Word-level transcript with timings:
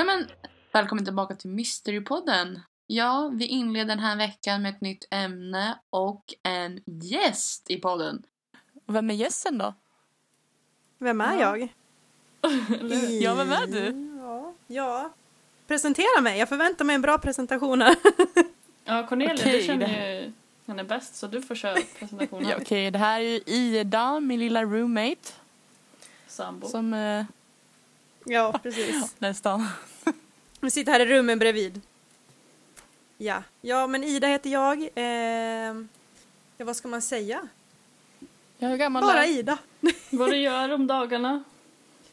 Nej 0.00 0.06
men, 0.06 0.26
välkommen 0.72 1.04
tillbaka 1.04 1.34
till 1.34 1.50
Mysterypodden. 1.50 2.60
Ja, 2.86 3.30
vi 3.34 3.46
inleder 3.46 3.84
den 3.88 3.98
här 3.98 4.16
veckan 4.16 4.62
med 4.62 4.74
ett 4.74 4.80
nytt 4.80 5.04
ämne 5.10 5.78
och 5.90 6.34
en 6.42 6.80
gäst 6.86 7.70
i 7.70 7.76
podden. 7.76 8.22
Vem 8.86 9.10
är 9.10 9.14
gästen 9.14 9.58
då? 9.58 9.74
Vem 10.98 11.20
är 11.20 11.40
Ja. 11.40 11.56
jag? 11.56 11.68
Ja, 13.22 13.34
vem 13.34 13.52
är 13.52 13.66
du? 13.66 14.16
Ja, 14.22 14.54
ja. 14.66 15.12
Presentera 15.66 16.20
mig, 16.20 16.38
jag 16.38 16.48
förväntar 16.48 16.84
mig 16.84 16.94
en 16.94 17.02
bra 17.02 17.18
presentation 17.18 17.82
här. 17.82 17.96
Ja, 18.84 19.06
Cornelia, 19.06 19.34
Okej, 19.34 19.60
du 19.60 19.66
känner 19.66 19.88
det- 19.88 20.20
ju 20.24 20.32
henne 20.66 20.84
bäst 20.84 21.16
så 21.16 21.26
du 21.26 21.42
får 21.42 21.54
köra 21.54 21.78
presentationen. 21.98 22.48
Ja, 22.50 22.56
Okej, 22.60 22.90
det 22.90 22.98
här 22.98 23.20
är 23.20 23.24
ju 23.24 23.40
Ida, 23.46 24.20
min 24.20 24.40
lilla 24.40 24.62
roommate. 24.64 25.32
Sambo. 26.26 26.68
Som 26.68 26.94
eh, 26.94 27.24
Ja, 28.24 28.60
precis. 28.62 29.14
nästan. 29.18 29.68
Vi 30.60 30.70
sitter 30.70 30.92
här 30.92 31.00
i 31.00 31.06
rummen 31.06 31.38
bredvid. 31.38 31.80
Ja, 33.18 33.42
ja 33.60 33.86
men 33.86 34.04
Ida 34.04 34.26
heter 34.26 34.50
jag. 34.50 34.82
Eh, 34.94 35.74
ja, 36.56 36.64
vad 36.64 36.76
ska 36.76 36.88
man 36.88 37.02
säga? 37.02 37.48
Ja, 38.58 38.68
hur 38.68 38.76
gammal 38.76 39.02
Bara 39.02 39.24
är? 39.24 39.28
Ida. 39.38 39.58
Vad 40.10 40.30
du 40.30 40.36
gör 40.40 40.72
om 40.72 40.86
dagarna? 40.86 41.44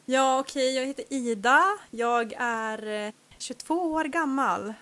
Ja, 0.06 0.40
okej, 0.40 0.76
jag 0.76 0.86
heter 0.86 1.06
Ida. 1.10 1.64
Jag 1.92 2.34
är 2.38 3.08
eh, 3.08 3.14
22 3.38 3.74
år 3.74 4.04
gammal. 4.04 4.74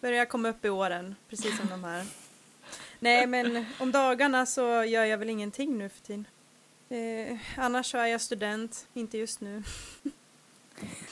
Börjar 0.00 0.24
komma 0.24 0.48
upp 0.48 0.64
i 0.64 0.68
åren, 0.68 1.14
precis 1.28 1.56
som 1.56 1.66
de 1.68 1.84
här. 1.84 2.06
Nej, 2.98 3.26
men 3.26 3.66
om 3.78 3.92
dagarna 3.92 4.46
så 4.46 4.62
gör 4.84 5.04
jag 5.04 5.18
väl 5.18 5.30
ingenting 5.30 5.78
nu 5.78 5.88
för 5.88 6.00
tiden. 6.00 6.26
Eh, 6.88 7.38
annars 7.56 7.90
så 7.90 7.98
är 7.98 8.06
jag 8.06 8.20
student, 8.20 8.86
inte 8.94 9.18
just 9.18 9.40
nu. 9.40 9.62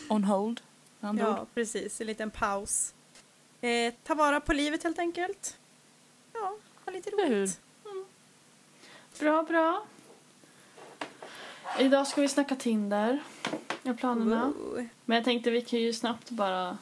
On 0.08 0.24
hold. 0.24 0.60
andra 1.00 1.30
ord. 1.30 1.36
Ja, 1.36 1.46
precis. 1.54 2.00
En 2.00 2.06
liten 2.06 2.30
paus. 2.30 2.94
Eh, 3.60 3.94
ta 4.04 4.14
vara 4.14 4.40
på 4.40 4.52
livet 4.52 4.82
helt 4.82 4.98
enkelt. 4.98 5.56
Ja, 6.32 6.56
ha 6.84 6.92
lite 6.92 7.10
roligt. 7.10 7.60
Bra, 9.20 9.42
bra. 9.42 9.86
Idag 11.78 12.06
ska 12.06 12.20
vi 12.20 12.28
snacka 12.28 12.56
Tinder. 12.56 13.22
Jag 13.82 13.98
planerna. 13.98 14.44
Wow. 14.46 14.88
Men 15.04 15.14
jag 15.16 15.24
tänkte 15.24 15.50
vi 15.50 15.60
kan 15.62 15.78
ju 15.78 15.92
snabbt 15.92 16.30
bara 16.30 16.78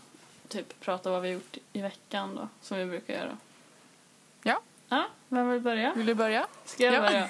typ 0.48 0.80
prata 0.80 1.10
vad 1.10 1.22
vi 1.22 1.28
har 1.28 1.34
gjort 1.34 1.56
i 1.72 1.80
veckan 1.82 2.34
då, 2.34 2.48
som 2.62 2.78
vi 2.78 2.86
brukar 2.86 3.14
göra. 3.14 3.36
Ja. 4.42 4.60
Ja, 4.88 5.06
vem 5.28 5.50
vill 5.50 5.60
börja? 5.60 5.92
Vill 5.94 6.06
du 6.06 6.14
börja? 6.14 6.46
Ska 6.64 6.84
jag 6.84 6.94
Ja. 6.94 7.00
börja? 7.00 7.28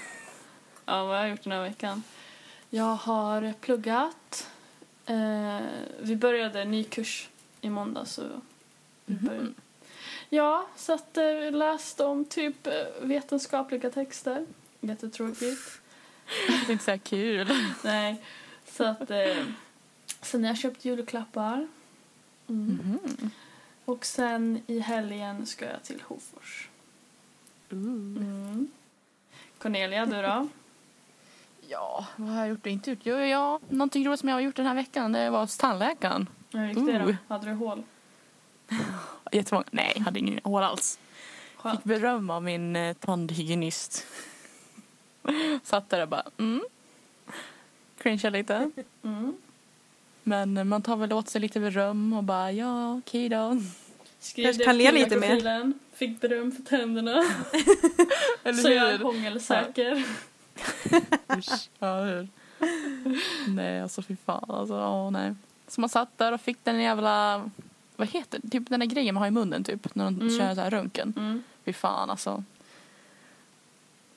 Ja, 0.85 1.05
vad 1.05 1.17
har 1.17 1.23
jag 1.23 1.31
gjort 1.31 1.43
den 1.43 1.53
här 1.53 1.63
veckan? 1.63 2.03
Jag 2.71 2.85
har 2.97 3.53
pluggat. 3.61 4.51
Eh, 5.07 5.61
vi 6.01 6.17
började 6.17 6.63
en 6.63 6.71
ny 6.71 6.85
kurs 6.85 7.29
i 7.61 7.71
måndag 7.71 8.05
så 8.05 8.23
vi 9.07 9.15
Mhm. 9.15 9.27
började. 9.27 9.53
Ja, 10.29 10.67
så 10.77 10.93
att 10.93 11.17
eh, 11.17 11.51
läst 11.53 12.01
om 12.01 12.25
typ 12.25 12.67
eh, 12.67 12.73
vetenskapliga 13.03 13.91
texter. 13.91 14.47
Jättetråkigt. 14.81 15.81
Det 16.47 16.53
är 16.69 16.71
inte 16.73 16.85
så 16.85 16.99
kul. 16.99 17.49
Nej, 17.85 18.23
så 18.67 18.85
att 18.85 19.11
eh, 19.11 19.45
sen 20.23 20.43
har 20.45 20.51
jag 20.51 20.59
köpt 20.59 20.85
julklappar. 20.85 21.69
Mm. 22.49 22.79
Mhm. 22.83 23.31
Och 23.85 24.05
sen 24.07 24.63
i 24.67 24.79
helgen 24.79 25.47
ska 25.47 25.65
jag 25.65 25.83
till 25.83 26.01
Hofors. 26.03 26.69
Mm. 27.73 28.69
Cornelia, 29.59 30.07
du 30.07 30.23
då? 30.23 30.49
Ja, 31.69 32.07
vad 32.17 32.29
har 32.29 32.39
jag 32.39 32.49
gjort 32.49 32.67
och 32.67 32.73
inte 32.73 32.91
gjort? 32.91 32.99
Jo, 33.03 33.17
ja, 33.17 33.61
någonting 33.69 34.07
roligt 34.07 34.21
som 34.21 34.29
jag 34.29 34.37
har 34.37 34.41
gjort 34.41 34.57
den 34.57 34.67
här 34.67 34.75
veckan 34.75 35.13
det 35.13 35.31
var 35.31 35.41
hos 35.41 35.57
tandläkaren. 35.57 36.29
Hur 36.53 36.67
gick 36.67 36.87
det 36.87 36.99
då? 36.99 37.17
Hade 37.29 37.47
du 37.47 37.53
hål? 37.53 37.83
Jättemånga. 39.33 39.65
Nej, 39.71 39.93
jag 39.97 40.03
hade 40.03 40.19
ingen 40.19 40.41
hår 40.45 40.63
alls. 40.63 40.99
Skönt. 41.57 41.79
Fick 41.79 41.85
beröm 41.85 42.31
av 42.31 42.43
min 42.43 42.77
eh, 42.77 42.95
tandhygienist. 42.95 44.07
Satt 45.63 45.91
där 45.91 46.03
och 46.03 46.09
bara 46.09 46.25
mm. 46.39 46.63
Cringeade 47.99 48.39
lite. 48.39 48.71
Mm. 49.05 49.37
Men 50.23 50.57
eh, 50.57 50.65
man 50.65 50.83
tar 50.83 50.97
väl 50.97 51.13
åt 51.13 51.29
sig 51.29 51.41
lite 51.41 51.61
beröm 51.61 52.13
och 52.13 52.25
bara 52.25 52.53
ja, 52.53 52.99
okej 52.99 53.29
då. 53.29 53.63
Skrev 54.21 54.45
Kanske 54.45 54.65
kan 54.65 54.79
le 54.79 54.93
lite 54.93 55.17
mer. 55.17 55.73
Fick 55.93 56.21
beröm 56.21 56.53
för 56.53 56.63
tänderna. 56.63 57.25
Eller 58.45 58.63
så 58.63 58.71
jag 58.71 58.91
är 58.91 58.99
hångelsäker. 58.99 60.05
Usch, 61.39 61.69
ja, 61.79 62.01
hur? 62.01 62.29
Nej, 63.49 63.81
alltså 63.83 64.03
fy 64.03 64.17
fan. 64.17 64.45
Alltså, 64.51 64.75
åh, 64.75 65.11
nej. 65.11 65.35
Så 65.69 65.81
man 65.81 65.91
satt 65.91 66.19
där 66.19 66.33
och 66.33 66.41
fick 66.41 66.59
den 66.65 66.81
jävla... 66.81 67.45
Vad 67.97 68.09
heter 68.09 68.39
det? 68.43 68.49
Typ 68.49 68.69
den 68.71 68.81
där 68.81 68.87
grejen 68.87 69.15
man 69.15 69.21
har 69.23 69.29
i 69.29 69.31
munnen 69.31 69.65
typ. 69.65 69.95
När 69.95 70.05
de 70.05 70.15
Mm. 70.21 70.39
kör 70.39 70.55
så 70.55 70.61
här 70.61 70.71
röntgen. 70.71 71.15
Mm. 71.17 71.43
Fy 71.65 71.73
fan 71.73 72.11
alltså. 72.11 72.45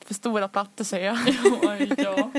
För 0.00 0.14
stora 0.14 0.48
plattor 0.48 0.84
säger 0.84 1.06
jag. 1.06 1.18
Oj, 1.62 1.94
ja. 1.98 2.30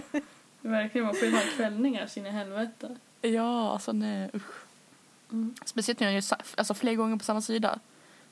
Verkligen, 0.61 1.07
man 1.07 1.15
får 1.15 1.27
ju 1.27 1.33
ha 1.35 1.41
kvällningar 1.57 2.07
sin 2.07 2.25
i 2.25 2.29
helvete. 2.29 2.95
ja, 3.21 3.71
alltså 3.73 3.91
nej 3.91 4.29
usch. 4.33 4.51
Mm. 5.31 5.55
Speciellt 5.65 5.99
när 5.99 6.07
jag 6.07 6.13
gör 6.13 6.23
alltså, 6.57 6.73
flera 6.73 6.95
gånger 6.95 7.17
på 7.17 7.23
samma 7.23 7.41
sida. 7.41 7.79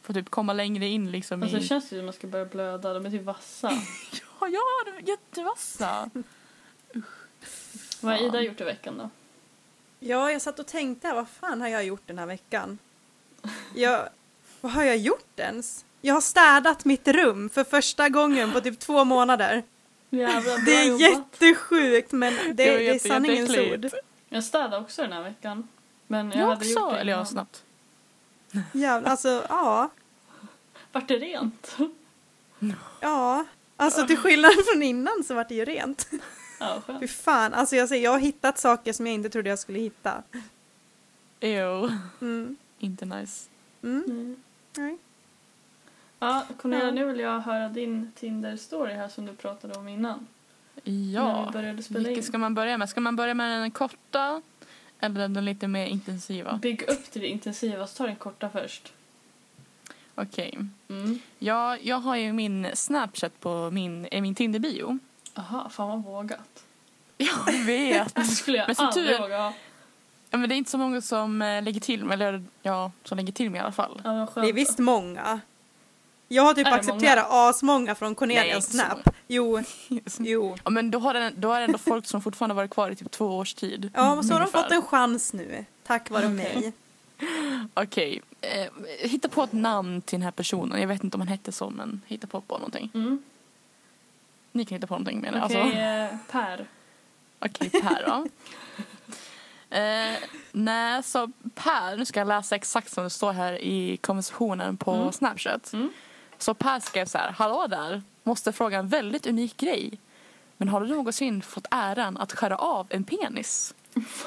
För 0.05 0.13
att 0.13 0.15
typ 0.17 0.29
komma 0.29 0.53
längre 0.53 0.85
in 0.85 1.11
liksom 1.11 1.43
Alltså 1.43 1.57
i... 1.57 1.59
det 1.59 1.65
känns 1.65 1.85
ju 1.85 1.89
som 1.89 1.99
att 1.99 2.03
man 2.05 2.13
ska 2.13 2.27
börja 2.27 2.45
blöda. 2.45 2.93
De 2.93 3.05
är 3.05 3.09
typ 3.09 3.23
vassa. 3.23 3.71
Ja, 4.41 4.47
ja, 4.47 4.61
de 4.85 4.91
är 4.91 5.09
jättevassa. 5.09 6.09
Vad 8.01 8.13
har 8.13 8.27
Ida 8.27 8.41
gjort 8.41 8.61
i 8.61 8.63
veckan 8.63 8.97
då? 8.97 9.09
Ja, 9.99 10.31
jag 10.31 10.41
satt 10.41 10.59
och 10.59 10.67
tänkte, 10.67 11.13
vad 11.13 11.27
fan 11.29 11.61
har 11.61 11.67
jag 11.67 11.85
gjort 11.85 12.01
den 12.05 12.17
här 12.17 12.25
veckan? 12.25 12.77
Jag, 13.75 14.09
vad 14.61 14.71
har 14.71 14.83
jag 14.83 14.97
gjort 14.97 15.39
ens? 15.39 15.85
Jag 16.01 16.13
har 16.13 16.21
städat 16.21 16.85
mitt 16.85 17.07
rum 17.07 17.49
för 17.49 17.63
första 17.63 18.09
gången 18.09 18.51
på 18.51 18.61
typ 18.61 18.79
två 18.79 19.03
månader. 19.03 19.63
Jävla 20.09 20.41
bra 20.41 20.57
Det 20.65 20.75
är 20.75 20.85
jobbat. 20.85 21.01
jättesjukt 21.01 22.11
men 22.11 22.33
det, 22.33 22.53
Det 22.53 22.77
det 22.77 22.89
är 22.89 22.99
sanningens 22.99 23.57
ord. 23.57 23.89
Jag 24.29 24.43
städade 24.43 24.77
också 24.77 25.01
den 25.01 25.11
här 25.13 25.23
veckan. 25.23 25.67
Men 26.07 26.31
jag, 26.31 26.39
Jag 26.39 26.47
hade 26.47 26.65
gjort 26.65 26.77
också. 26.77 26.91
det 26.93 26.99
Eller 26.99 27.11
ja, 27.11 27.17
innan. 27.17 27.25
snabbt. 27.25 27.63
Jävlar, 28.73 29.11
alltså 29.11 29.45
ja. 29.49 29.89
Vart 30.91 31.07
det 31.07 31.17
rent? 31.17 31.77
Ja, 33.01 33.45
alltså 33.77 34.07
till 34.07 34.17
skillnad 34.17 34.51
från 34.71 34.83
innan 34.83 35.23
så 35.23 35.33
var 35.33 35.45
det 35.49 35.55
ju 35.55 35.65
rent. 35.65 36.09
Ja, 36.59 36.81
Fy 36.99 37.07
fan, 37.07 37.53
alltså 37.53 37.75
jag, 37.75 37.89
säger, 37.89 38.03
jag 38.03 38.11
har 38.11 38.19
hittat 38.19 38.57
saker 38.57 38.93
som 38.93 39.07
jag 39.07 39.15
inte 39.15 39.29
trodde 39.29 39.49
jag 39.49 39.59
skulle 39.59 39.79
hitta. 39.79 40.23
Ew. 41.39 41.97
Mm. 42.21 42.55
Inte 42.79 43.05
nice. 43.05 43.49
Mm. 43.83 44.03
Mm. 44.07 44.35
Nej. 44.77 44.97
Ja, 46.19 46.45
Cornelia, 46.61 46.85
Ja. 46.85 46.91
nu 46.91 47.05
vill 47.05 47.19
jag 47.19 47.39
höra 47.39 47.69
din 47.69 48.11
Tinder-story 48.19 48.93
här 48.95 49.07
som 49.09 49.25
du 49.25 49.33
pratade 49.33 49.73
om 49.79 49.87
innan. 49.87 50.27
Ja. 51.13 51.45
vi 51.45 51.51
började 51.53 51.83
spela 51.83 51.99
Vilken 51.99 52.15
in. 52.17 52.23
ska 52.23 52.37
man 52.37 52.55
börja 52.55 52.77
med? 52.77 52.89
Ska 52.89 53.01
man 53.01 53.15
börja 53.15 53.33
med 53.33 53.61
den 53.61 53.71
korta 53.71 54.41
eller 54.99 55.27
den 55.27 55.45
lite 55.45 55.67
mer 55.67 55.85
intensiva? 55.85 56.59
Bygg 56.61 56.81
upp 56.81 57.11
till 57.11 57.21
det 57.21 57.27
intensiva, 57.27 57.87
så 57.87 57.97
ta 57.97 58.05
den 58.05 58.15
korta 58.15 58.49
först. 58.49 58.93
Okej. 60.15 60.59
Mm. 60.89 61.19
Ja, 61.39 61.77
jag 61.77 61.99
har 61.99 62.15
ju 62.15 62.33
min 62.33 62.67
Snapchat 62.73 63.39
på 63.39 63.71
min, 63.71 64.07
i 64.11 64.21
min 64.21 64.35
Tinder-bio. 64.35 64.99
Aha, 65.33 65.69
fan 65.69 65.89
vad 65.89 66.03
vågat. 66.03 66.63
Jag 67.17 67.53
vet. 67.65 68.15
Det 68.15 68.23
skulle 68.23 68.57
jag 68.57 68.67
Men 68.67 68.75
som 68.75 68.85
aldrig 68.85 69.07
tur 69.07 69.19
våga 69.21 69.37
ha. 69.37 69.53
Ja, 70.29 70.37
men 70.37 70.49
det 70.49 70.55
är 70.55 70.57
inte 70.57 70.71
så 70.71 70.77
många 70.77 71.01
som 71.01 71.41
eh, 71.41 71.63
lägger 71.63 71.79
till 71.79 72.05
mig, 72.05 72.13
eller 72.13 72.43
ja, 72.61 72.91
som 73.03 73.17
lägger 73.17 73.33
till 73.33 73.49
mig 73.49 73.57
i 73.57 73.61
alla 73.61 73.71
fall. 73.71 74.01
Ja, 74.03 74.27
vad. 74.35 74.45
Det 74.45 74.49
är 74.49 74.53
visst 74.53 74.79
många. 74.79 75.39
Jag 76.27 76.43
har 76.43 76.53
typ 76.53 76.67
accepterat 76.67 77.25
asmånga 77.29 77.95
från 77.95 78.15
Cornelias 78.15 78.65
Snap. 78.71 79.09
Jo, 79.27 79.63
jo. 80.19 80.57
Ja, 80.63 80.69
men 80.69 80.91
då 80.91 80.99
har, 80.99 81.13
den, 81.13 81.33
då 81.37 81.51
är 81.51 81.59
det 81.59 81.65
ändå 81.65 81.77
folk 81.77 82.05
som 82.05 82.21
fortfarande 82.21 82.55
varit 82.55 82.71
kvar 82.71 82.91
i 82.91 82.95
typ 82.95 83.11
två 83.11 83.25
års 83.37 83.53
tid. 83.53 83.91
Ja, 83.93 84.23
så 84.23 84.33
har 84.33 84.39
de 84.39 84.51
fått 84.51 84.71
en 84.71 84.81
chans 84.81 85.33
nu. 85.33 85.65
Tack 85.83 86.09
vare 86.09 86.25
Okej. 86.25 86.35
mig. 86.35 86.73
Okej, 87.73 88.21
eh, 88.41 88.67
hitta 89.09 89.29
på 89.29 89.43
ett 89.43 89.51
namn 89.53 90.01
till 90.01 90.19
den 90.19 90.23
här 90.23 90.31
personen. 90.31 90.81
Jag 90.81 90.87
vet 90.87 91.03
inte 91.03 91.15
om 91.17 91.21
han 91.21 91.27
hette 91.27 91.51
så, 91.51 91.69
men 91.69 92.01
hitta 92.07 92.27
på, 92.27 92.41
på 92.41 92.57
någonting. 92.57 92.91
Mm. 92.93 93.23
Ni 94.51 94.65
kan 94.65 94.75
hitta 94.75 94.87
på 94.87 94.93
någonting 94.93 95.19
menar 95.21 95.45
Okej, 95.45 95.57
jag. 95.57 95.65
Alltså, 95.65 96.15
eh, 96.15 96.19
Per. 96.31 96.67
Okej, 97.39 97.69
Per 97.69 98.03
då. 98.07 98.27
Eh, 99.69 100.13
nej, 100.51 101.03
så 101.03 101.31
Per, 101.55 101.97
nu 101.97 102.05
ska 102.05 102.19
jag 102.19 102.27
läsa 102.27 102.55
exakt 102.55 102.91
som 102.91 103.03
det 103.03 103.09
står 103.09 103.33
här 103.33 103.53
i 103.61 103.97
konversationen 103.97 104.77
på 104.77 104.93
Mm. 104.93 105.11
Snapchat. 105.11 105.73
Mm. 105.73 105.89
Så 106.37 106.53
Per 106.53 106.79
skrev 106.79 107.05
så 107.05 107.17
här, 107.17 107.31
hallå 107.31 107.67
där, 107.67 108.01
måste 108.23 108.51
fråga 108.51 108.79
en 108.79 108.87
väldigt 108.87 109.27
unik 109.27 109.57
grej. 109.57 109.99
Men 110.57 110.67
har 110.67 110.81
du 110.81 110.87
någonsin 110.87 111.41
fått 111.41 111.67
äran 111.71 112.17
att 112.17 112.31
skära 112.31 112.57
av 112.57 112.87
en 112.89 113.03
penis? 113.03 113.73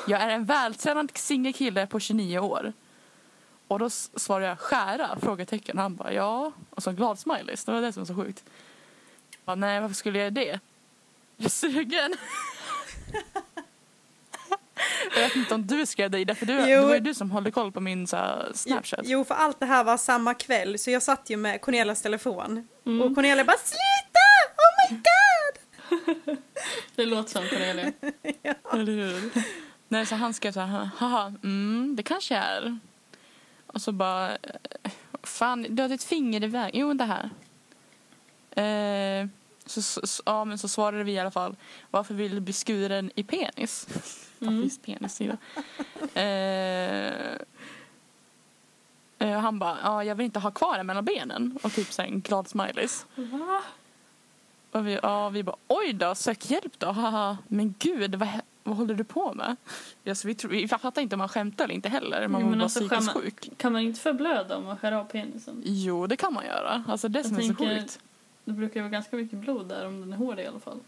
Jag 0.07 0.21
är 0.21 0.29
en 0.29 0.45
vältränad 0.45 1.11
singel 1.15 1.53
kille 1.53 1.87
på 1.87 2.01
29 2.01 2.39
år. 2.39 2.73
Och 3.69 3.79
då 3.79 3.91
svarade 3.91 4.47
jag 4.47 4.59
skära? 4.59 5.19
Frågetecken. 5.21 5.79
Han 5.79 5.97
bara 5.97 6.13
ja. 6.13 6.53
Och 6.71 6.83
så 6.83 6.91
en 6.91 6.97
glad 6.97 7.19
smileys. 7.19 7.65
Det 7.65 7.73
var 7.73 7.81
det 7.81 7.93
som 7.93 8.01
var 8.01 8.07
så 8.07 8.15
sjukt. 8.15 8.45
Jag 9.31 9.41
bara, 9.45 9.57
nej 9.57 9.81
varför 9.81 9.95
skulle 9.95 10.19
jag 10.19 10.25
göra 10.25 10.47
det? 10.47 10.61
Jag 11.37 11.45
är 11.45 11.49
sugen. 11.49 12.15
Jag 15.19 15.29
vet 15.29 15.37
inte 15.37 15.55
om 15.55 15.67
du 15.67 15.87
skrev 15.87 16.11
det 16.11 16.19
Ida, 16.19 16.35
för 16.35 16.47
du, 16.47 16.57
det 16.57 16.81
var 16.81 16.95
ju 16.95 17.01
du 17.01 17.15
som 17.15 17.31
håller 17.31 17.51
koll 17.51 17.73
på 17.73 17.81
min 17.81 18.07
så 18.07 18.17
här, 18.17 18.51
Snapchat. 18.55 19.01
Jo, 19.05 19.25
för 19.25 19.35
allt 19.35 19.61
det 19.61 19.67
här 19.67 19.85
var 19.85 19.97
samma 19.97 20.35
kväll 20.35 20.79
så 20.79 20.91
jag 20.91 21.03
satt 21.03 21.31
ju 21.31 21.37
med 21.37 21.61
Cornelias 21.61 22.03
telefon. 22.03 22.69
Mm. 22.87 23.03
Och 23.03 23.15
Cornelia 23.15 23.45
bara 23.45 23.57
sluta! 23.57 24.29
Oh 24.57 24.91
my 24.91 24.97
god! 24.97 25.09
Det 26.95 27.07
låter 27.07 27.31
som 27.31 27.49
Cornelia. 27.49 27.93
Eller 28.73 28.93
hur? 28.93 29.31
Nej, 29.89 30.07
så 30.07 30.15
han 30.15 30.35
skrev 30.35 30.53
så 30.53 30.61
här, 30.61 30.91
haha, 30.97 31.35
mm, 31.43 31.97
det 31.97 32.03
kanske 32.03 32.37
är. 32.37 32.79
Och 33.67 33.83
så 33.83 33.93
bara, 33.93 34.31
eh, 34.31 34.91
fan, 35.23 35.67
du 35.69 35.83
har 35.83 35.89
ditt 35.89 36.05
finger 36.05 36.45
iväg. 36.45 36.71
Jo, 36.75 36.95
det 36.95 37.05
här. 37.05 37.31
Eh, 38.51 39.29
så, 39.67 39.83
så, 39.83 40.23
ja, 40.27 40.45
men 40.45 40.59
så 40.59 40.69
svarade 40.69 41.05
vi 41.05 41.13
i 41.13 41.19
alla 41.19 41.31
fall, 41.31 41.57
varför 41.91 42.15
vill 42.15 42.35
du 42.35 42.41
bli 42.41 42.53
skuren 42.53 43.11
i 43.15 43.23
penis? 43.23 43.87
Varför 44.39 44.53
Mm. 44.53 44.65
just 44.65 44.83
penis? 44.83 45.21
Ida? 45.21 45.37
Eh, 46.15 47.33
eh, 49.19 49.37
och 49.37 49.43
han 49.43 49.59
bara, 49.59 49.77
ja, 49.83 50.05
jag 50.05 50.15
vill 50.15 50.25
inte 50.25 50.39
ha 50.41 50.51
kvar 50.51 50.77
den 50.77 50.87
mellan 50.87 51.05
benen. 51.05 51.59
Och 51.63 51.73
typ 51.73 51.93
så 51.93 52.03
en 52.03 52.21
glad 52.21 52.49
smileys. 52.49 53.07
Va? 53.15 53.63
Och 54.73 54.87
vi, 54.87 54.99
ja, 55.03 55.29
vi 55.29 55.43
bara, 55.43 55.57
oj 55.69 55.93
då, 55.93 56.15
sök 56.15 56.51
hjälp 56.51 56.79
då. 56.79 56.87
Haha. 56.87 57.39
Men 57.49 57.75
gud, 57.79 58.15
vad, 58.15 58.29
vad 58.65 58.77
håller 58.77 58.95
du 58.95 59.05
på 59.05 59.33
med? 59.35 59.57
Ja, 60.05 60.15
så 60.15 60.29
vi, 60.29 60.35
tror, 60.35 60.51
vi 60.51 60.69
fattar 60.69 61.03
inte 61.03 61.17
om 61.17 61.21
han 61.21 61.29
skämtar 61.29 61.65
eller 61.65 61.75
inte 61.75 61.89
heller. 61.89 62.29
Man 62.29 62.41
Jo, 62.41 62.49
var 62.49 62.63
alltså, 62.63 62.81
psykiskt 62.81 63.11
skämma- 63.11 63.21
sjuk. 63.23 63.51
Kan 63.57 63.73
man 63.73 63.83
inte 63.83 64.01
förblöda 64.01 64.57
om 64.57 64.65
man 64.65 64.77
skär 64.77 64.93
av 64.93 65.05
penisen? 65.05 65.63
Jo, 65.65 66.07
det 66.07 66.17
kan 66.17 66.33
man 66.35 66.45
göra. 66.47 66.85
Alltså 66.89 67.09
det 67.09 67.19
Jag 67.19 67.27
som 67.27 67.37
är 67.37 67.41
så 67.41 67.47
tänker- 67.55 67.77
sjukt. 67.81 68.01
Det 68.45 68.53
brukar 68.53 68.75
ju 68.75 68.81
vara 68.83 68.91
ganska 68.91 69.17
mycket 69.17 69.39
blod 69.39 69.69
där 69.69 69.87
om 69.87 70.01
den 70.01 70.13
är 70.13 70.17
hård 70.17 70.39
i 70.41 70.47
alla 70.47 70.61
fall. 70.61 70.81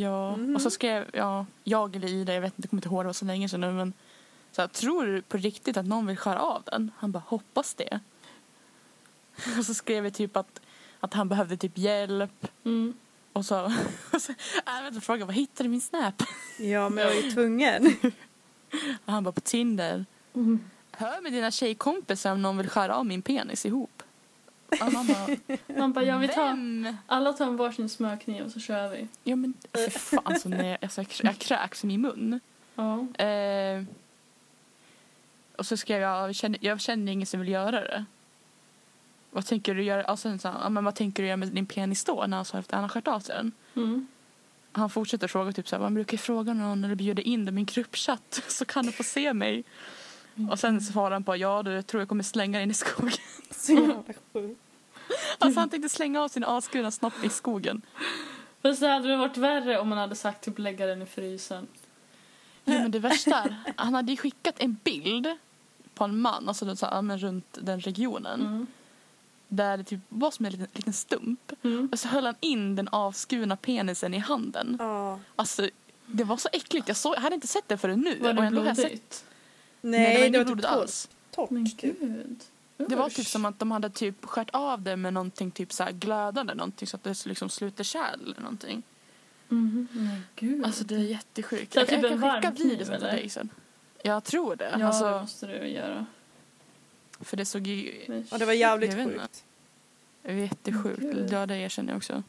Ja, 0.00 0.36
Mhm. 0.36 0.54
och 0.54 0.62
så 0.62 0.70
skrev 0.70 1.10
ja, 1.12 1.46
jag 1.64 1.96
eller 1.96 2.08
Ida, 2.08 2.34
jag 2.34 2.40
vet 2.40 2.52
inte, 2.58 2.66
jag 2.66 2.70
kommer 2.70 2.78
inte 2.78 2.88
ihåg, 2.88 3.04
det 3.04 3.06
var 3.06 3.12
så 3.12 3.24
länge 3.24 3.48
sedan 3.48 3.60
nu, 3.60 3.72
men 3.72 3.92
så 4.52 4.60
här, 4.62 4.68
tror 4.68 5.06
du 5.06 5.22
på 5.22 5.36
riktigt 5.36 5.76
att 5.76 5.86
någon 5.86 6.06
vill 6.06 6.16
skära 6.16 6.40
av 6.40 6.62
den? 6.62 6.90
Han 6.96 7.12
bara, 7.12 7.22
hoppas 7.26 7.74
det. 7.74 8.00
Och 9.58 9.64
så 9.66 9.74
skrev 9.74 10.02
vi 10.04 10.10
typ 10.10 10.36
att, 10.36 10.60
att 11.00 11.14
han 11.14 11.28
behövde 11.28 11.56
typ 11.56 11.78
hjälp. 11.78 12.46
Mm. 12.64 12.94
Och 13.32 13.44
så, 13.44 13.64
och 14.12 14.22
så 14.22 14.32
äh, 14.66 14.82
vänta, 14.82 15.00
frågade 15.00 15.24
vad 15.24 15.34
hittade 15.34 15.64
du 15.64 15.68
min 15.70 15.80
snap? 15.80 16.22
Ja, 16.58 16.88
men 16.88 17.04
jag 17.04 17.14
var 17.14 17.22
ju 17.22 17.30
tvungen. 17.30 17.96
Och 19.04 19.12
han 19.12 19.24
bara, 19.24 19.32
på 19.32 19.40
Tinder. 19.40 20.04
Mm. 20.34 20.60
Hör 20.92 21.20
med 21.20 21.32
dina 21.32 21.50
tjejkompisar 21.50 22.32
om 22.32 22.42
någon 22.42 22.56
vill 22.56 22.68
skära 22.68 22.94
av 22.96 23.06
min 23.06 23.22
penis 23.22 23.66
ihop. 23.66 24.02
Och 24.80 24.92
man 24.92 25.06
bara, 25.06 25.56
Man 25.78 25.92
bara, 25.92 26.04
ja 26.04 26.18
vi 26.18 26.28
tar, 26.28 26.46
vem? 26.46 26.96
alla 27.06 27.32
tar 27.32 27.46
en 27.46 27.56
varsin 27.56 27.88
smörkniv 27.88 28.44
och 28.44 28.50
så 28.50 28.60
kör 28.60 28.88
vi. 28.88 29.08
Ja 29.24 29.36
men 29.36 29.54
för 29.72 29.90
fan, 29.90 30.40
så 30.40 30.48
när 30.48 30.68
jag, 30.68 30.78
alltså, 30.82 31.00
jag, 31.00 31.08
jag 31.22 31.38
kräks 31.38 31.84
i 31.84 31.86
min 31.86 32.00
mun. 32.00 32.40
Ja. 32.74 33.24
Eh, 33.24 33.82
och 35.56 35.66
så 35.66 35.76
skrev 35.76 36.00
jag, 36.00 36.28
jag 36.28 36.34
känner, 36.34 36.58
jag 36.62 36.80
känner 36.80 37.12
ingen 37.12 37.26
som 37.26 37.40
vill 37.40 37.48
göra 37.48 37.80
det. 37.80 38.04
Vad 39.30 39.46
tänker 39.46 39.74
du 39.74 39.82
göra, 39.82 40.04
alltså, 40.04 40.38
så, 40.38 40.48
ja, 40.62 40.68
men 40.68 40.84
vad 40.84 40.94
tänker 40.94 41.22
du 41.22 41.26
göra 41.26 41.36
med 41.36 41.48
din 41.48 41.66
penis 41.66 42.04
då 42.04 42.24
när 42.26 42.36
han 42.36 42.44
sa 42.44 42.58
efter 42.58 42.76
han 42.76 42.84
har 42.84 42.88
skärt 42.88 43.08
av 43.08 43.20
sig 43.20 43.36
den? 43.36 43.52
Mm. 43.76 44.06
Han 44.72 44.90
fortsätter 44.90 45.28
fråga 45.28 45.52
typ 45.52 45.68
så 45.68 45.76
här, 45.76 45.82
man 45.82 45.94
brukar 45.94 46.18
fråga 46.18 46.54
någon 46.54 46.84
eller 46.84 46.94
bjuda 46.94 47.22
in 47.22 47.44
dem 47.44 47.58
i 47.58 47.60
en 47.60 47.64
gruppchatt 47.64 48.42
så 48.48 48.64
kan 48.64 48.86
du 48.86 48.92
få 48.92 49.02
se 49.02 49.32
mig. 49.32 49.64
Och 50.50 50.58
sen 50.58 50.80
svarar 50.80 51.10
han 51.10 51.24
på, 51.24 51.36
ja 51.36 51.62
du 51.62 51.82
tror 51.82 52.00
jag 52.00 52.08
kommer 52.08 52.22
slänga 52.22 52.58
den 52.58 52.70
i 52.70 52.74
skogen. 52.74 53.12
Så 53.50 53.72
jävla 53.72 54.02
sjukt. 54.32 54.60
Alltså 55.38 55.60
han 55.60 55.68
tänkte 55.68 55.88
slänga 55.88 56.22
av 56.22 56.28
sin 56.28 56.44
avskurna 56.44 56.90
snopp 56.90 57.24
i 57.24 57.28
skogen. 57.28 57.82
Fast 58.62 58.80
det 58.80 58.88
hade 58.88 59.16
varit 59.16 59.36
värre 59.36 59.78
om 59.78 59.88
man 59.88 59.98
hade 59.98 60.14
sagt 60.14 60.44
typ 60.44 60.58
lägga 60.58 60.86
den 60.86 61.02
i 61.02 61.06
frysen. 61.06 61.68
Jo 62.64 62.74
men 62.74 62.90
det 62.90 62.98
värsta 62.98 63.36
är, 63.36 63.56
han 63.76 63.94
hade 63.94 64.10
ju 64.12 64.16
skickat 64.16 64.54
en 64.58 64.76
bild 64.84 65.26
på 65.94 66.04
en 66.04 66.20
man, 66.20 66.48
alltså 66.48 66.76
så 66.76 66.86
här, 66.86 67.18
runt 67.18 67.58
den 67.60 67.80
regionen. 67.80 68.40
Mm. 68.40 68.66
Där 69.48 69.76
det 69.76 69.84
typ 69.84 70.00
var 70.08 70.30
som 70.30 70.46
en 70.46 70.52
liten, 70.52 70.68
liten 70.72 70.92
stump. 70.92 71.52
Mm. 71.62 71.88
Och 71.92 71.98
så 71.98 72.08
höll 72.08 72.26
han 72.26 72.34
in 72.40 72.76
den 72.76 72.88
avskurna 72.88 73.56
penisen 73.56 74.14
i 74.14 74.18
handen. 74.18 74.76
Ja. 74.80 75.18
Alltså 75.36 75.68
det 76.06 76.24
var 76.24 76.36
så 76.36 76.48
äckligt, 76.52 76.88
jag, 76.88 76.96
såg, 76.96 77.14
jag 77.14 77.20
hade 77.20 77.34
inte 77.34 77.46
sett 77.46 77.68
det 77.68 77.76
förrän 77.76 78.00
nu. 78.00 78.18
Var 78.18 78.28
och 78.28 78.42
det 78.42 78.50
blodigt? 78.50 79.24
Nej, 79.82 80.00
det 80.00 80.06
det 80.06 80.12
var 80.14 80.18
var 80.20 80.26
inget 80.26 80.32
blodigt 80.46 80.48
typ 80.56 80.62
torrt. 80.70 80.80
alls. 80.80 81.08
torrt. 81.30 81.50
Men 81.50 81.70
typ. 81.70 82.00
gud. 82.00 82.40
Det 82.76 82.96
var 82.96 83.08
typ 83.10 83.26
som 83.26 83.44
att 83.44 83.58
de 83.58 83.70
hade 83.70 83.90
typ 83.90 84.24
skärt 84.24 84.50
av 84.52 84.82
det 84.82 84.96
med 84.96 85.12
någonting 85.14 85.50
typ 85.50 85.72
så 85.72 85.84
här 85.84 85.92
glödande 85.92 86.54
någonting 86.54 86.88
så 86.88 86.96
att 86.96 87.02
det 87.04 87.26
liksom 87.26 87.48
sluter 87.48 87.84
kärl 87.84 88.22
eller 88.22 88.40
någonting. 88.40 88.82
Mhm. 89.48 89.88
Men 89.92 90.20
gud. 90.36 90.64
Alltså 90.64 90.84
det 90.84 90.94
är 90.94 90.98
jättesjukt. 90.98 91.74
Jag, 91.74 91.88
typ 91.88 92.02
jag 92.02 92.10
kan 92.10 92.18
skicka 92.20 92.26
varm 92.50 92.56
kniv, 92.56 92.68
videon 92.78 92.98
till 92.98 93.06
dig 93.08 93.28
sen. 93.28 93.48
Jag 94.02 94.24
tror 94.24 94.56
det. 94.56 94.68
ja, 94.72 94.78
det 94.78 94.86
alltså, 94.86 95.20
måste 95.20 95.46
du 95.46 95.66
göra. 95.68 96.06
för 97.20 97.36
det 97.36 97.44
såg 97.44 97.66
ju 97.66 98.04
Men 98.08 98.26
Ja, 98.30 98.38
det 98.38 98.44
var 98.44 98.52
jävligt 98.52 98.92
Jag 98.92 99.02
inte. 99.02 99.18
sjukt. 99.18 99.44
det 100.22 100.28
var 100.32 100.40
jättesjukt. 100.40 101.00
Gud. 101.00 101.32
Ja, 101.32 101.46
det 101.46 101.56
erkänner 101.56 101.90
jag 101.92 101.96
också. 101.96 102.22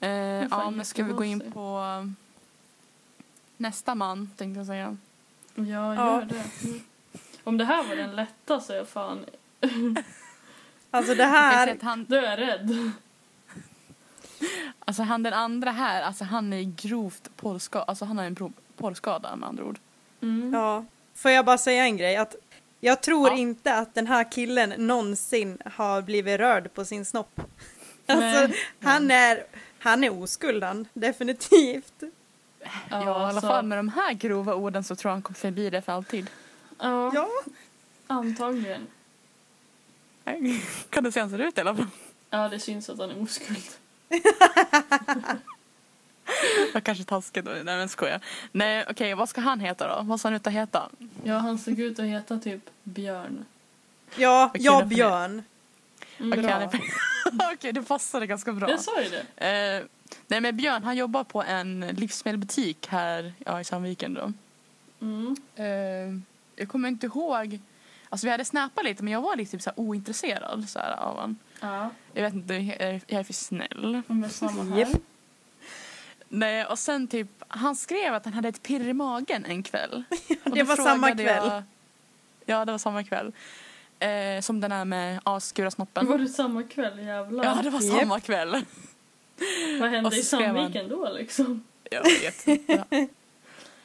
Eh, 0.00 0.08
ja, 0.10 0.70
men 0.70 0.84
ska 0.84 1.04
vi 1.04 1.12
gå 1.12 1.24
in 1.24 1.50
på 1.52 1.82
nästa 3.56 3.94
man, 3.94 4.30
tänkte 4.36 4.58
jag 4.60 4.66
säga. 4.66 4.96
Ja, 5.66 5.94
Ja. 5.94 6.20
gör 6.20 6.24
det. 6.24 6.66
Mm. 6.68 6.80
Om 7.44 7.58
det 7.58 7.64
här 7.64 7.82
var 7.88 7.96
den 7.96 8.16
lätta 8.16 8.60
så 8.60 8.72
är 8.72 8.76
jag 8.76 8.88
fan... 8.88 9.24
Alltså 10.90 11.14
det 11.14 11.24
här, 11.24 11.72
att 11.72 11.82
han, 11.82 12.04
Då 12.08 12.16
är 12.16 12.22
jag 12.22 12.38
rädd. 12.38 12.90
alltså 14.84 15.02
han 15.02 15.22
den 15.22 15.32
andra 15.32 15.70
här, 15.70 16.02
alltså 16.02 16.24
han 16.24 16.52
är 16.52 16.62
grovt 16.62 17.30
porrskadad. 17.36 17.88
Alltså 17.88 18.04
han 18.04 18.18
har 18.18 18.24
en 18.24 18.52
porrskada 18.76 19.36
med 19.36 19.48
andra 19.48 19.64
ord. 19.64 19.78
Mm. 20.22 20.52
ja. 20.54 20.84
Får 21.14 21.30
jag 21.30 21.44
bara 21.44 21.58
säga 21.58 21.84
en 21.84 21.96
grej? 21.96 22.16
Att 22.16 22.36
jag 22.80 23.00
tror 23.02 23.28
Ja. 23.28 23.36
inte 23.36 23.74
att 23.74 23.94
den 23.94 24.06
här 24.06 24.30
killen 24.32 24.74
någonsin 24.86 25.58
har 25.74 26.02
blivit 26.02 26.40
rörd 26.40 26.74
på 26.74 26.84
sin 26.84 27.04
snopp. 27.04 27.40
Alltså, 28.10 28.46
Nej. 28.46 28.54
han 28.82 29.10
är, 29.10 29.44
han 29.78 30.04
är 30.04 30.22
oskuld 30.22 30.64
han, 30.64 30.88
definitivt. 30.92 32.02
Ja, 32.90 33.02
i 33.02 33.06
alla 33.30 33.40
fall 33.40 33.64
med 33.64 33.78
de 33.78 33.88
här 33.88 34.12
grova 34.12 34.54
orden 34.54 34.84
så 34.84 34.96
tror 34.96 35.10
jag 35.10 35.14
han 35.14 35.22
kommer 35.22 35.38
förbi 35.38 35.70
det 35.70 35.82
för 35.82 35.92
alltid. 35.92 36.30
Ja, 36.78 37.10
Ja, 37.14 37.28
antagligen. 38.06 38.86
Kan 40.90 41.04
du 41.04 41.12
se 41.12 41.20
hur 41.20 41.28
han 41.28 41.30
ser 41.30 41.38
ut 41.38 41.58
i 41.58 41.60
alla 41.60 41.76
fall? 41.76 41.86
Ja, 42.30 42.48
det 42.48 42.58
syns 42.58 42.90
att 42.90 42.98
han 42.98 43.10
är 43.10 43.22
oskuld. 43.22 43.64
Jag 46.74 46.84
kanske 46.84 47.04
taskigt 47.04 47.44
då. 47.44 47.50
Nej 47.50 47.64
men 47.64 47.88
skojar. 47.88 48.20
Nej 48.52 48.84
okej, 48.90 49.14
vad 49.14 49.28
ska 49.28 49.40
han 49.40 49.60
heta 49.60 49.96
då? 49.96 50.02
Vad 50.02 50.20
ska 50.20 50.26
han 50.28 50.34
ut 50.36 50.46
att 50.46 50.52
heta? 50.52 50.88
Ja, 51.24 51.38
han 51.38 51.58
såg 51.58 51.78
ut 51.80 51.98
att 51.98 52.04
heta 52.04 52.38
typ 52.38 52.60
Björn. 52.82 53.44
ja, 54.16 54.46
Okej, 54.54 54.62
ja 54.64 54.84
Björn. 54.84 55.42
Okej, 56.20 56.68
Okej, 57.54 57.72
det 57.72 57.82
passade 57.82 58.26
ganska 58.26 58.52
bra. 58.52 58.70
Jag 58.70 58.80
sa 58.80 59.02
ju 59.02 59.08
det. 59.08 59.46
Eh, 59.78 59.84
nej 60.26 60.40
men 60.40 60.56
Björn 60.56 60.84
han 60.84 60.96
jobbar 60.96 61.24
på 61.24 61.42
en 61.42 61.80
livsmedelsbutik 61.80 62.86
här 62.88 63.32
ja, 63.46 63.60
i 63.60 63.64
Sandviken 63.64 64.14
då. 64.14 64.32
Mm. 65.00 65.36
Eh, 65.56 66.20
jag 66.56 66.68
kommer 66.68 66.88
inte 66.88 67.06
ihåg. 67.06 67.60
Alltså 68.08 68.26
vi 68.26 68.30
hade 68.30 68.44
snappat 68.44 68.84
lite 68.84 69.04
men 69.04 69.12
jag 69.12 69.20
var 69.20 69.36
lite 69.36 69.50
typ, 69.50 69.62
så 69.62 69.70
ointresserad 69.76 70.68
så 70.68 70.78
här, 70.78 70.92
av 70.92 71.14
honom. 71.14 71.36
Ja, 71.60 71.90
Jag 72.12 72.22
vet 72.22 72.34
inte, 72.34 72.54
jag 72.54 73.00
jag 73.06 73.20
är 73.20 73.24
för 73.24 73.32
snäll. 73.32 74.02
men 74.06 74.30
samma 74.30 74.62
här. 74.76 74.88
Nej 76.28 76.64
och 76.64 76.78
sen 76.78 77.08
typ, 77.08 77.28
han 77.48 77.76
skrev 77.76 78.14
att 78.14 78.24
han 78.24 78.34
hade 78.34 78.48
ett 78.48 78.62
pirr 78.62 78.88
i 78.88 78.92
magen 78.92 79.44
en 79.44 79.62
kväll. 79.62 80.04
Och 80.44 80.50
det 80.50 80.62
var 80.62 80.76
samma 80.76 81.10
kväll. 81.14 81.26
Jag, 81.26 81.62
ja 82.46 82.64
det 82.64 82.72
var 82.72 82.78
samma 82.78 83.04
kväll. 83.04 83.32
Eh, 83.98 84.40
som 84.40 84.60
den 84.60 84.72
här 84.72 84.84
med 84.84 85.20
avskura 85.24 85.70
snoppen. 85.70 86.06
Var 86.06 86.18
det 86.18 86.28
samma 86.28 86.62
kväll? 86.62 86.98
Jävlar. 86.98 87.44
Ja 87.44 87.60
det 87.62 87.70
var 87.70 87.80
samma 87.80 88.20
kväll. 88.20 88.64
Vad 89.80 89.90
hände 89.90 90.06
Och 90.06 90.12
så 90.12 90.20
i 90.20 90.22
skrev 90.22 90.40
han- 90.46 90.56
Sandviken 90.56 90.88
då 90.88 91.12
liksom? 91.12 91.64
Jag 91.90 92.02
vet 92.02 92.48
inte. 92.48 92.84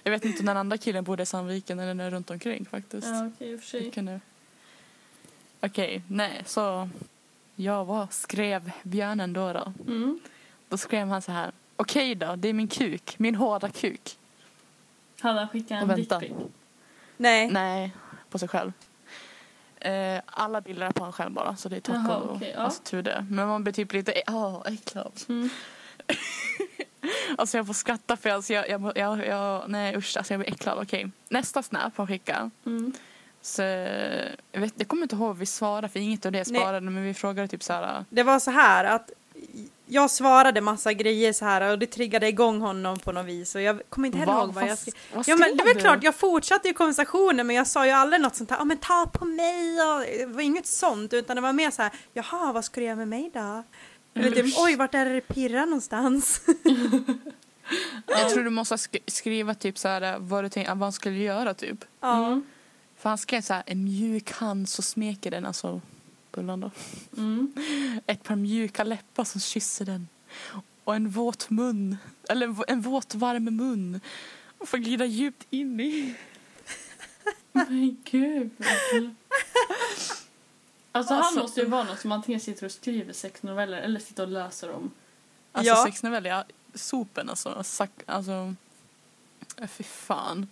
Jag 0.05 0.11
vet 0.11 0.25
inte 0.25 0.39
om 0.39 0.45
den 0.45 0.57
andra 0.57 0.77
killen 0.77 1.03
bodde 1.03 1.23
i 1.23 1.25
Sandviken 1.25 1.79
eller 1.79 2.11
runt 2.11 2.29
omkring 2.29 2.65
faktiskt. 2.65 3.07
Ja, 3.07 3.29
okej. 3.35 3.59
Vilken 3.81 4.05
nu? 4.05 4.19
Okej, 5.61 6.01
nej 6.07 6.43
så 6.45 6.89
jag 7.55 7.85
var, 7.85 8.07
skrev 8.11 8.71
björnen 8.83 9.33
då 9.33 9.53
då. 9.53 9.73
Mm. 9.87 10.19
Då 10.69 10.77
skrev 10.77 11.07
han 11.07 11.21
så 11.21 11.31
här. 11.31 11.51
Okej 11.75 12.15
då, 12.15 12.35
det 12.35 12.47
är 12.49 12.53
min 12.53 12.67
kuk, 12.67 13.19
min 13.19 13.35
hårda 13.35 13.69
kuk. 13.69 14.17
Han 15.19 15.47
skickat 15.47 15.83
Och 15.83 15.89
en 15.89 15.95
dickpic? 15.95 16.31
Nej. 17.17 17.51
Nej, 17.51 17.91
på 18.29 18.39
sig 18.39 18.47
själv. 18.47 18.71
Eh, 19.83 20.21
alla 20.25 20.61
bilder 20.61 20.87
är 20.87 20.91
på 20.91 20.99
honom 20.99 21.13
själv 21.13 21.31
bara 21.31 21.55
så 21.55 21.69
det 21.69 21.75
är 21.75 21.79
tack 21.81 21.95
Jaha, 21.95 22.17
och 22.17 22.35
okej, 22.35 22.53
ja. 22.55 22.61
alltså, 22.61 22.83
tur 22.83 23.01
det. 23.01 23.25
Men 23.29 23.47
man 23.47 23.63
blir 23.63 23.73
typ 23.73 23.93
lite 23.93 24.23
åh, 24.27 24.61
äcklad. 24.65 25.11
Mm. 25.29 25.49
Alltså 27.37 27.57
jag 27.57 27.67
får 27.67 27.73
skratta 27.73 28.17
för 28.17 28.29
alltså, 28.29 28.53
jag, 28.53 28.69
jag, 28.69 28.91
jag, 28.95 29.27
jag, 29.27 29.69
nej 29.69 29.97
usch, 29.97 30.17
alltså 30.17 30.33
jag 30.33 30.39
blir 30.39 30.53
äcklad. 30.53 30.79
Okej, 30.81 31.11
nästa 31.29 31.63
snap 31.63 31.93
han 31.95 32.07
skickar. 32.07 32.49
Mm. 32.65 32.93
Så, 33.41 33.61
jag, 34.51 34.61
vet, 34.61 34.73
jag 34.77 34.87
kommer 34.87 35.03
inte 35.03 35.15
ihåg 35.15 35.27
vad 35.27 35.37
vi 35.37 35.45
svarade 35.45 35.89
för 35.89 35.99
inget 35.99 36.25
av 36.25 36.31
det 36.31 36.37
jag 36.37 36.51
Nej. 36.51 36.61
svarade 36.61 36.89
men 36.89 37.03
vi 37.03 37.13
frågade 37.13 37.47
typ 37.47 37.63
så 37.63 37.73
här. 37.73 38.05
Det 38.09 38.23
var 38.23 38.39
så 38.39 38.51
här 38.51 38.85
att 38.85 39.11
jag 39.85 40.11
svarade 40.11 40.61
massa 40.61 40.93
grejer 40.93 41.33
så 41.33 41.45
här 41.45 41.71
och 41.71 41.79
det 41.79 41.87
triggade 41.87 42.27
igång 42.27 42.61
honom 42.61 42.99
på 42.99 43.11
något 43.11 43.25
vis 43.25 43.55
och 43.55 43.61
jag 43.61 43.81
kommer 43.89 44.05
inte 44.07 44.17
heller 44.17 44.33
ihåg 44.33 44.53
vad 44.53 44.63
jag 44.63 44.69
vad- 44.69 44.77
skrev. 44.79 44.95
Ja 45.25 45.35
men 45.37 45.57
det 45.57 45.63
är 45.63 45.73
väl 45.73 45.81
klart, 45.81 46.03
jag 46.03 46.15
fortsatte 46.15 46.67
ju 46.67 46.73
konversationen 46.73 47.47
men 47.47 47.55
jag 47.55 47.67
sa 47.67 47.85
ju 47.85 47.91
aldrig 47.91 48.21
något 48.21 48.35
sånt 48.35 48.49
här, 48.49 48.57
ja 48.57 48.63
men 48.63 48.77
ta 48.77 49.09
på 49.13 49.25
mig 49.25 49.81
och 49.81 49.99
det 50.19 50.25
var 50.25 50.41
inget 50.41 50.67
sånt 50.67 51.13
utan 51.13 51.35
det 51.35 51.41
var 51.41 51.53
mer 51.53 51.71
så 51.71 51.81
här, 51.81 51.91
jaha 52.13 52.51
vad 52.53 52.65
ska 52.65 52.79
du 52.79 52.85
göra 52.85 52.95
med 52.95 53.07
mig 53.07 53.31
då? 53.33 53.63
Eller 54.15 54.31
typ, 54.31 54.55
oj 54.57 54.75
vart 54.75 54.93
är 54.95 55.05
det 55.05 55.13
det 55.13 55.21
pirrar 55.21 55.65
någonstans? 55.65 56.41
Jag 58.07 58.29
tror 58.29 58.43
du 58.43 58.49
måste 58.49 58.75
sk- 58.75 58.99
skriva 59.07 59.53
typ 59.55 59.77
så 59.77 59.87
här 59.87 60.15
vad 60.19 60.43
du 60.43 60.49
tänkte, 60.49 60.73
vad 60.73 60.81
han 60.81 60.91
skulle 60.93 61.17
göra 61.17 61.53
typ. 61.53 61.85
ja. 62.01 62.27
Mm. 62.27 62.43
För 62.97 63.09
han 63.09 63.17
skrev 63.17 63.41
så 63.41 63.53
här 63.53 63.63
en 63.65 63.83
mjuk 63.83 64.31
hand 64.31 64.69
så 64.69 64.81
smeker 64.81 65.31
den, 65.31 65.45
alltså 65.45 65.81
Bullan 66.33 66.59
då. 66.59 66.71
Mm. 67.17 67.53
Ett 68.07 68.23
par 68.23 68.35
mjuka 68.35 68.83
läppar 68.83 69.23
som 69.23 69.41
kysser 69.41 69.85
den. 69.85 70.07
Och 70.83 70.95
en 70.95 71.09
våt 71.09 71.49
mun, 71.49 71.97
eller 72.29 72.71
en 72.71 72.81
våt 72.81 73.15
varm 73.15 73.43
mun. 73.43 74.01
Och 74.57 74.69
får 74.69 74.77
glida 74.77 75.05
djupt 75.05 75.47
in 75.49 75.79
i. 75.79 76.15
Men 77.51 77.97
gud. 78.11 78.49
Alltså, 80.91 81.13
han 81.13 81.23
Alltså- 81.23 81.39
måste 81.39 81.59
ju 81.61 81.65
vara 81.67 81.83
någon 81.83 81.97
som 81.97 82.11
antingen 82.11 82.39
sitter 82.41 82.65
och 82.65 82.71
skriver 82.71 83.13
sexnoveller 83.13 83.77
eller 83.77 83.99
sitter 83.99 84.23
och 84.23 84.29
läser 84.29 84.67
dem. 84.67 84.91
Alltså 85.51 85.69
Ja. 85.73 85.83
sexnoveller, 85.85 86.29
ja, 86.29 86.43
sopen 86.73 87.29
alltså. 87.29 87.63
Sack, 87.63 87.91
alltså. 88.05 88.55
äh, 89.57 89.67
Fy 89.67 89.83
fan. 89.83 90.47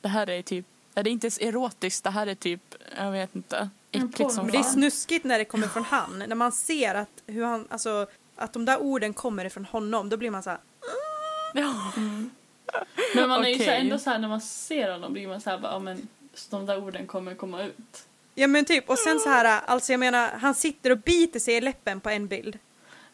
Det 0.00 0.08
här 0.08 0.30
är 0.30 0.42
typ, 0.42 0.66
är 0.94 1.02
det 1.02 1.10
inte 1.10 1.26
ens 1.26 1.38
erotiskt, 1.38 2.04
det 2.04 2.10
här 2.10 2.26
är 2.26 2.34
typ, 2.34 2.74
jag 2.96 3.10
vet 3.12 3.36
inte. 3.36 3.70
Äckligt 3.92 4.32
som 4.32 4.46
Men 4.46 4.52
det 4.52 4.58
är 4.58 4.62
snuskigt 4.62 5.24
när 5.24 5.38
det 5.38 5.44
kommer 5.44 5.66
från 5.68 5.84
han, 5.84 6.24
när 6.28 6.34
man 6.36 6.52
ser 6.52 6.94
att 6.94 7.22
hur 7.26 7.44
han, 7.44 7.66
alltså 7.70 8.06
att 8.36 8.52
de 8.52 8.64
där 8.64 8.78
orden 8.78 9.14
kommer 9.14 9.44
ifrån 9.44 9.64
honom, 9.64 10.08
då 10.08 10.16
blir 10.16 10.30
man 10.30 10.42
så 10.42 10.50
här, 10.50 10.58
Ja. 11.54 11.92
Men 13.14 13.28
man 13.28 13.44
är 13.44 13.48
ju 13.48 13.58
så 13.58 13.70
här, 13.70 13.78
ändå 13.78 13.98
så 13.98 14.10
här 14.10 14.18
när 14.18 14.28
man 14.28 14.40
ser 14.40 14.92
honom 14.92 15.12
blir 15.12 15.28
man 15.28 15.40
så 15.40 15.50
här 15.50 15.58
bara, 15.58 15.72
ja 15.72 15.78
men 15.78 16.08
de 16.50 16.66
där 16.66 16.78
orden 16.84 17.06
kommer 17.06 17.34
komma 17.34 17.62
ut. 17.62 18.06
ja 18.34 18.46
men 18.46 18.64
typ, 18.64 18.90
och 18.90 18.98
sen 18.98 19.18
så 19.18 19.28
här, 19.28 19.60
alltså 19.66 19.92
jag 19.92 20.00
menar, 20.00 20.28
han 20.28 20.54
sitter 20.54 20.90
och 20.90 20.98
biter 20.98 21.40
sig 21.40 21.54
i 21.54 21.60
läppen 21.60 22.00
på 22.00 22.10
en 22.10 22.26
bild. 22.26 22.58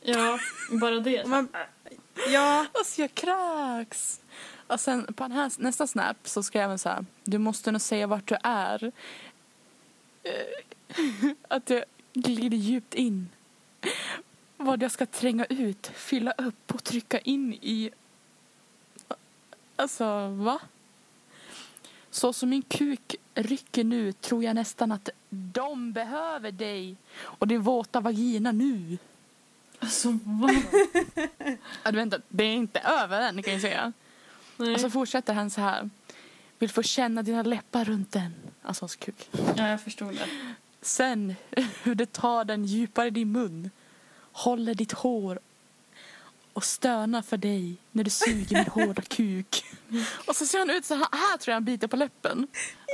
Ja, 0.01 0.39
bara 0.71 1.01
det. 1.01 1.27
Man, 1.27 1.49
ja, 2.29 2.67
Alltså 2.73 3.01
jag 3.01 3.15
kräks. 3.15 4.21
Och 4.67 4.81
sen 4.81 5.15
på 5.15 5.23
den 5.25 5.33
här, 5.33 5.53
nästa 5.59 5.87
snap 5.87 6.17
så 6.25 6.43
skrev 6.43 6.69
han 6.69 6.79
så 6.79 6.89
här. 6.89 7.05
Du 7.25 7.39
måste 7.39 7.73
nog 7.73 7.81
säga 7.81 8.07
vart 8.07 8.29
du 8.29 8.37
är. 8.43 8.93
Eh, 10.23 11.31
Att 11.49 11.71
jag 11.71 11.85
glider 12.13 12.57
djupt 12.57 12.95
in. 12.95 13.29
Vad 14.57 14.83
jag 14.83 14.91
ska 14.91 15.07
tränga 15.07 15.45
ut, 15.45 15.87
fylla 15.87 16.33
upp 16.33 16.75
och 16.75 16.85
trycka 16.85 17.19
in 17.19 17.53
i... 17.53 17.91
Alltså, 19.77 20.29
va? 20.29 20.61
Så 22.11 22.33
som 22.33 22.49
min 22.49 22.63
kuk 22.63 23.17
rycker 23.35 23.85
nu 23.85 24.13
tror 24.13 24.45
jag 24.45 24.55
nästan 24.55 24.93
att 24.93 25.09
de 25.31 25.93
behöver 25.93 26.53
dig 26.53 26.97
och 27.21 27.49
din 27.49 27.63
våta 27.63 28.01
vagina 28.01 28.53
nu. 28.53 28.99
Alltså 29.79 30.19
vad? 30.25 30.55
Vänta, 31.95 32.19
det 32.29 32.45
är 32.45 32.55
inte 32.55 32.81
över 32.81 33.21
än 33.21 33.43
kan 33.43 33.53
jag 33.53 33.63
säga. 33.63 33.93
Nej. 34.57 34.75
Och 34.75 34.81
så 34.81 34.91
fortsätter 34.91 35.35
han 35.35 35.51
så 35.51 35.61
här. 35.61 35.91
Vill 36.63 36.71
få 36.71 36.83
känna 36.83 37.23
dina 37.23 37.43
läppar 37.43 37.85
runt 37.85 38.13
den. 38.13 38.33
Alltså 38.63 38.83
hans 38.83 38.97
kuk. 38.97 39.29
Ja, 39.57 39.69
jag 39.69 39.81
förstod 39.81 40.15
det. 40.15 40.29
Sen 40.83 41.35
hur 41.83 41.95
det 41.95 42.13
tar 42.13 42.45
den 42.45 42.65
djupare 42.65 43.07
i 43.07 43.11
din 43.11 43.33
mun. 43.33 43.71
Håller 44.33 44.75
ditt 44.75 44.93
hår 44.93 45.39
och 46.53 46.65
stönar 46.65 47.23
för 47.23 47.37
dig 47.37 47.77
när 47.93 48.05
du 48.05 48.11
suger 48.11 48.57
min 48.57 48.67
hårda 48.87 49.03
kuk. 49.03 49.65
Och 50.27 50.37
så 50.37 50.47
ser 50.47 50.59
han 50.59 50.71
ut 50.71 50.85
så 50.85 50.95
här. 50.95 51.07
Här 51.13 51.37
tror 51.37 51.53
jag 51.53 51.57
han 51.57 51.65
biter 51.65 51.87
på 51.89 51.97
läppen. 51.97 52.47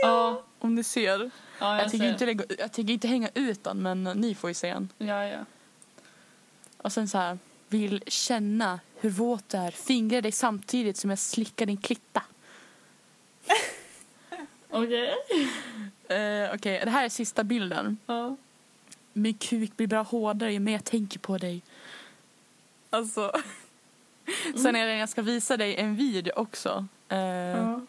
Ja, 0.03 0.45
Om 0.59 0.75
ni 0.75 0.85
ser. 0.85 1.19
ja 1.59 1.75
jag, 1.77 1.81
Jag 1.85 1.91
tänker, 1.91 2.19
ser. 2.19 2.29
inte, 2.29 2.55
jag 2.59 2.73
tänker 2.73 2.93
inte 2.93 3.09
hänga 3.09 3.31
ut 3.35 3.65
den 3.65 3.83
men 3.83 4.05
ni 4.05 4.35
får 4.35 4.51
ju 4.51 4.55
se 4.55 4.73
den. 4.75 4.89
Ja, 4.99 5.25
ja. 5.25 5.45
Och 6.77 6.93
sen 6.93 7.09
så 7.09 7.19
här. 7.19 7.39
Vill 7.69 8.03
känna 8.07 8.81
hur 9.01 9.11
våt 9.11 9.49
du 9.49 9.57
är. 9.57 9.71
Fingra 9.71 10.21
dig 10.21 10.33
samtidigt 10.33 10.97
som 10.97 11.11
jag 11.11 11.19
slickar 11.19 11.67
din 11.67 11.77
klitta. 11.77 12.23
Okej. 14.71 15.15
Eh, 16.09 16.55
Okej, 16.55 16.81
det 16.85 16.91
här 16.91 17.05
är 17.05 17.09
sista 17.09 17.45
bilden. 17.45 17.99
Ja. 18.07 18.37
Min 19.13 19.35
kuk 19.35 19.77
blir 19.77 19.87
bara 19.87 20.03
hårdare 20.03 20.53
ju 20.53 20.59
mer 20.61 20.73
jag 20.73 20.85
tänker 20.85 21.19
på 21.19 21.39
dig. 21.39 21.63
Alltså. 22.91 23.33
Sen 24.63 24.77
är 24.77 24.87
det 24.87 24.97
jag 24.97 25.09
ska 25.09 25.23
visa 25.23 25.57
dig 25.57 25.77
en 25.77 25.97
video 25.97 26.33
också. 26.37 26.87
Eh, 27.09 27.19
Ja. 27.19 27.81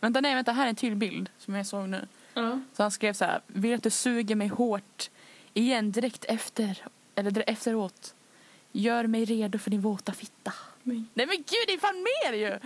Vänta, 0.00 0.20
nej, 0.20 0.34
vänta. 0.34 0.52
Här 0.52 0.64
är 0.64 0.68
en 0.68 0.76
till 0.76 0.94
bild 0.94 1.30
som 1.38 1.54
jag 1.54 1.66
såg 1.66 1.88
nu. 1.88 2.06
Ja. 2.34 2.60
Så 2.76 2.82
han 2.82 2.90
skrev 2.90 3.12
så 3.12 3.24
här. 3.24 3.40
Vill 3.46 3.74
att 3.74 3.82
du 3.82 3.90
suger 3.90 4.34
mig 4.36 4.48
hårt 4.48 5.10
igen 5.54 5.92
direkt 5.92 6.24
efter. 6.24 6.84
Eller 7.14 7.30
direkt 7.30 7.48
efteråt. 7.50 8.14
Gör 8.72 9.06
mig 9.06 9.24
redo 9.24 9.58
för 9.58 9.70
din 9.70 9.80
våta 9.80 10.12
fitta. 10.12 10.52
Nej 11.14 11.26
men 11.26 11.36
gud, 11.36 11.64
det 11.66 11.72
är 11.72 11.78
fan 11.78 12.06
mer 12.22 12.32
ju! 12.32 12.58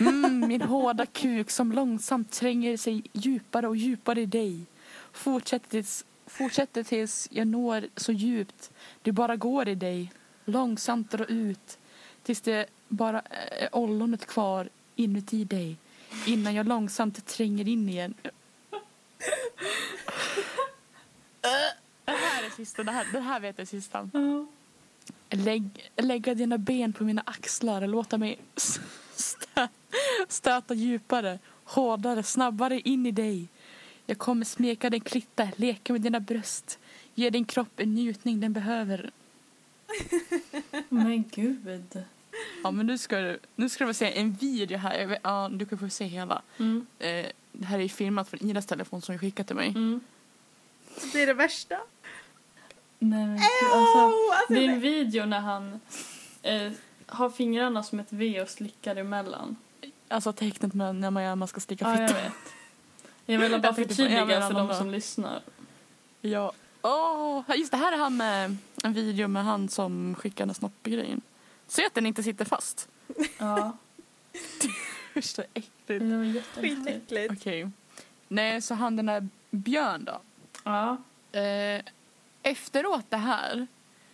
Mm, 0.08 0.48
min 0.48 0.62
hårda 0.62 1.06
kuk 1.06 1.50
som 1.50 1.72
långsamt 1.72 2.32
tränger 2.32 2.76
sig 2.76 3.02
djupare 3.12 3.68
och 3.68 3.76
djupare 3.76 4.20
i 4.20 4.26
dig. 4.26 4.60
Fortsätter 5.12 5.68
tills, 5.68 6.04
fortsätter 6.26 6.82
tills 6.82 7.28
jag 7.30 7.46
når 7.46 7.88
så 7.96 8.12
djupt 8.12 8.70
det 9.02 9.12
bara 9.12 9.36
går 9.36 9.68
i 9.68 9.74
dig. 9.74 10.12
Långsamt 10.44 11.10
dra 11.10 11.24
ut 11.24 11.78
tills 12.22 12.40
det 12.40 12.66
bara 12.88 13.20
är 13.20 13.76
ollonet 13.76 14.26
kvar 14.26 14.68
inuti 14.96 15.44
dig. 15.44 15.76
Innan 16.26 16.54
jag 16.54 16.68
långsamt 16.68 17.26
tränger 17.26 17.68
in 17.68 17.88
igen. 17.88 18.14
Det 22.04 22.12
här 22.12 22.42
är 22.46 22.50
sista, 22.50 22.84
det 22.84 22.92
här, 22.92 23.06
det 23.12 23.20
här 23.20 23.40
vet 23.40 23.58
jag 23.58 23.62
är 23.62 23.66
sista. 23.66 24.10
Lägg, 25.30 25.90
lägga 25.96 26.34
dina 26.34 26.58
ben 26.58 26.92
på 26.92 27.04
mina 27.04 27.22
axlar 27.26 27.82
och 27.82 27.88
låta 27.88 28.18
mig 28.18 28.38
stöta 30.28 30.74
djupare, 30.74 31.38
hårdare, 31.64 32.22
snabbare 32.22 32.80
in 32.80 33.06
i 33.06 33.10
dig. 33.10 33.48
Jag 34.06 34.18
kommer 34.18 34.44
smeka 34.44 34.90
din 34.90 35.00
klitta, 35.00 35.48
leka 35.56 35.92
med 35.92 36.02
dina 36.02 36.20
bröst, 36.20 36.78
ge 37.14 37.30
din 37.30 37.44
kropp 37.44 37.80
en 37.80 37.94
njutning 37.94 38.40
den 38.40 38.52
behöver. 38.52 39.10
Men 40.88 41.24
gud. 41.30 42.04
Ja, 42.64 42.70
men 42.70 42.86
nu 42.86 42.98
ska 42.98 43.20
du, 43.20 43.38
nu 43.56 43.68
ska 43.68 43.84
du 43.84 43.90
få 43.90 43.94
se 43.94 44.18
en 44.18 44.32
video 44.32 44.78
här. 44.78 45.06
Vet, 45.06 45.20
ja, 45.22 45.48
du 45.52 45.66
kan 45.66 45.78
få 45.78 45.88
se 45.88 46.04
hela. 46.04 46.42
Mm. 46.58 46.86
Eh, 46.98 47.26
det 47.52 47.64
här 47.64 47.78
är 47.78 47.88
filmat 47.88 48.28
från 48.28 48.50
Idas 48.50 48.66
telefon 48.66 49.02
som 49.02 49.12
jag 49.12 49.20
skickat 49.20 49.46
till 49.46 49.56
mig. 49.56 49.68
Mm. 49.68 50.00
det 51.12 51.22
är 51.22 51.26
det 51.26 51.34
värsta. 51.34 51.78
Nej, 52.98 53.26
men 53.26 53.32
alltså, 53.32 53.98
Oh, 53.98 54.36
alltså, 54.38 54.52
det 54.54 54.64
är 54.64 54.68
en 54.68 54.80
video 54.80 55.26
när 55.26 55.40
han 55.40 55.80
eh, 56.42 56.72
har 57.06 57.30
fingrarna 57.30 57.82
som 57.82 58.00
ett 58.00 58.12
V 58.12 58.42
och 58.42 58.48
slickar 58.48 58.96
emellan. 58.96 59.56
Alltså 60.08 60.32
tecknet 60.32 60.74
med 60.74 60.94
när 60.96 61.10
man, 61.10 61.38
man 61.38 61.48
ska 61.48 61.60
sticka 61.60 61.84
Ja, 61.84 62.00
jag 62.00 62.08
fitta. 62.10 62.22
vet. 62.22 62.32
Jag 63.26 63.38
vill 63.38 63.50
bara 63.60 63.62
Jag 63.62 63.74
förtydliga 63.76 64.26
för 64.48 64.54
de 64.54 64.74
som 64.74 64.90
lyssnar. 64.90 65.40
Ja. 66.20 66.52
Åh, 66.82 67.42
just 67.56 67.70
det 67.70 67.76
här 67.76 67.92
är 67.92 67.96
han 67.96 68.16
med 68.16 68.56
en 68.84 68.92
video 68.92 69.28
med 69.28 69.44
han 69.44 69.68
som 69.68 70.14
skickar 70.14 70.46
den 70.46 70.54
snoppgrejen. 70.54 71.20
Se 71.66 71.86
att 71.86 71.94
den 71.94 72.06
inte 72.06 72.22
sitter 72.22 72.44
fast. 72.44 72.88
Ja, 73.38 73.76
Usch, 75.16 75.24
så 75.24 75.42
äckligt. 75.54 75.72
det 75.86 76.16
var 76.16 76.24
jätteäckligt. 76.24 76.76
Skitäckligt. 76.86 77.32
Okej. 77.32 77.70
Nej, 78.28 78.62
så 78.62 78.74
han 78.74 78.96
den 78.96 79.06
där 79.06 79.28
Björn 79.50 80.04
då. 80.04 80.20
Ja. 80.64 80.96
Eh, 81.40 81.82
efteråt 82.42 83.04
det 83.08 83.16
här 83.16 83.66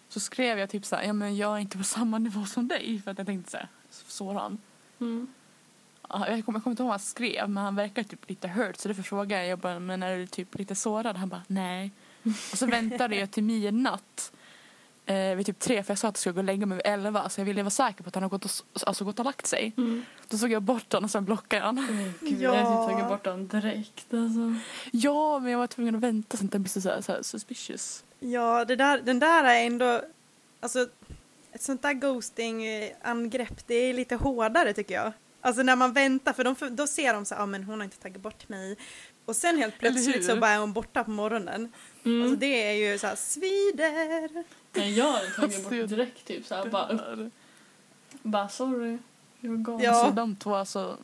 så 0.08 0.20
skrev 0.20 0.58
jag 0.58 0.70
typ 0.70 0.84
så 0.84 0.96
här, 0.96 1.02
ja 1.02 1.12
men 1.12 1.36
jag 1.36 1.56
är 1.56 1.58
inte 1.60 1.78
på 1.78 1.84
samma 1.84 2.18
nivå 2.18 2.44
som 2.44 2.68
dig 2.68 3.00
för 3.04 3.10
att 3.10 3.18
jag 3.18 3.26
tänkte 3.26 3.50
så 3.50 3.56
här, 3.56 3.68
såra 3.90 4.38
han. 4.40 4.58
Mm. 5.00 5.26
Ja, 6.08 6.28
Jag 6.28 6.44
kommer, 6.44 6.58
jag 6.58 6.64
kommer 6.64 6.72
inte 6.72 6.82
ihåg 6.82 6.88
vad 6.88 6.92
han 6.92 6.98
skrev 7.00 7.50
men 7.50 7.64
han 7.64 7.74
verkar 7.76 8.02
typ 8.02 8.28
lite 8.28 8.48
hurt 8.48 8.76
så 8.76 8.88
därför 8.88 9.02
frågade 9.02 9.40
jag, 9.42 9.50
jag 9.50 9.58
bara, 9.58 9.78
men 9.78 10.02
är 10.02 10.16
du 10.16 10.26
typ 10.26 10.58
lite 10.58 10.74
sårad? 10.74 11.16
Han 11.16 11.28
bara 11.28 11.42
nej. 11.46 11.90
Och 12.52 12.58
så 12.58 12.66
väntade 12.66 13.16
jag 13.16 13.30
till 13.30 13.42
midnatt 13.44 14.32
eh, 15.06 15.34
vid 15.34 15.46
typ 15.46 15.58
tre 15.58 15.82
för 15.82 15.90
jag 15.90 15.98
sa 15.98 16.08
att 16.08 16.14
jag 16.14 16.18
skulle 16.18 16.32
gå 16.32 16.38
och 16.40 16.44
lägga 16.44 16.66
mig 16.66 16.76
vid 16.76 16.86
elva 16.86 17.28
så 17.28 17.40
jag 17.40 17.44
ville 17.46 17.62
vara 17.62 17.70
säker 17.70 18.02
på 18.04 18.08
att 18.08 18.14
han 18.14 18.22
har 18.22 18.30
gått 18.30 18.44
och, 18.44 18.50
alltså, 18.86 19.04
gått 19.04 19.18
och 19.18 19.24
lagt 19.24 19.46
sig. 19.46 19.72
Mm. 19.76 20.04
Då 20.28 20.38
såg 20.38 20.50
jag 20.50 20.62
bort 20.62 20.92
honom 20.92 21.04
och 21.04 21.10
sen 21.10 21.24
blockade 21.24 21.60
jag 21.60 21.66
honom. 21.66 22.12
Gud, 22.20 22.42
Ja. 22.42 22.54
Jag 22.54 22.66
typ 22.66 22.94
tagit 22.96 23.08
bort 23.08 23.24
den 23.24 23.48
direkt. 23.48 24.14
Alltså. 24.14 24.54
Ja 24.92 25.38
men 25.38 25.52
jag 25.52 25.58
var 25.58 25.66
tvungen 25.66 25.94
att 25.94 26.00
vänta 26.00 26.36
så 26.36 26.44
att 26.44 26.52
den 26.52 26.62
blir 26.62 26.80
så 26.80 26.88
här, 26.88 27.00
så 27.00 27.12
här 27.12 27.22
suspicious. 27.22 28.04
Ja, 28.30 28.64
det 28.64 28.76
där, 28.76 29.00
den 29.00 29.18
där 29.18 29.44
är 29.44 29.66
ändå, 29.66 30.02
alltså 30.60 30.86
ett 31.52 31.62
sånt 31.62 31.82
där 31.82 31.92
ghosting-angrepp, 31.92 33.66
det 33.66 33.74
är 33.74 33.94
lite 33.94 34.16
hårdare 34.16 34.72
tycker 34.72 34.94
jag. 34.94 35.12
Alltså 35.40 35.62
när 35.62 35.76
man 35.76 35.92
väntar, 35.92 36.32
för 36.32 36.44
de, 36.44 36.76
då 36.76 36.86
ser 36.86 37.14
de 37.14 37.24
så 37.24 37.34
ja 37.34 37.42
ah, 37.42 37.46
men 37.46 37.64
hon 37.64 37.78
har 37.78 37.84
inte 37.84 37.98
tagit 37.98 38.22
bort 38.22 38.48
mig. 38.48 38.76
Och 39.24 39.36
sen 39.36 39.58
helt 39.58 39.78
plötsligt 39.78 40.26
så 40.26 40.36
bara 40.36 40.50
är 40.50 40.58
hon 40.58 40.72
borta 40.72 41.04
på 41.04 41.10
morgonen. 41.10 41.72
Mm. 42.04 42.22
Alltså 42.22 42.36
det 42.36 42.62
är 42.62 42.72
ju 42.72 42.98
så 42.98 43.06
här, 43.06 43.16
svider. 43.16 44.44
Nej, 44.72 44.98
jag 44.98 45.12
hade 45.12 45.30
tagit 45.30 45.62
bort 45.70 45.88
direkt 45.88 46.24
typ 46.24 46.46
såhär 46.46 46.68
bara 46.68 46.88
upp. 46.88 47.32
Bara 48.22 48.48
sorry. 48.48 48.98
Jag 49.40 49.50
var 49.50 49.56
galen. 49.56 49.84
Ja. 49.84 49.90
Alltså 49.90 50.14
de 50.14 50.36
två 50.36 50.54
alltså. 50.54 50.98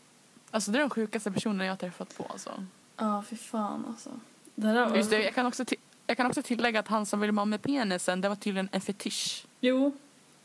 Alltså 0.50 0.70
det 0.70 0.78
är 0.78 0.80
de 0.80 0.90
sjukaste 0.90 1.30
personerna 1.30 1.64
jag 1.64 1.72
har 1.72 1.76
träffat 1.76 2.16
på 2.16 2.26
alltså. 2.30 2.66
Ja, 2.96 3.24
fy 3.30 3.36
fan 3.36 3.84
alltså. 3.88 4.10
Det 4.54 4.72
där 4.72 4.88
var... 4.88 4.96
Just 4.96 5.10
det, 5.10 5.22
jag 5.22 5.34
kan 5.34 5.46
också, 5.46 5.64
jag 6.10 6.16
kan 6.16 6.26
också 6.26 6.42
tillägga 6.42 6.80
att 6.80 6.88
han 6.88 7.06
som 7.06 7.20
ville 7.20 7.32
ha 7.32 7.44
med 7.44 7.62
penisen, 7.62 8.20
det 8.20 8.28
var 8.28 8.36
tydligen 8.36 8.68
en 8.72 8.80
fetisch. 8.80 9.44
Jo. 9.60 9.92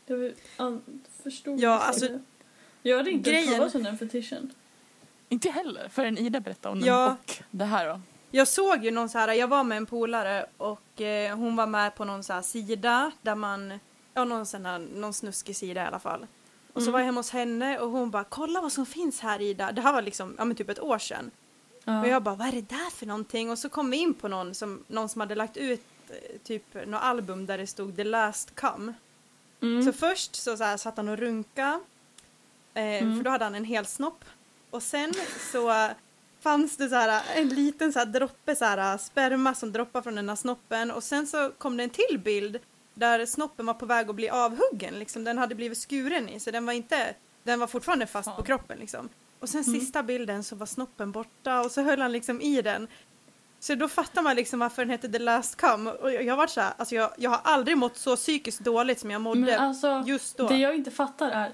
Jag 0.06 0.16
vill- 0.16 0.34
an- 0.56 0.82
förstod 1.22 1.60
Ja, 1.60 1.78
alltså, 1.78 2.08
det. 2.08 2.20
Jag 2.82 2.96
hade 2.96 3.10
inte 3.10 3.30
grejen- 3.30 3.58
talat 3.58 3.74
om 3.74 3.82
den 3.82 3.98
fetischen. 3.98 4.52
Inte 5.28 5.50
heller, 5.50 5.88
förrän 5.88 6.18
Ida 6.18 6.40
berättade 6.40 6.72
om 6.72 6.78
den. 6.80 6.88
Ja. 6.88 7.16
Och 7.24 7.34
det 7.50 7.64
här 7.64 7.88
då. 7.88 8.00
Jag 8.30 8.48
såg 8.48 8.84
ju 8.84 8.90
någon 8.90 9.08
så 9.08 9.18
här, 9.18 9.32
jag 9.32 9.48
var 9.48 9.64
med 9.64 9.76
en 9.76 9.86
polare 9.86 10.46
och 10.56 11.00
eh, 11.00 11.36
hon 11.36 11.56
var 11.56 11.66
med 11.66 11.94
på 11.94 12.04
någon 12.04 12.22
så 12.24 12.32
här 12.32 12.42
sida 12.42 13.10
där 13.22 13.34
man, 13.34 13.78
ja 14.14 14.24
någon 14.24 14.46
sån 14.46 14.66
här, 14.66 14.78
någon 14.78 15.12
snuskig 15.12 15.56
sida 15.56 15.82
i 15.82 15.86
alla 15.86 15.98
fall. 15.98 16.26
Och 16.72 16.82
så 16.82 16.88
Mm. 16.88 16.92
var 16.92 17.00
jag 17.00 17.06
hemma 17.06 17.18
hos 17.20 17.30
henne 17.30 17.78
och 17.78 17.90
hon 17.90 18.10
bara 18.10 18.24
kolla 18.24 18.60
vad 18.60 18.72
som 18.72 18.86
finns 18.86 19.20
här 19.20 19.40
Ida. 19.40 19.72
Det 19.72 19.80
här 19.80 19.92
var 19.92 20.02
liksom, 20.02 20.34
ja 20.38 20.44
men 20.44 20.56
typ 20.56 20.68
ett 20.68 20.80
år 20.80 20.98
sedan. 20.98 21.30
Ja. 21.88 22.00
Och 22.00 22.08
jag 22.08 22.22
bara 22.22 22.34
vad 22.34 22.48
är 22.48 22.52
det 22.52 22.68
där 22.68 22.90
för 22.90 23.06
någonting? 23.06 23.50
Och 23.50 23.58
så 23.58 23.68
kom 23.68 23.90
vi 23.90 23.96
in 23.96 24.14
på 24.14 24.28
någon 24.28 24.54
som, 24.54 24.84
någon 24.88 25.08
som 25.08 25.20
hade 25.20 25.34
lagt 25.34 25.56
ut 25.56 25.82
eh, 26.08 26.38
typ 26.44 26.74
något 26.86 27.02
album 27.02 27.46
där 27.46 27.58
det 27.58 27.66
stod 27.66 27.96
The 27.96 28.04
Last 28.04 28.54
Come. 28.54 28.92
mm. 29.62 29.82
Så 29.84 29.92
först 29.92 30.34
så, 30.34 30.56
så 30.56 30.64
här, 30.64 30.76
satt 30.76 30.96
han 30.96 31.08
och 31.08 31.18
runka 31.18 31.80
eh, 32.74 32.82
Mm. 33.02 33.16
för 33.16 33.24
då 33.24 33.30
hade 33.30 33.44
han 33.44 33.54
en 33.54 33.64
hel 33.64 33.86
snopp. 33.86 34.24
Och 34.70 34.82
sen 34.82 35.12
så 35.52 35.88
fanns 36.40 36.76
det 36.76 36.88
så 36.88 36.94
här, 36.94 37.22
en 37.34 37.48
liten 37.48 37.92
så 37.92 37.98
här, 37.98 38.06
droppe 38.06 38.56
så 38.56 38.64
här, 38.64 38.98
sperma 38.98 39.54
som 39.54 39.72
droppade 39.72 40.02
från 40.02 40.14
den 40.14 40.28
här 40.28 40.36
snoppen 40.36 40.90
och 40.90 41.04
sen 41.04 41.26
så 41.26 41.50
kom 41.58 41.76
det 41.76 41.82
en 41.82 41.90
till 41.90 42.18
bild 42.24 42.58
där 42.94 43.26
snoppen 43.26 43.66
var 43.66 43.74
på 43.74 43.86
väg 43.86 44.10
att 44.10 44.16
bli 44.16 44.28
avhuggen. 44.28 44.98
Liksom. 44.98 45.24
Den 45.24 45.38
hade 45.38 45.54
blivit 45.54 45.78
skuren 45.78 46.28
i 46.28 46.40
så 46.40 46.50
den 46.50 46.66
var 46.66 46.72
inte, 46.72 47.14
den 47.42 47.60
var 47.60 47.66
fortfarande 47.66 48.06
fast 48.06 48.24
Fan. 48.28 48.36
på 48.36 48.42
kroppen. 48.42 48.78
Liksom. 48.78 49.08
Och 49.46 49.50
sen 49.50 49.62
Mm. 49.66 49.80
sista 49.80 50.02
bilden 50.02 50.44
så 50.44 50.56
var 50.56 50.66
snoppen 50.66 51.12
borta 51.12 51.60
och 51.60 51.70
så 51.70 51.82
höll 51.82 52.00
han 52.00 52.12
liksom 52.12 52.40
i 52.40 52.62
den. 52.62 52.88
Så 53.60 53.74
då 53.74 53.88
fattar 53.88 54.22
man 54.22 54.36
liksom 54.36 54.58
varför 54.58 54.82
den 54.82 54.90
hette 54.90 55.08
The 55.08 55.18
Last 55.18 55.56
Come. 55.60 55.90
Och 55.90 56.12
jag, 56.12 56.24
jag 56.24 56.32
har 56.32 56.36
varit 56.36 56.50
så 56.50 56.60
här, 56.60 56.72
alltså 56.76 56.94
jag, 56.94 57.10
jag 57.18 57.30
har 57.30 57.40
aldrig 57.44 57.78
mått 57.78 57.96
så 57.96 58.16
psykiskt 58.16 58.60
dåligt 58.60 59.00
som 59.00 59.10
jag 59.10 59.20
mådde 59.20 59.40
Men 59.40 59.60
alltså, 59.60 60.02
just 60.06 60.36
då. 60.36 60.48
det 60.48 60.56
jag 60.56 60.74
inte 60.76 60.90
fattar 60.90 61.30
är 61.30 61.52